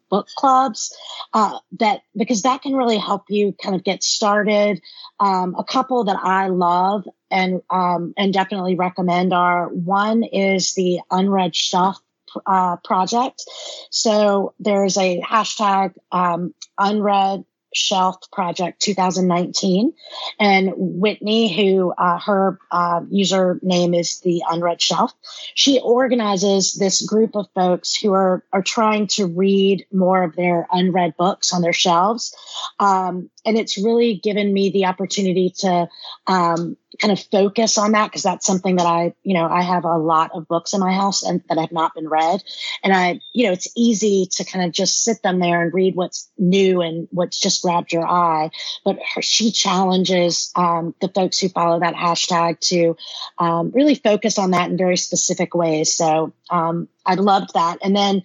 book 0.09 0.27
clubs 0.35 0.95
uh, 1.33 1.59
that 1.79 2.01
because 2.15 2.41
that 2.43 2.61
can 2.61 2.75
really 2.75 2.97
help 2.97 3.23
you 3.29 3.53
kind 3.61 3.75
of 3.75 3.83
get 3.83 4.03
started. 4.03 4.81
Um, 5.19 5.55
a 5.57 5.63
couple 5.63 6.05
that 6.05 6.17
I 6.21 6.47
love 6.47 7.07
and 7.29 7.61
um, 7.69 8.13
and 8.17 8.33
definitely 8.33 8.75
recommend 8.75 9.33
are 9.33 9.67
one 9.69 10.23
is 10.23 10.73
the 10.73 10.99
Unread 11.11 11.55
Shelf 11.55 11.99
uh, 12.45 12.77
project. 12.83 13.43
So 13.89 14.53
there's 14.59 14.97
a 14.97 15.21
hashtag 15.21 15.93
um, 16.11 16.53
unread 16.77 17.43
shelf 17.73 18.17
project 18.31 18.81
2019 18.81 19.93
and 20.39 20.73
whitney 20.75 21.53
who 21.53 21.91
uh, 21.91 22.19
her 22.19 22.59
uh, 22.71 23.01
username 23.01 23.97
is 23.97 24.19
the 24.21 24.43
unread 24.49 24.81
shelf 24.81 25.13
she 25.53 25.79
organizes 25.79 26.73
this 26.73 27.01
group 27.01 27.35
of 27.35 27.47
folks 27.53 27.95
who 27.95 28.13
are 28.13 28.43
are 28.51 28.61
trying 28.61 29.07
to 29.07 29.25
read 29.25 29.85
more 29.91 30.23
of 30.23 30.35
their 30.35 30.67
unread 30.71 31.15
books 31.17 31.53
on 31.53 31.61
their 31.61 31.73
shelves. 31.73 32.35
Um, 32.79 33.29
and 33.45 33.57
it's 33.57 33.77
really 33.77 34.15
given 34.15 34.51
me 34.53 34.69
the 34.69 34.85
opportunity 34.85 35.53
to 35.59 35.87
um, 36.27 36.77
kind 36.97 37.11
of 37.11 37.19
focus 37.31 37.77
on 37.77 37.91
that 37.91 38.07
because 38.07 38.23
that's 38.23 38.45
something 38.45 38.77
that 38.77 38.85
I, 38.85 39.13
you 39.23 39.35
know, 39.35 39.47
I 39.47 39.61
have 39.61 39.85
a 39.85 39.97
lot 39.97 40.31
of 40.33 40.47
books 40.47 40.73
in 40.73 40.79
my 40.79 40.91
house 40.91 41.21
and 41.23 41.43
that 41.47 41.59
have 41.59 41.71
not 41.71 41.93
been 41.93 42.09
read. 42.09 42.43
And 42.83 42.93
I, 42.93 43.19
you 43.31 43.45
know, 43.45 43.51
it's 43.51 43.71
easy 43.75 44.27
to 44.31 44.43
kind 44.43 44.65
of 44.65 44.71
just 44.71 45.03
sit 45.03 45.21
them 45.21 45.39
there 45.39 45.61
and 45.61 45.73
read 45.73 45.95
what's 45.95 46.29
new 46.37 46.81
and 46.81 47.07
what's 47.11 47.39
just 47.39 47.61
grabbed 47.61 47.93
your 47.93 48.07
eye. 48.07 48.49
But 48.83 48.97
her, 49.13 49.21
she 49.21 49.51
challenges 49.51 50.51
um, 50.55 50.95
the 50.99 51.09
folks 51.09 51.37
who 51.39 51.49
follow 51.49 51.79
that 51.79 51.93
hashtag 51.93 52.59
to 52.69 52.97
um, 53.37 53.71
really 53.71 53.95
focus 53.95 54.39
on 54.39 54.51
that 54.51 54.71
in 54.71 54.77
very 54.77 54.97
specific 54.97 55.53
ways. 55.53 55.95
So 55.95 56.33
um, 56.49 56.87
I 57.05 57.15
loved 57.15 57.53
that. 57.53 57.77
And 57.83 57.95
then 57.95 58.23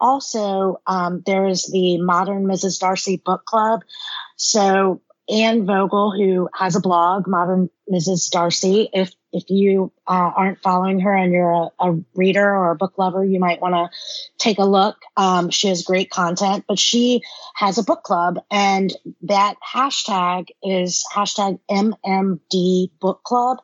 also, 0.00 0.80
um, 0.86 1.22
there 1.26 1.46
is 1.46 1.66
the 1.66 1.98
Modern 1.98 2.44
Mrs. 2.44 2.78
Darcy 2.78 3.16
Book 3.16 3.44
Club. 3.44 3.82
So 4.36 5.00
Anne 5.28 5.64
Bogel, 5.64 6.10
who 6.10 6.48
has 6.54 6.76
a 6.76 6.80
blog, 6.80 7.26
Modern 7.26 7.70
Mrs. 7.90 8.30
Darcy. 8.30 8.88
If 8.92 9.12
if 9.32 9.50
you 9.50 9.90
uh, 10.06 10.30
aren't 10.36 10.62
following 10.62 11.00
her 11.00 11.12
and 11.12 11.32
you're 11.32 11.50
a, 11.50 11.70
a, 11.80 11.98
reader 12.14 12.44
or 12.44 12.70
a 12.70 12.76
book 12.76 12.96
lover, 12.98 13.24
you 13.24 13.40
might 13.40 13.60
want 13.60 13.74
to 13.74 13.90
take 14.38 14.58
a 14.58 14.64
look. 14.64 14.96
Um, 15.16 15.50
she 15.50 15.68
has 15.68 15.82
great 15.82 16.08
content, 16.08 16.66
but 16.68 16.78
she 16.78 17.22
has 17.56 17.78
a 17.78 17.82
book 17.82 18.04
club, 18.04 18.38
and 18.50 18.92
that 19.22 19.56
hashtag 19.74 20.48
is 20.62 21.04
hashtag 21.12 21.58
MMD 21.68 22.90
Book 23.00 23.22
Club. 23.24 23.58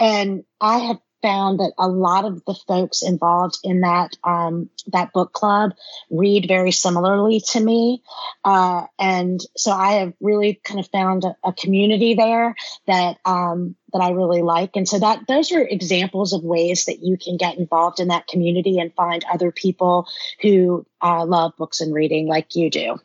And 0.00 0.44
I 0.60 0.78
have 0.78 0.98
found 1.24 1.58
that 1.58 1.72
a 1.78 1.88
lot 1.88 2.26
of 2.26 2.44
the 2.44 2.54
folks 2.54 3.02
involved 3.02 3.58
in 3.64 3.80
that 3.80 4.14
um, 4.24 4.68
that 4.88 5.10
book 5.14 5.32
club 5.32 5.72
read 6.10 6.46
very 6.46 6.70
similarly 6.70 7.40
to 7.40 7.60
me, 7.60 8.02
uh, 8.44 8.84
and 8.98 9.40
so 9.56 9.72
I 9.72 9.92
have 9.92 10.12
really 10.20 10.60
kind 10.64 10.78
of 10.78 10.86
found 10.88 11.24
a, 11.24 11.34
a 11.42 11.54
community 11.54 12.12
there 12.12 12.54
that 12.86 13.16
um, 13.24 13.74
that 13.94 14.02
I 14.02 14.10
really 14.10 14.42
like, 14.42 14.76
and 14.76 14.86
so 14.86 14.98
that 14.98 15.26
those 15.26 15.50
are 15.50 15.62
examples 15.62 16.34
of 16.34 16.44
ways 16.44 16.84
that 16.84 17.02
you 17.02 17.16
can 17.16 17.38
get 17.38 17.56
involved 17.56 18.00
in 18.00 18.08
that 18.08 18.26
community 18.26 18.78
and 18.78 18.92
find 18.92 19.24
other 19.32 19.50
people 19.50 20.06
who 20.42 20.84
uh, 21.02 21.24
love 21.24 21.52
books 21.56 21.80
and 21.80 21.94
reading 21.94 22.28
like 22.28 22.54
you 22.54 22.68
do. 22.68 22.98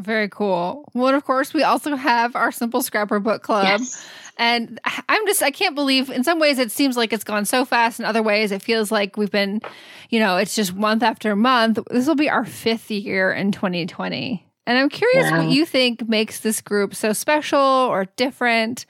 Very 0.00 0.28
cool. 0.28 0.88
Well, 0.94 1.14
of 1.14 1.24
course, 1.24 1.52
we 1.52 1.62
also 1.62 1.94
have 1.94 2.34
our 2.34 2.50
Simple 2.50 2.82
Scrapper 2.82 3.20
Book 3.20 3.42
Club. 3.42 3.80
Yes. 3.80 4.06
And 4.38 4.80
I'm 4.84 5.26
just, 5.26 5.42
I 5.42 5.50
can't 5.50 5.74
believe, 5.74 6.08
in 6.08 6.24
some 6.24 6.40
ways, 6.40 6.58
it 6.58 6.72
seems 6.72 6.96
like 6.96 7.12
it's 7.12 7.24
gone 7.24 7.44
so 7.44 7.66
fast. 7.66 8.00
In 8.00 8.06
other 8.06 8.22
ways, 8.22 8.52
it 8.52 8.62
feels 8.62 8.90
like 8.90 9.18
we've 9.18 9.30
been, 9.30 9.60
you 10.08 10.18
know, 10.18 10.38
it's 10.38 10.54
just 10.54 10.74
month 10.74 11.02
after 11.02 11.36
month. 11.36 11.78
This 11.90 12.06
will 12.06 12.14
be 12.14 12.30
our 12.30 12.46
fifth 12.46 12.90
year 12.90 13.30
in 13.30 13.52
2020. 13.52 14.46
And 14.66 14.78
I'm 14.78 14.88
curious 14.88 15.30
wow. 15.30 15.42
what 15.42 15.50
you 15.50 15.66
think 15.66 16.08
makes 16.08 16.40
this 16.40 16.62
group 16.62 16.94
so 16.94 17.12
special 17.12 17.58
or 17.58 18.06
different. 18.16 18.86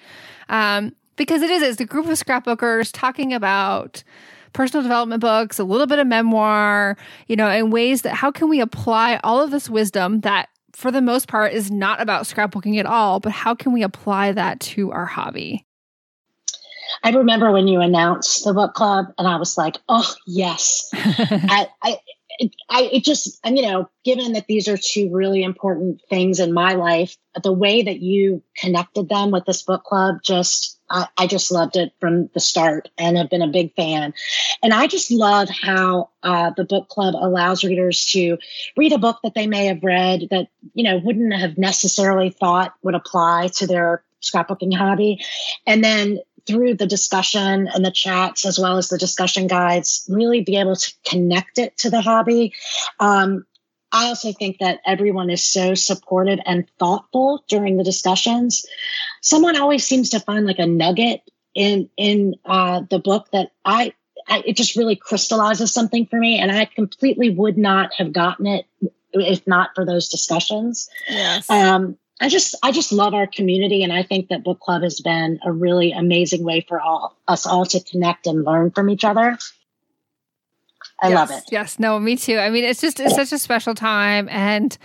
Um, 0.48 0.94
because 1.16 1.42
it 1.42 1.50
is, 1.50 1.62
it's 1.62 1.80
a 1.80 1.84
group 1.84 2.06
of 2.06 2.12
scrapbookers 2.12 2.90
talking 2.92 3.34
about 3.34 4.04
personal 4.52 4.82
development 4.82 5.20
books, 5.20 5.58
a 5.58 5.64
little 5.64 5.86
bit 5.86 5.98
of 5.98 6.06
memoir, 6.06 6.96
you 7.26 7.34
know, 7.36 7.50
in 7.50 7.70
ways 7.70 8.02
that 8.02 8.14
how 8.14 8.30
can 8.30 8.48
we 8.48 8.60
apply 8.60 9.20
all 9.24 9.42
of 9.42 9.50
this 9.50 9.68
wisdom 9.68 10.20
that 10.20 10.48
for 10.72 10.90
the 10.90 11.02
most 11.02 11.28
part, 11.28 11.52
is 11.52 11.70
not 11.70 12.00
about 12.00 12.24
scrapbooking 12.24 12.78
at 12.78 12.86
all, 12.86 13.20
but 13.20 13.32
how 13.32 13.54
can 13.54 13.72
we 13.72 13.82
apply 13.82 14.32
that 14.32 14.60
to 14.60 14.92
our 14.92 15.06
hobby? 15.06 15.66
I 17.02 17.10
remember 17.10 17.52
when 17.52 17.68
you 17.68 17.80
announced 17.80 18.44
the 18.44 18.52
book 18.52 18.74
club, 18.74 19.06
and 19.16 19.26
I 19.26 19.36
was 19.36 19.56
like, 19.56 19.78
"Oh 19.88 20.14
yes!" 20.26 20.88
I, 20.94 21.68
I, 21.82 21.98
it, 22.40 22.56
I, 22.70 22.88
it 22.90 23.04
just, 23.04 23.38
and 23.44 23.58
you 23.58 23.66
know, 23.66 23.90
given 24.02 24.32
that 24.32 24.46
these 24.46 24.66
are 24.66 24.78
two 24.78 25.10
really 25.12 25.42
important 25.42 26.00
things 26.08 26.40
in 26.40 26.54
my 26.54 26.72
life, 26.72 27.14
the 27.42 27.52
way 27.52 27.82
that 27.82 28.00
you 28.00 28.42
connected 28.56 29.10
them 29.10 29.30
with 29.30 29.44
this 29.44 29.62
book 29.62 29.84
club 29.84 30.16
just 30.24 30.78
I, 30.88 31.06
I, 31.16 31.26
just 31.26 31.52
loved 31.52 31.76
it 31.76 31.92
from 32.00 32.30
the 32.34 32.40
start 32.40 32.88
and 32.98 33.16
have 33.16 33.30
been 33.30 33.42
a 33.42 33.48
big 33.48 33.74
fan. 33.74 34.12
And 34.62 34.74
I 34.74 34.88
just 34.88 35.12
love 35.12 35.48
how 35.48 36.10
uh, 36.22 36.50
the 36.56 36.64
book 36.64 36.88
club 36.88 37.14
allows 37.14 37.62
readers 37.62 38.06
to 38.06 38.38
read 38.76 38.92
a 38.92 38.98
book 38.98 39.18
that 39.22 39.34
they 39.34 39.46
may 39.46 39.66
have 39.66 39.84
read 39.84 40.28
that, 40.30 40.48
you 40.74 40.82
know, 40.82 40.96
wouldn't 40.96 41.32
have 41.34 41.58
necessarily 41.58 42.30
thought 42.30 42.74
would 42.82 42.96
apply 42.96 43.50
to 43.56 43.66
their 43.66 44.02
scrapbooking 44.20 44.74
hobby. 44.76 45.24
And 45.66 45.84
then 45.84 46.18
through 46.46 46.74
the 46.74 46.86
discussion 46.86 47.68
and 47.68 47.84
the 47.84 47.90
chats, 47.90 48.44
as 48.44 48.58
well 48.58 48.78
as 48.78 48.88
the 48.88 48.98
discussion 48.98 49.46
guides, 49.46 50.06
really 50.08 50.42
be 50.42 50.56
able 50.56 50.76
to 50.76 50.92
connect 51.06 51.58
it 51.58 51.76
to 51.78 51.90
the 51.90 52.00
hobby. 52.00 52.52
Um, 52.98 53.46
I 53.92 54.06
also 54.06 54.32
think 54.32 54.58
that 54.58 54.80
everyone 54.86 55.30
is 55.30 55.44
so 55.44 55.74
supportive 55.74 56.38
and 56.46 56.68
thoughtful 56.78 57.44
during 57.48 57.76
the 57.76 57.84
discussions. 57.84 58.64
Someone 59.20 59.56
always 59.56 59.84
seems 59.84 60.10
to 60.10 60.20
find 60.20 60.46
like 60.46 60.58
a 60.58 60.66
nugget 60.66 61.22
in 61.54 61.90
in 61.96 62.36
uh, 62.44 62.82
the 62.88 63.00
book 63.00 63.28
that 63.32 63.50
I, 63.64 63.92
I 64.28 64.42
it 64.46 64.56
just 64.56 64.76
really 64.76 64.96
crystallizes 64.96 65.72
something 65.72 66.06
for 66.06 66.18
me, 66.18 66.38
and 66.38 66.52
I 66.52 66.66
completely 66.66 67.30
would 67.30 67.58
not 67.58 67.92
have 67.94 68.12
gotten 68.12 68.46
it 68.46 68.66
if 69.12 69.46
not 69.46 69.70
for 69.74 69.84
those 69.84 70.08
discussions. 70.08 70.88
Yes. 71.08 71.50
Um, 71.50 71.96
I 72.20 72.28
just 72.28 72.54
I 72.62 72.70
just 72.70 72.92
love 72.92 73.14
our 73.14 73.26
community, 73.26 73.82
and 73.82 73.92
I 73.92 74.02
think 74.02 74.28
that 74.28 74.44
book 74.44 74.60
club 74.60 74.82
has 74.82 75.00
been 75.00 75.40
a 75.44 75.50
really 75.50 75.92
amazing 75.92 76.44
way 76.44 76.60
for 76.60 76.80
all 76.80 77.16
us 77.26 77.46
all 77.46 77.64
to 77.66 77.80
connect 77.80 78.26
and 78.26 78.44
learn 78.44 78.70
from 78.70 78.90
each 78.90 79.04
other. 79.04 79.38
I 81.02 81.08
yes, 81.08 81.14
love 81.14 81.30
it. 81.30 81.44
Yes, 81.50 81.78
no, 81.78 81.98
me 81.98 82.16
too. 82.16 82.36
I 82.38 82.50
mean, 82.50 82.64
it's 82.64 82.82
just 82.82 83.00
it's 83.00 83.14
such 83.14 83.32
a 83.32 83.38
special 83.38 83.74
time, 83.74 84.28
and 84.28 84.76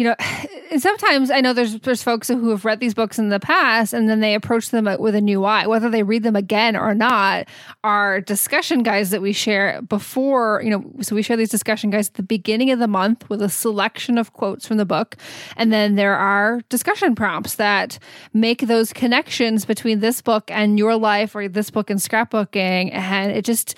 you 0.00 0.06
know, 0.06 0.16
sometimes 0.78 1.30
I 1.30 1.42
know 1.42 1.52
there's 1.52 1.78
there's 1.80 2.02
folks 2.02 2.28
who 2.28 2.48
have 2.48 2.64
read 2.64 2.80
these 2.80 2.94
books 2.94 3.18
in 3.18 3.28
the 3.28 3.38
past, 3.38 3.92
and 3.92 4.08
then 4.08 4.20
they 4.20 4.34
approach 4.34 4.70
them 4.70 4.88
with 4.98 5.14
a 5.14 5.20
new 5.20 5.44
eye, 5.44 5.66
whether 5.66 5.90
they 5.90 6.02
read 6.02 6.22
them 6.22 6.34
again 6.34 6.74
or 6.74 6.94
not. 6.94 7.46
Our 7.84 8.20
discussion 8.22 8.82
guides 8.82 9.10
that 9.10 9.20
we 9.20 9.32
share 9.32 9.82
before, 9.82 10.62
you 10.64 10.70
know, 10.70 10.90
so 11.02 11.14
we 11.14 11.22
share 11.22 11.36
these 11.36 11.50
discussion 11.50 11.90
guides 11.90 12.08
at 12.08 12.14
the 12.14 12.22
beginning 12.22 12.70
of 12.70 12.78
the 12.78 12.88
month 12.88 13.28
with 13.28 13.42
a 13.42 13.50
selection 13.50 14.16
of 14.16 14.32
quotes 14.32 14.66
from 14.66 14.78
the 14.78 14.86
book, 14.86 15.16
and 15.56 15.70
then 15.70 15.96
there 15.96 16.16
are 16.16 16.62
discussion 16.70 17.14
prompts 17.14 17.56
that 17.56 17.98
make 18.32 18.62
those 18.62 18.94
connections 18.94 19.66
between 19.66 20.00
this 20.00 20.22
book 20.22 20.50
and 20.50 20.78
your 20.78 20.96
life, 20.96 21.36
or 21.36 21.46
this 21.46 21.70
book 21.70 21.90
and 21.90 22.00
scrapbooking, 22.00 22.90
and 22.94 23.32
it 23.32 23.44
just 23.44 23.74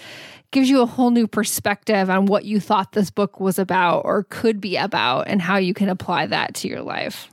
gives 0.52 0.70
you 0.70 0.82
a 0.82 0.86
whole 0.86 1.10
new 1.10 1.26
perspective 1.26 2.08
on 2.08 2.26
what 2.26 2.44
you 2.44 2.60
thought 2.60 2.92
this 2.92 3.10
book 3.10 3.40
was 3.40 3.58
about 3.58 4.02
or 4.04 4.24
could 4.24 4.60
be 4.60 4.76
about 4.76 5.26
and 5.26 5.42
how 5.42 5.56
you 5.56 5.74
can 5.74 5.88
apply 5.88 6.26
that 6.26 6.54
to 6.54 6.68
your 6.68 6.82
life. 6.82 7.31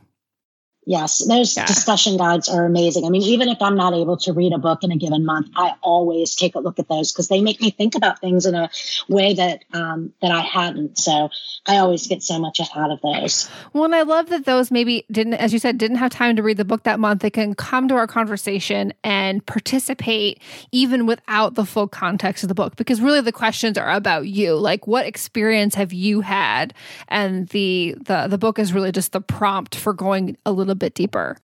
Yes, 0.89 1.23
those 1.23 1.55
yeah. 1.55 1.67
discussion 1.67 2.17
guides 2.17 2.49
are 2.49 2.65
amazing. 2.65 3.05
I 3.05 3.09
mean, 3.09 3.21
even 3.21 3.47
if 3.47 3.61
I'm 3.61 3.75
not 3.75 3.93
able 3.93 4.17
to 4.17 4.33
read 4.33 4.53
a 4.53 4.57
book 4.57 4.83
in 4.83 4.91
a 4.91 4.97
given 4.97 5.23
month, 5.23 5.49
I 5.55 5.75
always 5.83 6.33
take 6.33 6.55
a 6.55 6.59
look 6.59 6.79
at 6.79 6.87
those 6.87 7.11
because 7.11 7.27
they 7.27 7.41
make 7.41 7.61
me 7.61 7.69
think 7.69 7.93
about 7.93 8.19
things 8.19 8.47
in 8.47 8.55
a 8.55 8.71
way 9.07 9.35
that 9.35 9.65
um, 9.71 10.13
that 10.23 10.31
I 10.31 10.39
hadn't. 10.39 10.97
So 10.97 11.29
I 11.67 11.77
always 11.77 12.07
get 12.07 12.23
so 12.23 12.39
much 12.39 12.59
out 12.75 12.89
of 12.89 13.01
those. 13.01 13.47
Well, 13.71 13.83
and 13.83 13.93
I 13.93 14.01
love 14.01 14.29
that 14.29 14.45
those 14.45 14.71
maybe 14.71 15.05
didn't, 15.11 15.35
as 15.35 15.53
you 15.53 15.59
said, 15.59 15.77
didn't 15.77 15.97
have 15.97 16.09
time 16.09 16.35
to 16.37 16.41
read 16.41 16.57
the 16.57 16.65
book 16.65 16.81
that 16.83 16.99
month. 16.99 17.21
They 17.21 17.29
can 17.29 17.53
come 17.53 17.87
to 17.89 17.93
our 17.93 18.07
conversation 18.07 18.91
and 19.03 19.45
participate 19.45 20.41
even 20.71 21.05
without 21.05 21.53
the 21.53 21.65
full 21.65 21.87
context 21.87 22.43
of 22.43 22.47
the 22.47 22.55
book 22.55 22.77
because 22.77 22.99
really 22.99 23.21
the 23.21 23.31
questions 23.31 23.77
are 23.77 23.91
about 23.91 24.27
you. 24.27 24.55
Like, 24.55 24.87
what 24.87 25.05
experience 25.05 25.75
have 25.75 25.93
you 25.93 26.21
had? 26.21 26.73
And 27.09 27.47
the 27.49 27.95
the 28.01 28.25
the 28.25 28.39
book 28.39 28.57
is 28.57 28.73
really 28.73 28.91
just 28.91 29.11
the 29.11 29.21
prompt 29.21 29.75
for 29.75 29.93
going 29.93 30.35
a 30.47 30.51
little 30.51 30.78
bit 30.79 30.93
deeper. 30.93 31.37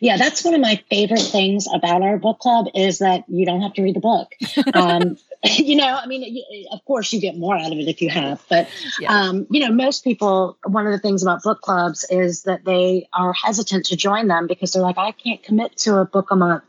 Yeah, 0.00 0.16
that's 0.16 0.44
one 0.44 0.54
of 0.54 0.60
my 0.60 0.80
favorite 0.90 1.20
things 1.22 1.66
about 1.72 2.02
our 2.02 2.18
book 2.18 2.38
club 2.38 2.66
is 2.74 2.98
that 2.98 3.24
you 3.28 3.44
don't 3.44 3.62
have 3.62 3.72
to 3.74 3.82
read 3.82 3.96
the 3.96 4.00
book. 4.00 4.32
Um, 4.74 5.16
you 5.44 5.76
know, 5.76 5.86
I 5.86 6.06
mean, 6.06 6.42
of 6.72 6.84
course, 6.84 7.12
you 7.12 7.20
get 7.20 7.36
more 7.36 7.56
out 7.56 7.70
of 7.70 7.78
it 7.78 7.86
if 7.86 8.02
you 8.02 8.10
have, 8.10 8.44
but 8.48 8.68
yeah. 8.98 9.12
um, 9.12 9.46
you 9.50 9.60
know, 9.60 9.72
most 9.72 10.02
people. 10.02 10.58
One 10.64 10.86
of 10.86 10.92
the 10.92 10.98
things 10.98 11.22
about 11.22 11.44
book 11.44 11.60
clubs 11.60 12.04
is 12.10 12.42
that 12.42 12.64
they 12.64 13.08
are 13.12 13.32
hesitant 13.32 13.86
to 13.86 13.96
join 13.96 14.26
them 14.26 14.48
because 14.48 14.72
they're 14.72 14.82
like, 14.82 14.98
I 14.98 15.12
can't 15.12 15.42
commit 15.42 15.76
to 15.78 15.98
a 15.98 16.04
book 16.04 16.32
a 16.32 16.36
month. 16.36 16.64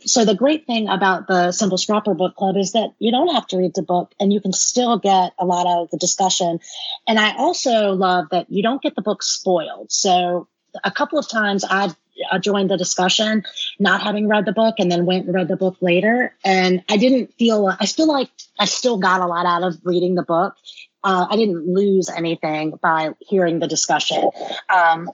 So 0.00 0.26
the 0.26 0.34
great 0.34 0.66
thing 0.66 0.88
about 0.88 1.28
the 1.28 1.50
Simple 1.50 1.78
Scrapper 1.78 2.12
Book 2.12 2.36
Club 2.36 2.58
is 2.58 2.72
that 2.72 2.90
you 2.98 3.10
don't 3.10 3.34
have 3.34 3.46
to 3.48 3.56
read 3.56 3.72
the 3.74 3.82
book 3.82 4.12
and 4.20 4.32
you 4.32 4.40
can 4.40 4.52
still 4.52 4.98
get 4.98 5.32
a 5.38 5.46
lot 5.46 5.66
out 5.66 5.84
of 5.84 5.90
the 5.90 5.96
discussion. 5.96 6.60
And 7.08 7.18
I 7.18 7.34
also 7.36 7.92
love 7.92 8.26
that 8.30 8.50
you 8.50 8.62
don't 8.62 8.82
get 8.82 8.96
the 8.96 9.02
book 9.02 9.22
spoiled. 9.22 9.90
So 9.90 10.46
a 10.82 10.90
couple 10.90 11.18
of 11.18 11.28
times 11.28 11.64
I've 11.64 11.94
joined 12.40 12.70
the 12.70 12.76
discussion 12.76 13.44
not 13.78 14.02
having 14.02 14.28
read 14.28 14.44
the 14.46 14.52
book 14.52 14.76
and 14.78 14.90
then 14.90 15.04
went 15.04 15.26
and 15.26 15.34
read 15.34 15.48
the 15.48 15.56
book 15.56 15.76
later. 15.80 16.34
And 16.44 16.82
i 16.88 16.96
didn't 16.96 17.34
feel 17.38 17.66
i 17.80 17.86
feel 17.86 18.06
like 18.06 18.30
i 18.58 18.64
still 18.64 18.98
got 18.98 19.20
a 19.20 19.26
lot 19.26 19.46
out 19.46 19.62
of 19.62 19.78
reading 19.84 20.14
the 20.14 20.22
book. 20.22 20.54
Uh, 21.02 21.26
i 21.30 21.36
didn't 21.36 21.66
lose 21.66 22.08
anything 22.08 22.78
by 22.82 23.10
hearing 23.20 23.58
the 23.58 23.66
discussion. 23.66 24.30
Um, 24.68 25.10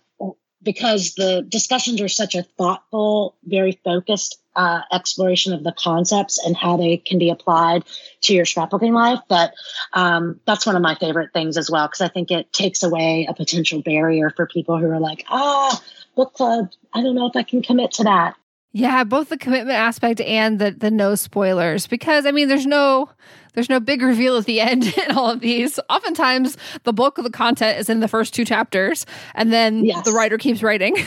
because 0.63 1.15
the 1.15 1.43
discussions 1.49 2.01
are 2.01 2.09
such 2.09 2.35
a 2.35 2.43
thoughtful 2.43 3.37
very 3.45 3.81
focused 3.85 4.41
uh, 4.57 4.81
exploration 4.93 5.53
of 5.53 5.63
the 5.63 5.73
concepts 5.73 6.45
and 6.45 6.57
how 6.57 6.77
they 6.77 6.97
can 6.97 7.19
be 7.19 7.31
applied 7.31 7.85
to 8.23 8.35
your 8.35 8.45
scrapbooking 8.45 8.93
life. 8.93 9.21
But 9.29 9.55
um, 9.93 10.41
that's 10.47 10.67
one 10.67 10.77
of 10.77 10.83
my 10.83 10.97
favorite 10.97 11.33
things 11.33 11.57
as 11.57 11.71
well, 11.71 11.87
because 11.87 12.01
I 12.01 12.09
think 12.09 12.31
it 12.31 12.53
takes 12.53 12.83
away 12.83 13.27
a 13.29 13.35
potential 13.35 13.81
barrier 13.83 14.31
for 14.31 14.47
people 14.47 14.79
who 14.79 14.91
are 14.91 15.01
like, 15.01 15.25
ah, 15.29 15.81
book 16.17 16.35
club, 16.35 16.71
I 16.93 17.03
don't 17.03 17.15
know 17.15 17.27
if 17.27 17.37
I 17.37 17.43
can 17.43 17.63
commit 17.63 17.93
to 17.93 18.05
that. 18.05 18.35
Yeah, 18.73 19.03
both 19.05 19.31
the 19.31 19.39
commitment 19.39 19.77
aspect 19.77 20.21
and 20.21 20.61
the 20.61 20.71
the 20.71 20.93
no 20.93 21.17
spoilers 21.17 21.89
because 21.89 22.25
I 22.25 22.31
mean 22.31 22.47
there's 22.47 22.67
no 22.67 23.11
there's 23.55 23.69
no 23.69 23.81
big 23.81 24.03
reveal 24.03 24.37
at 24.37 24.45
the 24.45 24.61
end 24.61 24.85
in 25.09 25.17
all 25.17 25.31
of 25.31 25.41
these. 25.41 25.79
Oftentimes 25.89 26.57
the 26.85 26.93
bulk 26.93 27.19
of 27.19 27.25
the 27.25 27.31
content 27.31 27.79
is 27.79 27.89
in 27.89 28.01
the 28.01 28.09
first 28.09 28.35
two 28.35 28.45
chapters 28.45 29.07
and 29.35 29.53
then 29.53 29.85
yes. 29.85 30.05
the 30.05 30.13
writer 30.13 30.39
keeps 30.39 30.63
writing. 30.63 30.97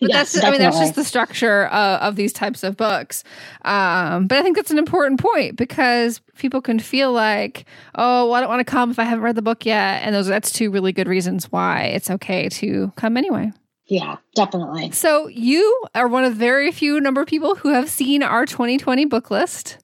But 0.00 0.10
yes, 0.10 0.32
that's 0.32 0.34
definitely. 0.34 0.48
I 0.48 0.68
mean 0.68 0.70
that's 0.70 0.86
just 0.86 0.94
the 0.96 1.04
structure 1.04 1.68
uh, 1.72 1.98
of 1.98 2.16
these 2.16 2.32
types 2.32 2.62
of 2.62 2.76
books. 2.76 3.24
Um, 3.64 4.26
but 4.26 4.38
I 4.38 4.42
think 4.42 4.56
that's 4.56 4.70
an 4.70 4.78
important 4.78 5.20
point 5.20 5.56
because 5.56 6.20
people 6.36 6.60
can 6.60 6.78
feel 6.78 7.12
like, 7.12 7.64
oh, 7.94 8.26
well, 8.26 8.34
I 8.34 8.40
don't 8.40 8.50
want 8.50 8.60
to 8.60 8.70
come 8.70 8.90
if 8.90 8.98
I 8.98 9.04
haven't 9.04 9.24
read 9.24 9.36
the 9.36 9.42
book 9.42 9.64
yet, 9.64 10.02
and 10.02 10.14
those 10.14 10.26
that's 10.26 10.52
two 10.52 10.70
really 10.70 10.92
good 10.92 11.08
reasons 11.08 11.50
why 11.50 11.84
it's 11.84 12.10
okay 12.10 12.48
to 12.50 12.92
come 12.96 13.16
anyway. 13.16 13.52
Yeah, 13.86 14.16
definitely. 14.34 14.90
So 14.92 15.28
you 15.28 15.84
are 15.94 16.08
one 16.08 16.24
of 16.24 16.34
the 16.34 16.38
very 16.38 16.72
few 16.72 17.00
number 17.00 17.20
of 17.20 17.26
people 17.26 17.54
who 17.54 17.70
have 17.70 17.90
seen 17.90 18.22
our 18.22 18.46
2020 18.46 19.04
book 19.06 19.30
list. 19.30 19.78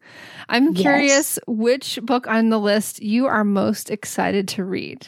I'm 0.50 0.74
curious 0.74 1.38
yes. 1.38 1.38
which 1.46 1.98
book 2.02 2.26
on 2.26 2.50
the 2.50 2.58
list 2.58 3.02
you 3.02 3.26
are 3.26 3.44
most 3.44 3.90
excited 3.90 4.48
to 4.48 4.64
read. 4.64 5.06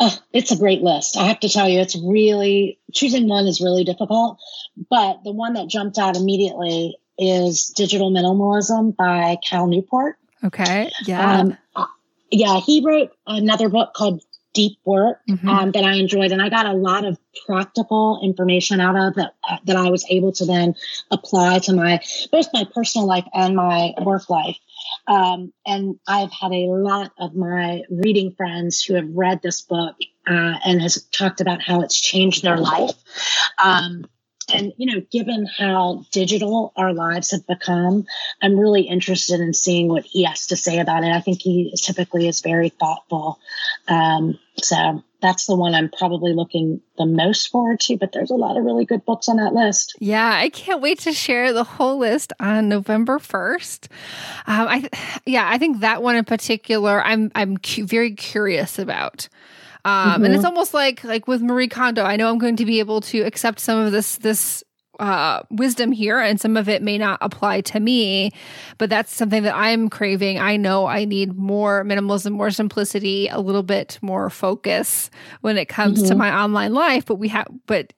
Oh, 0.00 0.16
it's 0.32 0.52
a 0.52 0.56
great 0.56 0.80
list. 0.80 1.16
I 1.16 1.26
have 1.26 1.40
to 1.40 1.48
tell 1.48 1.68
you, 1.68 1.80
it's 1.80 1.96
really 1.96 2.78
choosing 2.94 3.28
one 3.28 3.46
is 3.46 3.60
really 3.60 3.82
difficult. 3.82 4.38
But 4.88 5.24
the 5.24 5.32
one 5.32 5.54
that 5.54 5.66
jumped 5.66 5.98
out 5.98 6.16
immediately 6.16 6.96
is 7.18 7.72
Digital 7.76 8.12
Minimalism 8.12 8.96
by 8.96 9.38
Cal 9.48 9.66
Newport. 9.66 10.16
Okay. 10.44 10.92
Yeah. 11.04 11.40
Um, 11.40 11.58
yeah, 12.30 12.60
he 12.60 12.80
wrote 12.84 13.10
another 13.26 13.68
book 13.68 13.92
called 13.94 14.22
Deep 14.58 14.76
Work 14.84 15.20
mm-hmm. 15.30 15.48
um, 15.48 15.70
that 15.70 15.84
I 15.84 15.94
enjoyed, 15.94 16.32
and 16.32 16.42
I 16.42 16.48
got 16.48 16.66
a 16.66 16.72
lot 16.72 17.04
of 17.04 17.16
practical 17.46 18.20
information 18.24 18.80
out 18.80 18.96
of 18.96 19.14
that 19.14 19.34
that 19.66 19.76
I 19.76 19.88
was 19.88 20.04
able 20.10 20.32
to 20.32 20.44
then 20.44 20.74
apply 21.12 21.60
to 21.60 21.72
my 21.72 22.00
both 22.32 22.48
my 22.52 22.66
personal 22.74 23.06
life 23.06 23.24
and 23.32 23.54
my 23.54 23.94
work 24.02 24.28
life. 24.28 24.56
Um, 25.06 25.52
and 25.64 26.00
I've 26.08 26.32
had 26.32 26.50
a 26.50 26.66
lot 26.66 27.12
of 27.20 27.36
my 27.36 27.82
reading 27.88 28.32
friends 28.32 28.82
who 28.82 28.94
have 28.94 29.08
read 29.08 29.42
this 29.42 29.62
book 29.62 29.94
uh, 30.26 30.54
and 30.64 30.82
has 30.82 31.04
talked 31.12 31.40
about 31.40 31.62
how 31.62 31.82
it's 31.82 32.00
changed 32.00 32.42
their 32.42 32.58
life. 32.58 32.96
Um, 33.62 34.06
and 34.52 34.72
you 34.76 34.94
know, 34.94 35.02
given 35.10 35.46
how 35.46 36.04
digital 36.10 36.72
our 36.76 36.92
lives 36.92 37.32
have 37.32 37.46
become, 37.46 38.06
I'm 38.40 38.58
really 38.58 38.82
interested 38.82 39.40
in 39.40 39.54
seeing 39.54 39.88
what 39.88 40.04
he 40.04 40.24
has 40.24 40.46
to 40.48 40.56
say 40.56 40.78
about 40.78 41.04
it. 41.04 41.12
I 41.12 41.20
think 41.20 41.42
he 41.42 41.74
typically 41.76 42.28
is 42.28 42.40
very 42.40 42.68
thoughtful. 42.70 43.38
Um, 43.86 44.38
so 44.56 45.02
that's 45.20 45.46
the 45.46 45.56
one 45.56 45.74
I'm 45.74 45.90
probably 45.90 46.32
looking 46.32 46.80
the 46.96 47.06
most 47.06 47.48
forward 47.48 47.80
to, 47.80 47.96
but 47.96 48.12
there's 48.12 48.30
a 48.30 48.36
lot 48.36 48.56
of 48.56 48.64
really 48.64 48.84
good 48.84 49.04
books 49.04 49.28
on 49.28 49.36
that 49.36 49.52
list. 49.52 49.96
Yeah, 49.98 50.30
I 50.32 50.48
can't 50.48 50.80
wait 50.80 51.00
to 51.00 51.12
share 51.12 51.52
the 51.52 51.64
whole 51.64 51.98
list 51.98 52.32
on 52.38 52.68
November 52.68 53.18
1st. 53.18 53.88
Um, 54.46 54.68
I 54.68 54.88
yeah, 55.26 55.48
I 55.48 55.58
think 55.58 55.80
that 55.80 56.02
one 56.02 56.16
in 56.16 56.24
particular 56.24 57.02
I'm 57.02 57.32
I'm 57.34 57.56
cu- 57.56 57.86
very 57.86 58.12
curious 58.12 58.78
about. 58.78 59.28
Um, 59.88 60.12
mm-hmm. 60.12 60.24
and 60.24 60.34
it's 60.34 60.42
mm-hmm. 60.42 60.46
almost 60.48 60.74
like 60.74 61.02
like 61.02 61.26
with 61.26 61.40
Marie 61.40 61.68
Kondo, 61.68 62.02
I 62.04 62.16
know 62.16 62.28
I'm 62.28 62.36
going 62.36 62.56
to 62.56 62.66
be 62.66 62.78
able 62.78 63.00
to 63.02 63.20
accept 63.20 63.58
some 63.58 63.78
of 63.78 63.90
this 63.90 64.16
this 64.16 64.62
uh, 64.98 65.42
wisdom 65.50 65.92
here, 65.92 66.18
and 66.18 66.38
some 66.38 66.58
of 66.58 66.68
it 66.68 66.82
may 66.82 66.98
not 66.98 67.18
apply 67.22 67.62
to 67.62 67.80
me, 67.80 68.32
but 68.76 68.90
that's 68.90 69.14
something 69.14 69.44
that 69.44 69.54
I'm 69.54 69.88
craving. 69.88 70.38
I 70.38 70.58
know 70.58 70.86
I 70.86 71.06
need 71.06 71.38
more 71.38 71.84
minimalism, 71.84 72.32
more 72.32 72.50
simplicity, 72.50 73.28
a 73.28 73.38
little 73.40 73.62
bit 73.62 73.98
more 74.02 74.28
focus 74.28 75.08
when 75.40 75.56
it 75.56 75.70
comes 75.70 76.00
mm-hmm. 76.00 76.08
to 76.08 76.14
my 76.16 76.36
online 76.36 76.74
life. 76.74 77.06
But 77.06 77.14
we 77.14 77.28
have, 77.28 77.46
but 77.64 77.94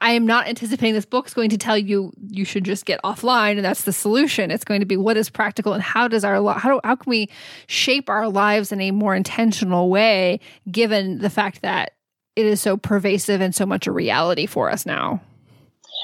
I 0.00 0.12
am 0.12 0.26
not 0.26 0.46
anticipating 0.46 0.94
this 0.94 1.06
book's 1.06 1.34
going 1.34 1.50
to 1.50 1.58
tell 1.58 1.76
you 1.78 2.12
you 2.28 2.44
should 2.44 2.64
just 2.64 2.86
get 2.86 3.00
offline 3.02 3.52
and 3.52 3.64
that's 3.64 3.84
the 3.84 3.92
solution. 3.92 4.50
It's 4.50 4.64
going 4.64 4.80
to 4.80 4.86
be 4.86 4.96
what 4.96 5.16
is 5.16 5.30
practical 5.30 5.72
and 5.72 5.82
how 5.82 6.08
does 6.08 6.24
our 6.24 6.52
how 6.54 6.74
do, 6.74 6.80
how 6.84 6.96
can 6.96 7.10
we 7.10 7.28
shape 7.66 8.08
our 8.08 8.28
lives 8.28 8.72
in 8.72 8.80
a 8.80 8.90
more 8.90 9.14
intentional 9.14 9.90
way 9.90 10.40
given 10.70 11.18
the 11.18 11.30
fact 11.30 11.62
that 11.62 11.92
it 12.36 12.46
is 12.46 12.60
so 12.60 12.76
pervasive 12.76 13.40
and 13.40 13.54
so 13.54 13.64
much 13.64 13.86
a 13.86 13.92
reality 13.92 14.46
for 14.46 14.70
us 14.70 14.84
now 14.84 15.20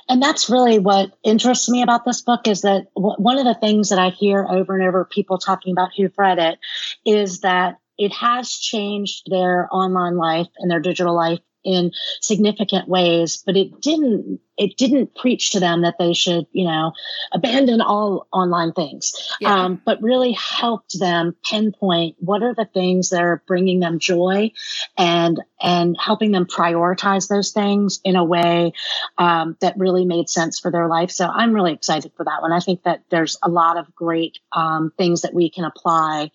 and 0.09 0.23
that's 0.23 0.51
really 0.51 0.79
what 0.79 1.13
interests 1.23 1.69
me 1.69 1.83
about 1.83 2.05
this 2.05 2.23
book 2.23 2.47
is 2.49 2.63
that 2.63 2.87
w- 2.95 3.17
one 3.17 3.39
of 3.39 3.45
the 3.45 3.55
things 3.55 3.91
that 3.91 3.99
I 3.99 4.11
hear 4.11 4.47
over 4.49 4.77
and 4.77 4.87
over 4.87 5.05
people 5.05 5.39
talking 5.39 5.73
about 5.73 5.91
who've 5.97 6.17
read 6.17 6.39
it 6.39 6.59
is 7.05 7.41
that 7.41 7.79
it 7.99 8.13
has 8.13 8.51
changed 8.51 9.31
their 9.31 9.69
online 9.71 10.17
life 10.17 10.49
and 10.59 10.71
their 10.71 10.81
digital 10.81 11.15
life 11.15 11.41
in 11.65 11.93
significant 12.21 12.89
ways, 12.89 13.43
but 13.45 13.57
it 13.57 13.81
didn't 13.81 14.41
it 14.57 14.77
didn't 14.77 15.15
preach 15.15 15.53
to 15.53 15.61
them 15.61 15.83
that 15.83 15.97
they 15.99 16.13
should, 16.13 16.47
you 16.53 16.67
know, 16.67 16.93
abandon 17.33 17.81
all 17.81 18.27
online 18.31 18.73
things, 18.73 19.15
yeah. 19.41 19.55
um, 19.55 19.81
but 19.87 20.03
really 20.03 20.33
helped 20.33 20.99
them 20.99 21.35
pinpoint 21.49 22.17
what 22.19 22.43
are 22.43 22.55
the 22.55 22.67
things 22.67 23.09
that 23.09 23.23
are 23.23 23.43
bringing 23.47 23.81
them 23.81 23.99
joy, 23.99 24.51
and 24.99 25.41
and 25.63 25.97
helping 25.99 26.33
them 26.33 26.45
prioritize 26.45 27.29
those 27.29 27.53
things 27.53 28.01
in 28.05 28.17
a 28.17 28.25
way 28.25 28.73
um, 29.17 29.57
that 29.61 29.79
really 29.79 30.05
made 30.05 30.29
sense 30.29 30.59
for 30.61 30.71
their 30.71 30.89
life. 30.89 31.11
So 31.11 31.27
I'm 31.27 31.55
really 31.55 31.73
excited 31.73 32.13
for 32.17 32.25
that 32.25 32.43
one. 32.43 32.53
I 32.53 32.61
think 32.61 32.83
that 32.83 33.03
there's 33.11 33.39
a 33.43 33.49
lot 33.49 33.79
of 33.79 33.95
great 33.95 34.39
um, 34.53 34.93
things 34.99 35.23
that 35.23 35.33
we 35.33 35.49
can 35.49 35.65
apply 35.65 36.31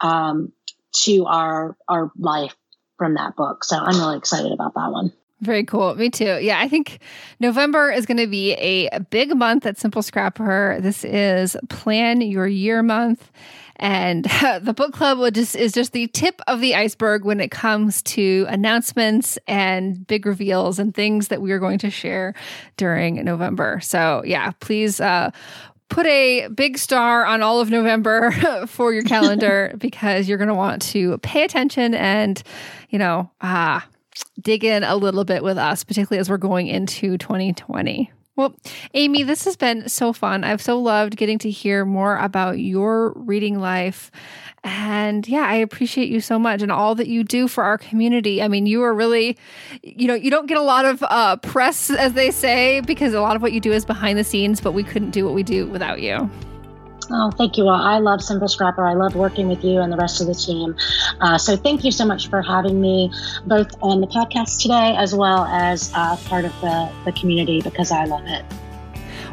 um, 0.00 0.52
to 1.02 1.26
our 1.26 1.76
our 1.88 2.12
life 2.16 2.54
from 2.98 3.14
that 3.14 3.36
book. 3.36 3.64
So 3.64 3.76
I'm 3.76 3.98
really 3.98 4.16
excited 4.16 4.52
about 4.52 4.74
that 4.74 4.90
one. 4.90 5.12
Very 5.40 5.64
cool. 5.64 5.94
Me 5.94 6.08
too. 6.08 6.38
Yeah, 6.40 6.58
I 6.60 6.68
think 6.68 7.00
November 7.38 7.90
is 7.90 8.06
going 8.06 8.16
to 8.18 8.26
be 8.26 8.54
a 8.54 9.00
big 9.10 9.36
month 9.36 9.66
at 9.66 9.78
Simple 9.78 10.02
Scrapper. 10.02 10.78
This 10.80 11.04
is 11.04 11.56
Plan 11.68 12.20
Your 12.20 12.46
Year 12.46 12.82
month. 12.82 13.30
And 13.76 14.24
the 14.62 14.72
book 14.74 14.92
club 14.92 15.18
will 15.18 15.30
just 15.30 15.56
is 15.56 15.72
just 15.72 15.92
the 15.92 16.06
tip 16.08 16.40
of 16.46 16.60
the 16.60 16.74
iceberg 16.74 17.24
when 17.24 17.40
it 17.40 17.50
comes 17.50 18.02
to 18.02 18.46
announcements 18.48 19.36
and 19.46 20.06
big 20.06 20.24
reveals 20.24 20.78
and 20.78 20.94
things 20.94 21.28
that 21.28 21.42
we 21.42 21.52
are 21.52 21.58
going 21.58 21.78
to 21.80 21.90
share 21.90 22.34
during 22.76 23.22
November. 23.24 23.80
So 23.82 24.22
yeah, 24.24 24.52
please 24.60 25.00
uh, 25.00 25.30
put 25.94 26.06
a 26.06 26.48
big 26.48 26.76
star 26.76 27.24
on 27.24 27.40
all 27.40 27.60
of 27.60 27.70
November 27.70 28.32
for 28.66 28.92
your 28.92 29.04
calendar 29.04 29.72
because 29.78 30.28
you're 30.28 30.38
going 30.38 30.48
to 30.48 30.54
want 30.54 30.82
to 30.82 31.16
pay 31.18 31.44
attention 31.44 31.94
and, 31.94 32.42
you 32.90 32.98
know, 32.98 33.30
ah, 33.40 33.86
dig 34.40 34.64
in 34.64 34.82
a 34.82 34.96
little 34.96 35.24
bit 35.24 35.44
with 35.44 35.56
us, 35.56 35.84
particularly 35.84 36.18
as 36.18 36.28
we're 36.28 36.36
going 36.36 36.66
into 36.66 37.16
2020. 37.16 38.10
Well, 38.36 38.56
Amy, 38.94 39.22
this 39.22 39.44
has 39.44 39.56
been 39.56 39.88
so 39.88 40.12
fun. 40.12 40.42
I've 40.42 40.60
so 40.60 40.78
loved 40.80 41.16
getting 41.16 41.38
to 41.38 41.50
hear 41.50 41.84
more 41.84 42.18
about 42.18 42.58
your 42.58 43.12
reading 43.12 43.60
life. 43.60 44.10
And 44.64 45.28
yeah, 45.28 45.46
I 45.46 45.56
appreciate 45.56 46.08
you 46.08 46.20
so 46.20 46.38
much 46.38 46.62
and 46.62 46.72
all 46.72 46.94
that 46.96 47.06
you 47.06 47.22
do 47.22 47.46
for 47.46 47.62
our 47.62 47.78
community. 47.78 48.42
I 48.42 48.48
mean, 48.48 48.66
you 48.66 48.82
are 48.82 48.94
really, 48.94 49.36
you 49.82 50.08
know, 50.08 50.14
you 50.14 50.30
don't 50.30 50.46
get 50.46 50.58
a 50.58 50.62
lot 50.62 50.84
of 50.84 51.04
uh, 51.04 51.36
press, 51.36 51.90
as 51.90 52.14
they 52.14 52.30
say, 52.30 52.80
because 52.80 53.14
a 53.14 53.20
lot 53.20 53.36
of 53.36 53.42
what 53.42 53.52
you 53.52 53.60
do 53.60 53.70
is 53.70 53.84
behind 53.84 54.18
the 54.18 54.24
scenes, 54.24 54.60
but 54.60 54.72
we 54.72 54.82
couldn't 54.82 55.10
do 55.10 55.24
what 55.24 55.34
we 55.34 55.42
do 55.42 55.66
without 55.66 56.00
you. 56.00 56.28
Oh, 57.10 57.30
thank 57.30 57.56
you. 57.56 57.64
all. 57.64 57.74
I 57.74 57.98
love 57.98 58.22
Simple 58.22 58.48
Scrapper. 58.48 58.86
I 58.86 58.94
love 58.94 59.14
working 59.14 59.48
with 59.48 59.64
you 59.64 59.80
and 59.80 59.92
the 59.92 59.96
rest 59.96 60.20
of 60.20 60.26
the 60.26 60.34
team. 60.34 60.76
Uh, 61.20 61.38
so 61.38 61.56
thank 61.56 61.84
you 61.84 61.90
so 61.90 62.04
much 62.04 62.28
for 62.28 62.42
having 62.42 62.80
me 62.80 63.10
both 63.46 63.70
on 63.82 64.00
the 64.00 64.06
podcast 64.06 64.60
today 64.60 64.94
as 64.96 65.14
well 65.14 65.44
as 65.44 65.90
uh, 65.94 66.16
part 66.28 66.44
of 66.44 66.52
the, 66.60 66.90
the 67.04 67.12
community 67.12 67.60
because 67.60 67.90
I 67.90 68.04
love 68.04 68.26
it. 68.26 68.44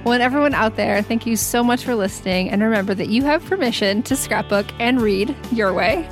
Well, 0.04 0.14
and 0.14 0.24
everyone 0.24 0.56
out 0.56 0.76
there, 0.78 1.02
thank 1.04 1.28
you 1.28 1.36
so 1.36 1.64
much 1.64 1.84
for 1.84 1.94
listening. 1.94 2.50
And 2.50 2.64
remember 2.64 2.96
that 2.96 3.10
you 3.10 3.24
have 3.24 3.46
permission 3.46 4.02
to 4.04 4.16
scrapbook 4.16 4.66
and 4.80 5.00
read 5.00 5.36
your 5.52 5.74
way. 5.74 6.10